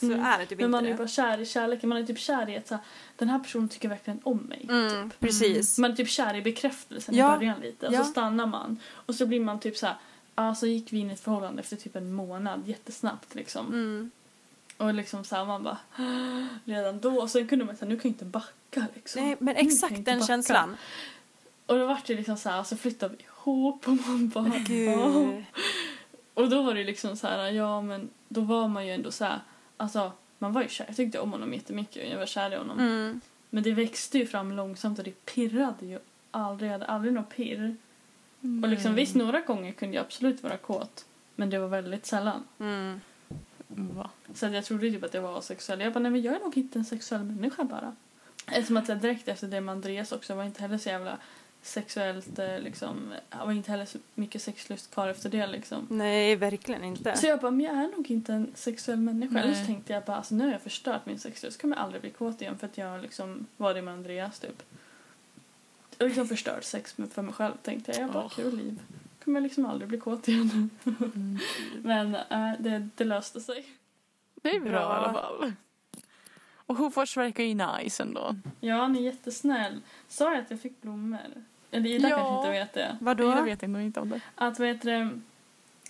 så 0.00 0.06
Mm. 0.06 0.24
är 0.24 0.38
det 0.38 0.46
typ 0.46 0.58
Men 0.58 0.64
inte 0.64 0.70
man 0.70 0.80
är 0.80 0.88
det. 0.88 0.90
ju 0.90 0.96
bara 0.96 1.08
kär 1.08 1.40
i 1.40 1.46
kärleken. 1.46 1.88
Man 1.88 1.98
är 1.98 2.02
typ 2.06 2.18
kär 2.18 2.48
i 2.48 2.56
att 2.56 2.68
så 2.68 2.74
här, 2.74 2.84
den 3.16 3.28
här 3.28 3.38
personen 3.38 3.68
tycker 3.68 3.88
verkligen 3.88 4.20
om 4.24 4.36
mig. 4.38 4.66
Mm, 4.70 5.10
precis. 5.18 5.78
Man 5.78 5.90
är 5.90 5.96
typ 5.96 6.08
kär 6.08 6.34
i 6.36 6.42
bekräftelsen 6.42 7.14
Ja. 7.14 7.34
i 7.34 7.38
början 7.38 7.60
lite. 7.60 7.86
Och 7.88 7.92
Ja. 7.94 8.04
så 8.04 8.10
stannar 8.10 8.46
man. 8.46 8.80
Och 8.92 9.14
så 9.14 9.26
blir 9.26 9.40
man 9.40 9.60
typ 9.60 9.76
så 9.76 9.86
här. 9.86 10.54
Så 10.54 10.66
gick 10.66 10.92
vi 10.92 10.98
in 10.98 11.10
i 11.10 11.12
ett 11.12 11.20
förhållande 11.20 11.60
efter 11.62 11.76
typ 11.76 11.96
en 11.96 12.12
månad 12.12 12.62
jättesnabbt 12.68 13.34
liksom. 13.34 13.66
Mm. 13.66 14.10
Och 14.76 14.94
liksom 14.94 15.24
så 15.24 15.36
här, 15.36 15.44
man 15.44 15.62
bara 15.62 15.78
redan 16.64 17.00
då. 17.00 17.20
Och 17.22 17.30
sen 17.30 17.48
kunde 17.48 17.64
man 17.64 17.76
säga 17.76 17.88
nu 17.88 17.94
kan 17.98 18.08
jag 18.08 18.14
inte 18.14 18.24
backa 18.24 18.86
liksom. 18.94 19.22
Nej 19.24 19.36
men 19.38 19.56
exakt 19.56 19.92
inte 19.92 20.10
den 20.10 20.26
känslan. 20.26 20.76
Och 21.66 21.78
då 21.78 21.86
var 21.86 21.98
det 22.06 22.14
liksom 22.14 22.36
så 22.36 22.48
här, 22.48 22.62
så 22.62 22.76
flyttade 22.76 23.14
vi 23.18 23.24
ihop 23.24 23.88
och 23.88 23.94
man 24.08 24.28
bara. 24.28 24.58
Gud. 24.58 25.44
Och 26.34 26.48
då 26.50 26.62
var 26.62 26.74
det 26.74 26.84
liksom 26.84 27.16
så 27.16 27.26
här, 27.26 27.50
ja 27.50 27.80
men 27.80 28.08
då 28.28 28.40
var 28.40 28.68
man 28.68 28.86
ju 28.86 28.92
ändå 28.92 29.10
så 29.12 29.24
här, 29.24 29.40
alltså 29.78 30.12
man 30.38 30.52
var 30.52 30.62
ju 30.62 30.68
kär. 30.68 30.84
Jag 30.86 30.96
tyckte 30.96 31.20
om 31.20 31.32
honom 31.32 31.54
jättemycket. 31.54 32.10
Jag 32.10 32.18
var 32.18 32.26
kär 32.26 32.52
i 32.52 32.56
honom. 32.56 32.78
Mm. 32.78 33.20
Men 33.50 33.62
det 33.62 33.72
växte 33.72 34.18
ju 34.18 34.26
fram 34.26 34.52
långsamt 34.52 34.98
och 34.98 35.04
det 35.04 35.24
pirrade 35.24 35.86
ju 35.86 35.98
aldrig. 36.30 36.68
Jag 36.68 36.72
hade 36.72 36.86
aldrig 36.86 37.12
något 37.12 37.28
pirr. 37.28 37.76
Och 38.62 38.68
liksom 38.68 38.94
visst, 38.94 39.14
några 39.14 39.40
gånger 39.40 39.72
kunde 39.72 39.96
jag 39.96 40.04
absolut 40.04 40.42
vara 40.42 40.56
kåt. 40.56 41.06
Men 41.34 41.50
det 41.50 41.58
var 41.58 41.68
väldigt 41.68 42.06
sällan. 42.06 42.44
Mm. 42.58 43.00
Va? 43.68 44.10
Så 44.34 44.46
jag 44.46 44.64
trodde 44.64 44.90
typ 44.90 45.04
att 45.04 45.14
jag 45.14 45.22
var 45.22 45.40
sexuell. 45.40 45.80
Jag 45.80 45.92
bara, 45.92 46.00
nej 46.00 46.12
men 46.12 46.22
jag 46.22 46.34
är 46.34 46.40
nog 46.40 46.56
inte 46.56 46.78
en 46.78 46.84
sexuell 46.84 47.24
människa 47.24 47.64
bara. 47.64 47.96
Eftersom 48.46 48.76
att 48.76 48.88
jag 48.88 48.98
direkt 48.98 49.28
efter 49.28 49.46
det 49.46 49.60
med 49.60 49.72
Andreas 49.72 50.12
också 50.12 50.34
var 50.34 50.44
inte 50.44 50.62
heller 50.62 50.78
så 50.78 50.88
jävla 50.88 51.18
sexuellt 51.62 52.38
eh, 52.38 52.60
liksom. 52.60 53.14
Jag 53.30 53.46
var 53.46 53.52
inte 53.52 53.70
heller 53.70 53.84
så 53.84 53.98
mycket 54.14 54.42
sexlust 54.42 54.90
kvar 54.90 55.08
efter 55.08 55.30
det 55.30 55.46
liksom. 55.46 55.86
Nej 55.90 56.36
verkligen 56.36 56.84
inte. 56.84 57.16
Så 57.16 57.26
jag 57.26 57.40
bara, 57.40 57.50
men 57.50 57.66
jag 57.66 57.76
är 57.76 57.88
nog 57.96 58.10
inte 58.10 58.32
en 58.32 58.52
sexuell 58.54 58.98
människa. 58.98 59.32
Nej. 59.34 59.42
Eller 59.42 59.54
så 59.54 59.66
tänkte 59.66 59.92
jag 59.92 60.04
bara, 60.04 60.16
alltså 60.16 60.34
nu 60.34 60.44
har 60.44 60.52
jag 60.52 60.62
förstört 60.62 61.06
min 61.06 61.18
sexlust. 61.18 61.60
kommer 61.60 61.76
jag 61.76 61.84
aldrig 61.84 62.00
bli 62.00 62.10
kåt 62.10 62.42
igen 62.42 62.58
för 62.58 62.66
att 62.66 62.78
jag 62.78 63.02
liksom 63.02 63.46
var 63.56 63.74
det 63.74 63.82
med 63.82 63.94
Andreas 63.94 64.38
typ. 64.38 64.62
Jag 65.98 66.06
liksom 66.06 66.28
förstört 66.28 66.64
sex 66.64 66.96
för 67.10 67.22
mig 67.22 67.34
själv 67.34 67.54
tänkte 67.62 67.92
jag. 67.92 68.00
Jag 68.00 68.12
bara, 68.12 68.24
Åh. 68.24 68.30
kul 68.30 68.56
liv. 68.56 68.82
Kommer 69.24 69.40
jag 69.40 69.42
liksom 69.42 69.66
aldrig 69.66 69.88
bli 69.88 69.98
kåt 69.98 70.28
igen. 70.28 70.70
Mm. 70.84 71.38
Men 71.82 72.14
äh, 72.14 72.52
det, 72.58 72.88
det 72.96 73.04
löste 73.04 73.40
sig. 73.40 73.66
Det 74.34 74.48
är 74.56 74.60
bra, 74.60 74.70
Bra. 74.70 74.80
i 74.80 74.84
alla 74.84 75.12
fall. 75.12 75.52
Och 76.68 76.76
Hofors 76.76 77.16
verkar 77.16 77.44
ju 77.44 77.54
nice 77.54 78.02
ändå. 78.02 78.36
Ja, 78.60 78.74
han 78.76 78.96
är 78.96 79.00
jättesnäll. 79.00 79.80
Sa 80.08 80.34
jag 80.34 80.42
att 80.44 80.50
jag 80.50 80.60
fick 80.60 80.82
blommor? 80.82 81.18
Eller 81.70 81.90
Ida 81.90 82.08
Ja. 82.08 82.16
kanske 82.16 82.36
inte 82.36 82.50
vet 82.50 82.72
det. 82.74 82.96
Vadå? 83.00 83.24
Jag 83.24 83.42
vet 83.42 83.62
ändå 83.62 83.80
inte 83.80 84.00
om 84.00 84.08
det. 84.08 84.20
Att 84.34 84.58
vad 84.58 84.68
heter 84.68 84.90
det, 84.90 85.10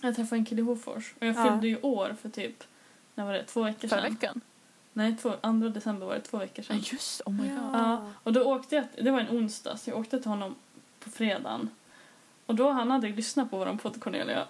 jag 0.01 0.15
träffade 0.15 0.39
en 0.39 0.45
kille 0.45 0.61
i 0.61 0.65
Hofors 0.65 1.13
och 1.19 1.25
jag 1.27 1.35
Ja. 1.35 1.43
fyllde 1.51 1.67
ju 1.67 1.77
år 1.81 2.15
för 2.21 2.29
typ, 2.29 2.63
när 3.15 3.25
var 3.25 3.33
det, 3.33 3.43
två 3.43 3.63
veckor 3.63 3.87
Förra 3.87 4.01
sedan? 4.01 4.13
veckan. 4.13 4.41
Nej, 4.93 5.15
två, 5.21 5.33
andra 5.41 5.69
december 5.69 6.05
var 6.05 6.15
det, 6.15 6.21
två 6.21 6.37
veckor 6.37 6.65
Ja 6.67 6.73
sedan. 6.75 6.79
just 6.91 7.21
oh 7.25 7.33
my 7.33 7.47
god. 7.49 7.57
Ja, 7.73 8.11
och 8.23 8.33
då 8.33 8.43
åkte 8.43 8.75
jag, 8.75 8.85
det 9.03 9.11
var 9.11 9.19
en 9.19 9.37
onsdag, 9.37 9.77
så 9.77 9.89
jag 9.89 9.99
åkte 9.99 10.19
till 10.21 10.29
honom 10.29 10.55
på 10.99 11.09
fredagen. 11.09 11.69
Och 12.45 12.55
då 12.55 12.69
han 12.69 12.91
hade 12.91 13.07
lyssnat 13.09 13.51
på 13.51 13.57
vår 13.57 13.77
podd 13.81 14.01
Cornelia. 14.01 14.45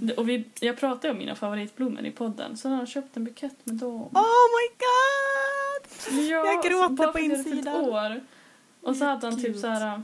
Det- 0.00 0.14
och 0.16 0.28
vi, 0.28 0.44
jag 0.60 0.76
pratade 0.76 1.10
om 1.12 1.18
mina 1.18 1.34
favoritblommor 1.34 2.04
i 2.04 2.10
podden 2.10 2.56
så 2.56 2.68
han 2.68 2.86
köpte 2.86 3.20
en 3.20 3.24
bukett 3.24 3.66
med 3.66 3.74
dem. 3.74 4.02
Oh 4.02 4.46
my 4.56 4.68
god! 4.78 4.91
Ja, 6.10 6.46
Jag 6.46 6.64
gråter 6.64 7.12
på 7.12 7.18
insidan. 7.18 7.76
år. 7.76 8.20
Och 8.80 8.96
så 8.96 9.04
hade 9.04 9.26
han 9.26 9.42
typ 9.42 9.56
så 9.56 9.66
här... 9.66 10.02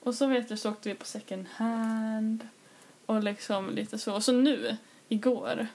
Och 0.00 0.14
så 0.14 0.26
vet 0.26 0.48
du 0.48 0.56
så 0.56 0.70
åkte 0.70 0.88
vi 0.88 0.94
på 0.94 1.04
second 1.06 1.46
hand. 1.48 2.48
Och 3.06 3.22
liksom 3.22 3.70
lite 3.70 3.98
så. 3.98 4.14
Och 4.14 4.24
så 4.24 4.32
nu, 4.32 4.76
igår. 5.08 5.66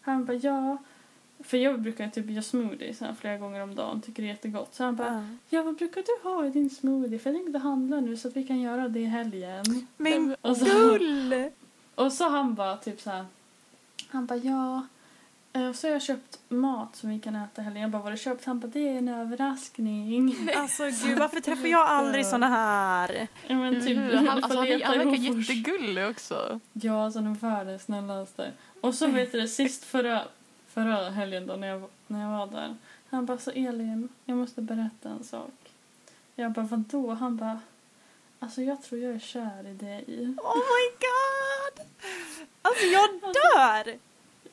Han 0.00 0.24
bara 0.24 0.36
ja. 0.36 0.76
För 1.40 1.56
jag 1.56 1.80
brukar 1.80 2.08
typ 2.08 2.30
göra 2.30 2.42
smoothie 2.42 2.94
så 2.94 3.04
här 3.04 3.14
flera 3.20 3.36
gånger 3.36 3.62
om 3.62 3.74
dagen. 3.74 4.00
Tycker 4.00 4.22
det 4.22 4.28
är 4.28 4.32
jättegott. 4.32 4.74
Så 4.74 4.84
han 4.84 4.96
bara 4.96 5.36
ja 5.48 5.62
vad 5.62 5.74
brukar 5.76 6.02
du 6.02 6.28
ha 6.30 6.46
i 6.46 6.50
din 6.50 6.70
smoothie? 6.70 7.18
För 7.18 7.30
jag 7.30 7.40
tänkte 7.42 7.58
handla 7.58 8.00
nu 8.00 8.16
så 8.16 8.28
att 8.28 8.36
vi 8.36 8.44
kan 8.44 8.60
göra 8.60 8.88
det 8.88 9.00
i 9.00 9.04
helgen. 9.04 9.86
Men 9.96 10.36
Och 10.40 10.56
så, 10.56 10.64
gull! 10.64 11.50
och 11.94 12.12
så 12.12 12.28
han 12.28 12.54
bara 12.54 12.76
typ 12.76 13.00
så 13.00 13.10
här. 13.10 13.26
Han 14.08 14.26
bara 14.26 14.38
ja. 14.38 14.86
Eh, 15.66 15.72
så 15.72 15.86
har 15.86 15.92
jag 15.92 16.02
köpt 16.02 16.38
mat 16.48 16.96
som 16.96 17.10
vi 17.10 17.18
kan 17.18 17.36
äta 17.36 17.62
helgen. 17.62 17.82
Jag 17.82 17.90
bara 17.90 17.98
vad 17.98 18.04
har 18.04 18.10
du 18.10 18.16
köpt? 18.18 18.44
Han 18.44 18.60
bara 18.60 18.66
det 18.66 18.88
är 18.88 18.98
en 18.98 19.08
överraskning. 19.08 20.48
Alltså 20.56 20.82
gud 21.06 21.18
varför 21.18 21.40
träffar 21.40 21.68
jag 21.68 21.86
aldrig 21.86 22.26
såna 22.26 22.48
här? 22.48 23.28
Ja 23.46 23.56
men 23.56 23.80
typ, 23.80 23.98
Mm, 23.98 24.10
jag 24.10 24.18
han, 24.18 24.28
alltså, 24.44 24.58
han, 24.58 24.82
han 24.82 24.98
verkar 24.98 25.38
jättegullig 25.38 26.06
också. 26.06 26.60
Ja, 26.72 27.04
alltså 27.04 27.20
den 27.20 27.34
världens 27.34 27.82
snällaste. 27.82 28.52
Och 28.80 28.94
så 28.94 29.06
vet 29.06 29.32
du 29.32 29.40
det, 29.40 29.48
sist 29.48 29.84
förra, 29.84 30.22
förra 30.68 31.10
helgen 31.10 31.46
då 31.46 31.56
när 31.56 31.68
jag, 31.68 31.82
när 32.06 32.22
jag 32.22 32.38
var 32.38 32.46
där. 32.46 32.76
Han 33.10 33.26
bara 33.26 33.38
så 33.38 33.50
Elin, 33.50 34.08
jag 34.24 34.36
måste 34.36 34.60
berätta 34.60 35.08
en 35.08 35.24
sak. 35.24 35.72
Jag 36.34 36.52
bara 36.52 36.64
vadå? 36.66 37.14
Han 37.14 37.36
bara 37.36 37.60
alltså 38.38 38.62
jag 38.62 38.82
tror 38.82 39.00
jag 39.00 39.14
är 39.14 39.18
kär 39.18 39.66
i 39.66 39.74
dig. 39.74 40.04
Oh 40.36 40.56
my 40.56 40.84
god! 41.06 41.86
Alltså 42.62 42.84
jag 42.84 43.10
dör! 43.20 43.98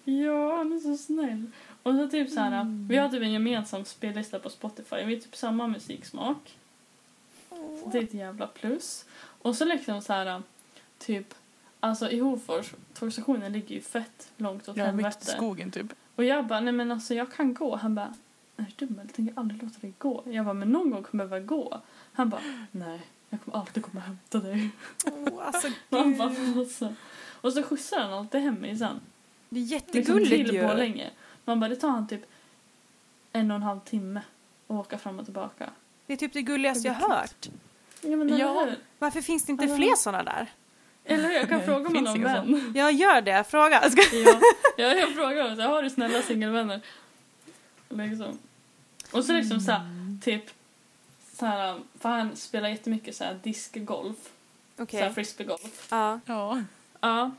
Ja, 0.05 0.57
han 0.57 0.73
är 0.73 0.79
så 0.79 0.97
snäll. 0.97 1.45
Och 1.83 1.93
så 1.95 2.07
typ 2.07 2.29
så 2.29 2.39
här, 2.39 2.61
Mm. 2.61 2.87
vi 2.87 2.97
har 2.97 3.09
typ 3.09 3.21
en 3.21 3.31
gemensam 3.31 3.85
spellista 3.85 4.39
på 4.39 4.49
Spotify. 4.49 4.95
Vi 4.95 5.13
har 5.15 5.21
typ 5.21 5.35
samma 5.35 5.67
musiksmak. 5.67 6.57
Det 7.91 7.97
är 7.97 8.03
ett 8.03 8.13
jävla 8.13 8.47
plus. 8.47 9.05
Och 9.41 9.55
så 9.55 9.65
liksom 9.65 10.01
så 10.01 10.13
här, 10.13 10.41
typ 10.97 11.33
alltså 11.79 12.09
i 12.11 12.19
Hofors, 12.19 12.73
tågstationen 12.93 13.51
ligger 13.53 13.75
ju 13.75 13.81
fett 13.81 14.31
långt 14.37 14.67
åt 14.69 14.77
i 14.77 14.79
helvete. 14.79 15.25
skogen 15.25 15.71
typ. 15.71 15.87
Och 16.15 16.23
jag 16.23 16.47
bara, 16.47 16.59
nej 16.59 16.73
men 16.73 16.91
alltså 16.91 17.13
jag 17.13 17.31
kan 17.33 17.53
gå. 17.53 17.75
Han 17.75 17.95
bara, 17.95 18.13
är 18.57 18.65
du 18.75 18.85
dum 18.85 18.93
eller? 18.99 19.03
Jag 19.09 19.13
tänker 19.13 19.39
aldrig 19.39 19.63
låta 19.63 19.79
dig 19.79 19.93
gå. 19.97 20.23
Jag 20.25 20.45
bara, 20.45 20.53
men 20.53 20.69
någon 20.69 20.89
gång 20.91 21.03
kommer 21.03 21.23
jag 21.23 21.29
behöva 21.29 21.45
gå. 21.45 21.81
Han 22.13 22.29
bara, 22.29 22.41
nej, 22.71 23.01
jag 23.29 23.41
kommer 23.41 23.57
alltid 23.57 23.83
komma 23.83 23.99
och 23.99 24.05
hämta 24.07 24.39
dig. 24.39 24.69
Åh, 25.05 25.47
alltså 25.47 25.67
Man 25.89 26.17
bara, 26.17 26.33
alltså. 26.59 26.93
Och 27.41 27.53
så 27.53 27.63
skjutsar 27.63 27.99
han 27.99 28.13
alltid 28.13 28.41
hem 28.41 28.55
mig 28.55 28.77
sen. 28.77 28.99
Det 29.55 29.59
är 29.59 29.63
Liksom 29.63 29.95
jättegulligt 29.95 30.49
till 30.49 30.55
ju. 30.99 31.09
Man 31.45 31.59
bara, 31.59 31.69
det 31.69 31.75
tar 31.75 31.89
han 31.89 32.07
typ 32.07 32.21
en 33.31 33.51
och 33.51 33.55
en 33.55 33.63
halv 33.63 33.79
timme 33.79 34.21
att 34.67 34.75
åka 34.75 34.97
fram 34.97 35.19
och 35.19 35.25
tillbaka. 35.25 35.69
Det 36.05 36.13
är 36.13 36.17
typ 36.17 36.33
det 36.33 36.41
gulligaste 36.41 36.87
jag 36.87 36.93
har 36.93 37.09
hört. 37.15 37.49
Ja, 38.01 38.09
men 38.17 38.37
Ja. 38.37 38.59
hur? 38.65 38.75
Varför 38.99 39.21
finns 39.21 39.45
det 39.45 39.51
inte 39.51 39.63
Alltså- 39.63 39.77
fler 39.77 39.95
såna 39.95 40.23
där? 40.23 40.47
Eller? 41.05 41.29
Jag 41.31 41.49
kan 41.49 41.57
Nej, 41.57 41.67
fråga 41.67 41.87
om 41.87 41.95
inga 41.95 42.13
vän. 42.13 42.73
Jag 42.75 42.91
gör 42.91 43.21
det, 43.21 43.43
fråga. 43.43 43.89
Ska... 43.89 44.01
Ja, 44.15 44.39
ja, 44.77 44.87
jag 44.87 45.13
frågar 45.13 45.41
honom 45.41 45.55
så 45.55 45.61
här, 45.61 45.69
har 45.69 45.83
du 45.83 45.89
snälla 45.89 46.21
singelvänner? 46.21 46.81
Liksom. 47.89 48.39
Och 49.11 49.25
så 49.25 49.33
liksom 49.33 49.59
så 49.59 49.71
här, 49.71 49.81
typ 50.21 50.43
så 51.33 51.45
här, 51.45 51.79
för 51.99 52.09
han 52.09 52.35
spelar 52.35 52.69
jättemycket 52.69 53.15
så 53.15 53.23
här 53.23 53.39
diskgolf, 53.43 54.17
Okej. 54.77 54.99
så 54.99 55.05
här 55.05 55.13
frisbeegolf. 55.13 55.87
Ja. 55.91 56.19
Ja. 56.25 56.63
Ja. 57.01 57.31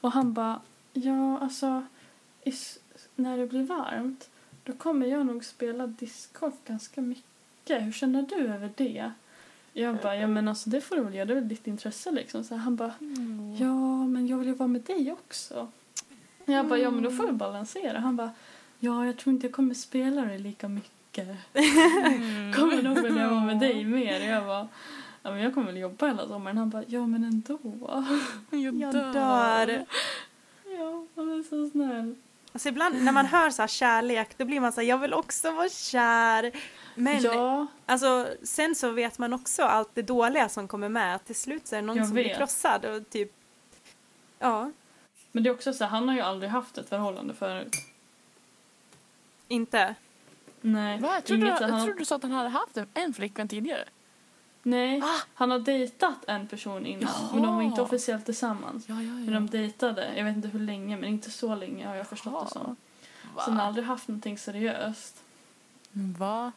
Och 0.00 0.12
han 0.12 0.32
bara, 0.32 0.60
ja 0.92 1.38
alltså 1.38 1.82
när 3.16 3.38
det 3.38 3.46
blir 3.46 3.62
varmt 3.62 4.30
då 4.64 4.72
kommer 4.72 5.06
jag 5.06 5.26
nog 5.26 5.44
spela 5.44 5.86
discgolf 5.86 6.54
ganska 6.66 7.00
mycket. 7.00 7.82
Hur 7.82 7.92
känner 7.92 8.22
du 8.22 8.34
över 8.34 8.70
det? 8.76 9.10
Jag 9.72 9.96
bara, 9.96 10.16
ja 10.16 10.26
men 10.26 10.48
alltså 10.48 10.70
det 10.70 10.80
får 10.80 10.96
du 10.96 11.02
väl 11.02 11.14
göra, 11.14 11.24
det 11.24 11.32
är 11.32 11.34
väl 11.34 11.48
ditt 11.48 11.66
intresse 11.66 12.10
liksom. 12.10 12.44
Så 12.44 12.56
han 12.56 12.76
bara, 12.76 12.92
ja 13.58 14.06
men 14.06 14.26
jag 14.26 14.38
vill 14.38 14.48
ju 14.48 14.54
vara 14.54 14.68
med 14.68 14.80
dig 14.80 15.12
också. 15.12 15.68
Jag 16.44 16.68
bara, 16.68 16.78
ja 16.78 16.90
men 16.90 17.02
då 17.02 17.10
får 17.10 17.26
vi 17.26 17.32
balansera. 17.32 17.98
Han 17.98 18.16
bara, 18.16 18.30
ja 18.78 19.06
jag 19.06 19.16
tror 19.16 19.34
inte 19.34 19.46
jag 19.46 19.54
kommer 19.54 19.74
spela 19.74 20.24
det 20.24 20.38
lika 20.38 20.68
mycket. 20.68 21.28
Mm. 21.52 22.52
Kommer 22.56 22.82
nog 22.82 23.02
vilja 23.02 23.28
vara 23.28 23.44
med 23.44 23.58
dig 23.60 23.84
mer. 23.84 24.20
Jag 24.20 24.46
bara, 24.46 24.68
ja 25.22 25.30
men 25.30 25.40
jag 25.40 25.54
kommer 25.54 25.66
väl 25.66 25.76
jobba 25.76 26.06
hela 26.06 26.28
sommaren. 26.28 26.58
Han 26.58 26.70
bara, 26.70 26.84
ja 26.86 27.06
men 27.06 27.24
ändå. 27.24 27.58
Jag 28.50 28.74
Jag 28.74 28.94
dör. 28.94 29.84
Är 31.40 31.44
så 31.44 31.70
snäll. 31.70 32.14
Alltså 32.52 32.68
ibland 32.68 33.04
när 33.04 33.12
man 33.12 33.26
hör 33.26 33.50
så 33.50 33.62
här 33.62 33.66
kärlek 33.66 34.38
då 34.38 34.44
blir 34.44 34.60
man 34.60 34.72
så 34.72 34.80
här, 34.80 34.88
jag 34.88 34.98
vill 34.98 35.14
också 35.14 35.50
vara 35.52 35.68
kär. 35.68 36.52
Men 36.94 37.22
ja, 37.22 37.66
alltså, 37.86 38.28
sen 38.42 38.74
så 38.74 38.90
vet 38.90 39.18
man 39.18 39.32
också 39.32 39.62
allt 39.62 39.90
det 39.94 40.02
dåliga 40.02 40.48
som 40.48 40.68
kommer 40.68 40.88
med. 40.88 41.24
Till 41.24 41.34
slut 41.36 41.66
så 41.66 41.76
är 41.76 41.80
det 41.80 41.86
någon 41.86 41.96
Jag 41.96 42.06
som 42.06 42.14
blir 42.14 42.24
vet. 42.24 42.36
krossad 42.36 42.84
och 42.84 43.10
typ, 43.10 43.32
ja, 44.38 44.70
men 45.32 45.42
det 45.42 45.50
är 45.50 45.54
också 45.54 45.72
så 45.72 45.84
här, 45.84 45.90
han 45.90 46.08
har 46.08 46.14
ju 46.14 46.20
aldrig 46.20 46.50
haft 46.50 46.78
ett 46.78 46.88
förhållande 46.88 47.34
förut. 47.34 47.76
inte. 49.48 49.94
Nej, 50.60 51.00
Va? 51.00 51.14
Jag 51.14 51.24
trodde, 51.24 51.46
inget 51.46 51.58
du, 51.58 51.64
jag 51.64 51.70
han, 51.72 51.84
trodde 51.86 51.98
du 51.98 52.04
sa 52.04 52.16
att 52.16 52.22
han 52.22 52.32
hade 52.32 52.48
haft 52.48 52.76
en, 52.76 52.86
en 52.94 53.14
flickvän 53.14 53.48
tidigare. 53.48 53.84
Nej, 54.62 55.00
Ah. 55.02 55.20
han 55.34 55.50
har 55.50 55.58
dejtat 55.58 56.24
en 56.26 56.46
person 56.48 56.86
innan. 56.86 57.12
Men 57.32 57.42
de 57.42 57.54
var 57.56 57.62
inte 57.62 57.76
Jaha. 57.80 57.86
officiellt 57.86 58.24
tillsammans. 58.24 58.84
Ja, 58.88 58.94
ja, 59.02 59.12
Men 59.12 59.32
de 59.32 59.46
dejtade, 59.46 60.12
jag 60.16 60.24
vet 60.24 60.36
inte 60.36 60.48
hur 60.48 60.60
länge, 60.60 60.96
men 60.96 61.08
inte 61.08 61.30
så 61.30 61.54
länge 61.54 61.86
har 61.88 61.94
jag 61.94 62.06
förstått 62.08 62.44
det 62.46 62.50
som. 62.52 62.76
Så 63.34 63.40
han 63.40 63.56
har 63.56 63.66
aldrig 63.66 63.84
haft 63.86 64.08
någonting 64.08 64.38
seriöst. 64.38 65.22
Va? 65.92 66.52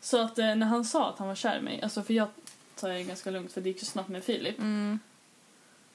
Så 0.00 0.18
att 0.22 0.38
eh, 0.38 0.54
när 0.54 0.66
han 0.66 0.84
sa 0.84 1.08
att 1.10 1.18
han 1.18 1.28
var 1.28 1.34
kär 1.34 1.58
i 1.58 1.62
mig, 1.62 1.82
alltså 1.82 2.02
för 2.02 2.14
jag 2.14 2.28
tar 2.74 2.88
det 2.88 3.02
ganska 3.02 3.30
lugnt 3.30 3.52
för 3.52 3.60
det 3.60 3.68
gick 3.68 3.80
så 3.80 3.86
snabbt 3.86 4.08
med 4.08 4.24
Filip. 4.24 4.58
Mm. 4.58 4.98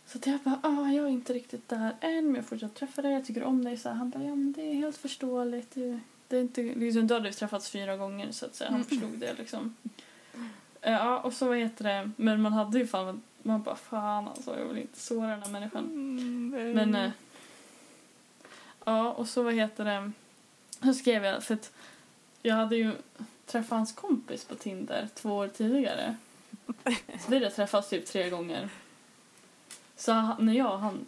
Så 0.07 0.17
att 0.17 0.27
jag 0.27 0.39
bara, 0.39 0.59
ah, 0.63 0.87
jag 0.91 1.05
är 1.05 1.09
inte 1.09 1.33
riktigt 1.33 1.69
där 1.69 1.95
än, 2.01 2.25
men 2.25 2.35
jag 2.35 2.45
fortsätter 2.45 2.75
träffa 2.75 3.01
dig, 3.01 3.11
jag 3.13 3.25
tycker 3.25 3.43
om 3.43 3.63
dig. 3.65 3.77
Så 3.77 3.89
här, 3.89 3.95
han 3.95 4.09
bara, 4.09 4.23
ja 4.23 4.29
men 4.35 4.53
det 4.53 4.61
är 4.61 4.73
helt 4.73 4.97
förståeligt. 4.97 5.71
Det, 5.73 5.99
det 6.27 6.37
är 6.37 6.41
inte, 6.41 6.61
liksom, 6.61 7.07
då 7.07 7.13
hade 7.15 7.29
vi 7.29 7.35
träffats 7.35 7.69
fyra 7.69 7.97
gånger 7.97 8.31
så 8.31 8.45
att 8.45 8.55
säga, 8.55 8.69
han 8.69 8.75
Mm. 8.81 8.87
förstod 8.87 9.19
det 9.19 9.33
liksom. 9.37 9.75
Ja, 10.83 11.19
och 11.19 11.33
så 11.33 11.47
vad 11.47 11.57
heter 11.57 11.83
det, 11.83 12.11
men 12.15 12.41
man 12.41 12.53
hade 12.53 12.79
ju 12.79 12.87
fan, 12.87 13.21
man 13.41 13.63
bara 13.63 13.75
fan 13.75 14.27
alltså, 14.27 14.59
jag 14.59 14.65
vill 14.65 14.77
inte 14.77 14.99
såra 14.99 15.27
den 15.27 15.41
här 15.43 15.49
människan. 15.49 15.83
Mm. 15.83 16.71
Men, 16.71 16.95
eh, 16.95 17.11
ja, 18.85 19.11
och 19.11 19.27
så 19.27 19.43
vad 19.43 19.53
heter 19.53 19.85
det, 19.85 20.11
så 20.81 20.93
skrev 20.93 21.25
jag, 21.25 21.43
för 21.43 21.53
att 21.53 21.71
jag 22.41 22.55
hade 22.55 22.75
ju 22.75 22.91
träffat 23.45 23.77
hans 23.77 23.91
kompis 23.91 24.45
på 24.45 24.55
Tinder 24.55 25.09
två 25.13 25.35
år 25.35 25.47
tidigare. 25.47 26.15
Så 27.19 27.29
vi 27.31 27.35
hade 27.35 27.49
träffats 27.49 27.89
typ 27.89 28.05
tre 28.05 28.29
gånger. 28.29 28.69
Så 29.95 30.11
han, 30.11 30.45
när 30.45 30.53
jag 30.53 30.73
och 30.73 30.79
han 30.79 31.05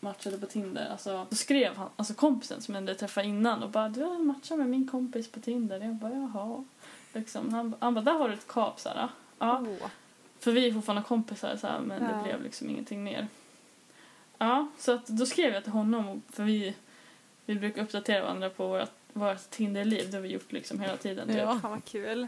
matchade 0.00 0.38
på 0.38 0.46
Tinder, 0.46 0.88
alltså, 0.90 1.26
då 1.30 1.36
skrev 1.36 1.76
han, 1.76 1.88
alltså 1.96 2.14
kompisen 2.14 2.62
som 2.62 2.74
jag 2.74 2.82
hade 2.82 2.94
träffat 2.94 3.24
innan 3.24 3.62
och 3.62 3.70
bara 3.70 3.88
du 3.88 4.02
har 4.02 4.18
matchat 4.18 4.58
med 4.58 4.68
min 4.68 4.88
kompis 4.88 5.28
på 5.32 5.40
Tinder. 5.40 5.80
Jag 5.80 5.94
bara 5.94 6.12
jaha. 6.12 6.64
Liksom, 7.12 7.54
han, 7.54 7.74
han 7.80 7.94
bara 7.94 8.04
där 8.04 8.12
har 8.12 8.28
du 8.28 8.34
ett 8.34 8.48
kap 8.48 8.80
såhär. 8.80 9.08
Ja. 9.38 9.64
Åh. 9.80 9.88
För 10.40 10.52
vi 10.52 10.68
är 10.68 10.72
fortfarande 10.72 11.02
kompisar 11.02 11.56
så 11.56 11.66
här, 11.66 11.80
men 11.80 12.02
Ja. 12.02 12.08
det 12.16 12.22
blev 12.24 12.42
liksom 12.42 12.70
ingenting 12.70 13.04
mer. 13.04 13.28
Ja, 14.38 14.66
så 14.78 14.92
att 14.92 15.06
då 15.06 15.26
skrev 15.26 15.52
jag 15.54 15.62
till 15.62 15.72
honom 15.72 16.22
för 16.32 16.44
vi, 16.44 16.74
vi 17.46 17.54
brukar 17.54 17.82
uppdatera 17.82 18.22
varandra 18.22 18.50
på 18.50 18.68
vårt, 18.68 18.90
vårt 19.12 19.50
Tinder-liv. 19.50 20.10
Det 20.10 20.16
har 20.16 20.22
vi 20.22 20.28
gjort 20.28 20.52
liksom 20.52 20.80
hela 20.80 20.96
tiden. 20.96 21.28
typ. 21.28 21.36
Ja. 21.36 21.58
Fan 21.62 21.70
vad 21.70 21.84
kul. 21.84 22.26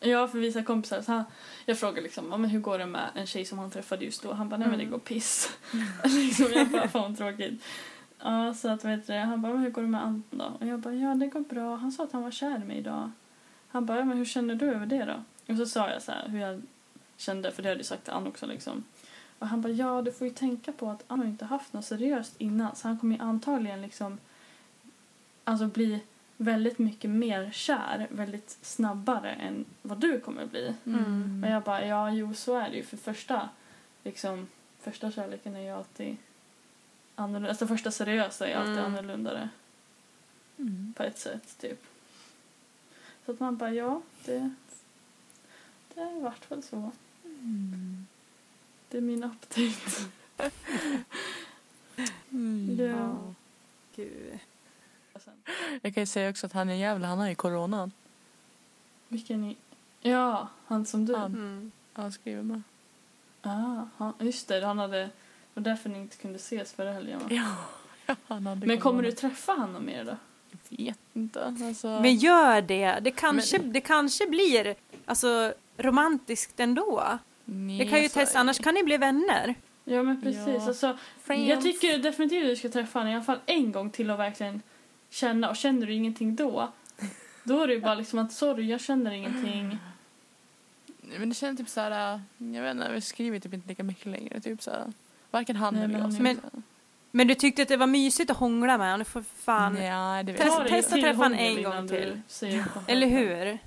Ja, 0.00 0.28
för 0.28 0.38
vi 0.38 0.46
är 0.48 0.52
så 0.52 0.58
här 0.58 0.66
kompisar. 0.66 1.02
Så 1.02 1.12
han, 1.12 1.24
jag 1.66 1.78
frågade 1.78 2.00
liksom, 2.00 2.26
ja, 2.30 2.36
men 2.36 2.50
hur 2.50 2.60
går 2.60 2.78
det 2.78 2.86
med 2.86 3.10
en 3.14 3.26
tjej 3.26 3.44
som 3.44 3.58
han 3.58 3.70
träffade 3.70 4.04
just 4.04 4.22
då? 4.22 4.32
Han 4.32 4.48
bara, 4.48 4.56
nej 4.56 4.68
men 4.68 4.78
det 4.78 4.84
Mm. 4.84 4.92
går 4.92 4.98
piss. 4.98 5.50
liksom, 6.04 6.46
jag 6.54 6.68
bara, 6.68 6.88
fan 6.88 7.16
tråkigt. 7.16 7.62
Ja, 8.22 8.54
så 8.54 8.68
att 8.68 8.84
vet 8.84 9.06
du, 9.06 9.12
han 9.12 9.42
bara, 9.42 9.56
hur 9.56 9.70
går 9.70 9.82
det 9.82 9.88
med 9.88 10.02
Anton 10.02 10.38
då? 10.38 10.52
Och 10.60 10.66
jag 10.66 10.78
bara, 10.80 10.94
ja 10.94 11.14
det 11.14 11.26
går 11.26 11.40
bra. 11.40 11.76
Han 11.76 11.92
sa 11.92 12.04
att 12.04 12.12
han 12.12 12.22
var 12.22 12.30
kär 12.30 12.56
i 12.62 12.64
mig 12.64 12.78
idag. 12.78 13.10
Han 13.74 13.86
bara, 13.86 13.98
ja, 13.98 14.04
men 14.04 14.18
hur 14.18 14.24
känner 14.24 14.54
du 14.54 14.66
över 14.66 14.86
det 14.86 15.04
då? 15.04 15.22
Och 15.52 15.58
så 15.58 15.66
sa 15.66 15.90
jag 15.90 16.02
så 16.02 16.12
här 16.12 16.28
hur 16.28 16.40
jag 16.40 16.62
kände, 17.16 17.52
för 17.52 17.62
det 17.62 17.68
hade 17.68 17.78
jag 17.78 17.86
sagt 17.86 18.04
till 18.04 18.12
Ann 18.12 18.26
också 18.26 18.46
liksom. 18.46 18.84
Och 19.38 19.48
han 19.48 19.60
bara, 19.62 19.72
ja 19.72 20.02
du 20.02 20.12
får 20.12 20.26
ju 20.26 20.32
tänka 20.34 20.72
på 20.72 20.90
att 20.90 21.04
Ann 21.06 21.18
har 21.18 21.26
inte 21.26 21.44
haft 21.44 21.72
något 21.72 21.84
seriöst 21.84 22.34
innan 22.38 22.76
så 22.76 22.88
han 22.88 22.98
kommer 22.98 23.16
ju 23.16 23.22
antagligen 23.22 23.82
liksom 23.82 24.18
alltså 25.44 25.66
bli 25.66 26.00
väldigt 26.36 26.78
mycket 26.78 27.10
mer 27.10 27.50
kär 27.52 28.06
väldigt 28.10 28.58
snabbare 28.62 29.30
än 29.30 29.64
vad 29.82 29.98
du 29.98 30.20
kommer 30.20 30.46
bli. 30.46 30.74
Mm. 30.86 31.44
Och 31.44 31.50
jag 31.50 31.62
bara, 31.62 31.86
ja 31.86 32.10
jo 32.10 32.34
så 32.34 32.56
är 32.56 32.70
det 32.70 32.76
ju 32.76 32.82
för 32.82 32.96
första 32.96 33.48
liksom 34.02 34.46
första 34.80 35.10
kärleken 35.10 35.56
är 35.56 35.60
ju 35.60 35.70
alltid 35.70 36.16
annorlunda, 37.14 37.48
alltså 37.48 37.66
första 37.66 37.90
seriösa 37.90 38.48
är 38.48 38.54
alltid 38.56 38.72
Mm. 38.78 38.84
annorlunda 38.84 39.48
Mm. 40.58 40.94
på 40.96 41.02
ett 41.02 41.18
sätt 41.18 41.58
typ. 41.60 41.84
Så 43.26 43.32
att 43.32 43.40
man 43.40 43.56
bara, 43.56 43.70
ja 43.70 44.02
det 44.24 44.50
det 45.94 46.00
har 46.00 46.20
varit 46.20 46.50
väl 46.50 46.62
så. 46.62 46.90
Mm. 47.24 48.06
Det 48.88 48.96
är 48.96 49.00
min 49.02 49.24
update. 49.24 50.10
Mm. 52.30 52.76
Ja. 52.78 53.34
Gud. 53.96 54.38
Jag 55.82 55.94
kan 55.94 56.02
ju 56.02 56.06
säga 56.06 56.30
också 56.30 56.46
att 56.46 56.52
han 56.52 56.68
är 56.68 56.74
jävla, 56.74 57.08
han 57.08 57.18
har 57.18 57.28
ju 57.28 57.34
coronan. 57.34 57.92
Vilken 59.08 59.44
i... 59.44 59.56
Ja, 60.00 60.48
han 60.66 60.86
som 60.86 61.06
du. 61.06 61.16
Han. 61.16 61.32
Mm. 61.32 61.72
Han 61.92 62.12
skriver 62.12 62.42
bara. 62.42 62.62
Ah, 63.42 63.86
han, 63.96 64.12
just 64.18 64.48
det, 64.48 64.66
han 64.66 64.78
hade... 64.78 65.10
Och 65.54 65.62
därför 65.62 65.90
ni 65.90 65.98
inte 65.98 66.16
kunde 66.16 66.36
ses 66.36 66.72
förra 66.72 66.92
helgen 66.92 67.18
va? 67.18 67.26
Ja, 67.30 67.56
han 68.26 68.46
hade 68.46 68.66
Men 68.66 68.80
kommer 68.80 69.02
corona. 69.02 69.10
du 69.10 69.12
träffa 69.12 69.52
honom 69.52 69.84
mer 69.84 70.04
då? 70.04 70.16
Jag 70.68 70.84
vet 70.86 70.98
inte. 71.12 71.44
Alltså... 71.44 71.88
Men 72.00 72.14
gör 72.16 72.62
det. 72.62 72.98
Det 73.02 73.10
kanske, 73.10 73.58
Men- 73.58 73.72
det 73.72 73.80
kanske 73.80 74.26
blir 74.26 74.74
alltså, 75.04 75.54
romantiskt 75.76 76.60
ändå. 76.60 77.18
Nej, 77.44 77.78
Det 77.78 77.84
kan 77.84 77.98
ju 77.98 78.04
alltså, 78.04 78.18
testa, 78.18 78.38
annars 78.38 78.58
kan 78.58 78.74
ni 78.74 78.82
bli 78.82 78.96
vänner. 78.96 79.54
Ja 79.84 80.02
men 80.02 80.22
precis. 80.22 80.46
Ja. 80.46 80.66
Alltså, 80.66 80.98
jag 81.26 81.62
tycker 81.62 81.98
definitivt 81.98 82.42
att 82.44 82.50
du 82.50 82.56
ska 82.56 82.68
träffa 82.68 82.98
honom 82.98 83.12
i 83.12 83.14
alla 83.16 83.24
fall 83.24 83.40
en 83.46 83.72
gång 83.72 83.90
till 83.90 84.10
och 84.10 84.18
verkligen 84.18 84.62
känna. 85.10 85.50
Och 85.50 85.56
känner 85.56 85.86
du 85.86 85.92
ingenting 85.94 86.36
då, 86.36 86.72
då 87.44 87.62
är 87.62 87.66
det 87.66 87.74
ju 87.74 87.80
bara 87.80 87.94
liksom 87.94 88.18
att 88.18 88.32
sorry, 88.32 88.70
jag 88.70 88.80
känner 88.80 89.10
ingenting. 89.10 89.78
Men 91.18 91.28
det 91.28 91.34
känns 91.34 91.58
typ 91.58 91.68
så 91.68 91.80
här, 91.80 92.20
jag 92.38 92.62
vet 92.62 92.70
inte, 92.74 92.92
vi 92.92 93.00
skriver 93.00 93.38
typ 93.38 93.54
inte 93.54 93.68
lika 93.68 93.82
mycket 93.82 94.06
längre. 94.06 94.40
Typ 94.40 94.62
så 94.62 94.70
här, 94.70 94.92
varken 95.30 95.56
han 95.56 95.74
Nej, 95.74 95.84
eller 95.84 95.98
men 95.98 96.26
jag. 96.26 96.42
han 96.52 96.62
Men 97.16 97.26
du 97.26 97.34
tyckte 97.34 97.62
att 97.62 97.68
det 97.68 97.76
var 97.76 97.86
mysigt 97.86 98.30
att 98.30 98.36
hångla 98.36 98.78
med 98.78 98.90
honom, 98.90 99.04
får 99.04 99.24
fan... 99.44 99.74
Nej, 99.74 100.24
det 100.24 100.32
vet 100.32 100.44
jag 100.44 100.60
inte. 100.60 100.68
testa 100.68 100.96
träffa 100.96 101.22
hångel 101.22 101.56
en 101.58 101.62
gång 101.62 101.88
till. 101.88 102.20
honom. 102.40 102.84
Eller 102.86 103.06
hur? 103.06 103.58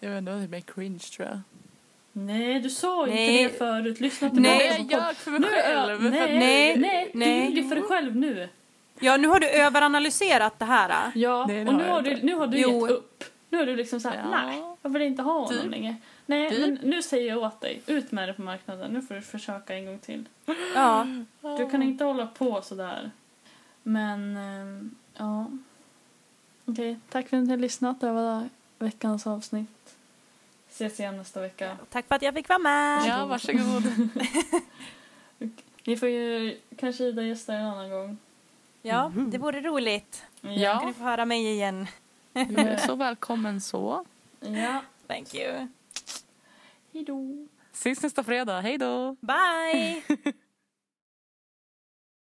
Jag 0.00 0.10
vet 0.10 0.18
inte, 0.18 0.30
det 0.30 0.36
var 0.36 0.40
typ 0.42 0.50
mer 0.50 0.60
cringe 0.60 0.98
tror 0.98 1.28
jag. 1.28 1.40
Nej, 2.12 2.60
du 2.60 2.70
sa 2.70 3.06
Nej. 3.06 3.42
inte 3.42 3.52
det 3.52 3.58
förut. 3.58 4.00
Lyssna 4.00 4.30
Nej, 4.32 4.58
tillbaka 4.58 4.58
Nej, 4.58 4.68
på 4.68 4.92
jag 4.92 5.00
podden. 5.00 5.06
ljög 5.06 5.16
för 5.16 5.30
mig 5.30 5.40
Nu 5.40 5.46
själv. 5.46 5.98
för 6.02 6.10
Nej, 6.10 6.38
Nej, 6.38 6.76
nej, 6.76 7.10
nej. 7.14 7.40
du 7.40 7.54
ljuger 7.56 7.68
för 7.68 7.74
dig 7.76 7.84
själv 7.84 8.16
nu. 8.16 8.48
Ja, 9.00 9.16
nu 9.16 9.28
har 9.28 9.40
du 9.40 9.48
överanalyserat 9.48 10.58
det 10.58 10.64
här. 10.64 11.12
Ja, 11.14 11.46
Nej, 11.46 11.64
det 11.64 11.70
och 11.70 11.72
har 11.74 11.80
nu 11.80 11.86
jag 11.86 11.92
har, 11.94 12.02
du, 12.02 12.10
inte. 12.10 12.26
nu 12.26 12.34
har 12.34 12.46
du 12.46 12.58
Jo. 12.58 12.80
gett 12.82 12.90
upp. 12.90 13.24
Nu 13.50 13.60
är 13.60 13.66
du 13.66 13.76
liksom 13.76 14.00
så 14.00 14.08
här, 14.08 14.16
Ja. 14.32 14.42
nej, 14.46 14.62
jag 14.82 14.90
vill 14.90 15.02
inte 15.02 15.22
ha 15.22 15.32
honom 15.32 15.48
Typ. 15.62 15.70
längre. 15.70 15.96
Nej, 16.26 16.50
Typ. 16.50 16.58
men 16.60 16.90
nu 16.90 17.02
säger 17.02 17.28
jag 17.28 17.42
åt 17.42 17.60
dig, 17.60 17.82
ut 17.86 18.12
med 18.12 18.28
det 18.28 18.34
på 18.34 18.42
marknaden. 18.42 18.90
Nu 18.92 19.02
får 19.02 19.14
du 19.14 19.20
försöka 19.22 19.74
en 19.74 19.86
gång 19.86 19.98
till. 19.98 20.28
Ja, 20.74 21.06
Du 21.58 21.70
kan 21.70 21.82
inte 21.82 22.04
hålla 22.04 22.26
på 22.26 22.62
sådär. 22.62 23.10
Men, 23.82 24.36
ehm, 24.36 24.94
ja. 25.16 25.46
Okej, 26.64 26.98
tack 27.08 27.28
för 27.28 27.36
att 27.36 27.42
ni 27.44 27.50
har 27.50 27.56
lyssnat. 27.56 28.00
Det 28.00 28.12
var 28.12 28.48
veckans 28.78 29.26
avsnitt. 29.26 29.96
Ses 30.70 31.00
igen 31.00 31.16
nästa 31.16 31.40
vecka. 31.40 31.76
tack 31.90 32.06
för 32.08 32.14
att 32.14 32.22
jag 32.22 32.34
fick 32.34 32.48
vara 32.48 32.58
med. 32.58 33.06
Ja, 33.06 33.26
varsågod. 33.26 33.82
Ni 35.86 35.96
får 35.96 36.08
ju 36.08 36.58
kanske 36.76 37.04
Ida 37.04 37.22
gästa 37.22 37.54
en 37.54 37.66
annan 37.66 37.90
gång. 37.90 38.18
Ja, 38.82 39.12
det 39.28 39.38
vore 39.38 39.60
roligt. 39.60 40.24
Ja. 40.40 40.78
Kan 40.78 40.88
ni 40.88 40.94
få 40.94 41.04
höra 41.04 41.24
mig 41.24 41.46
igen. 41.52 41.86
Du 42.32 42.56
är 42.56 42.76
så 42.86 42.94
välkommen 42.94 43.60
så. 43.60 44.04
Ja. 44.40 44.82
Thank 45.06 45.34
you. 45.34 45.68
Hejdå. 46.94 47.48
Ses 47.72 48.02
nästa 48.02 48.24
fredag. 48.24 48.60
Hej 48.60 48.78
då! 48.78 49.16
Bye! 49.20 50.02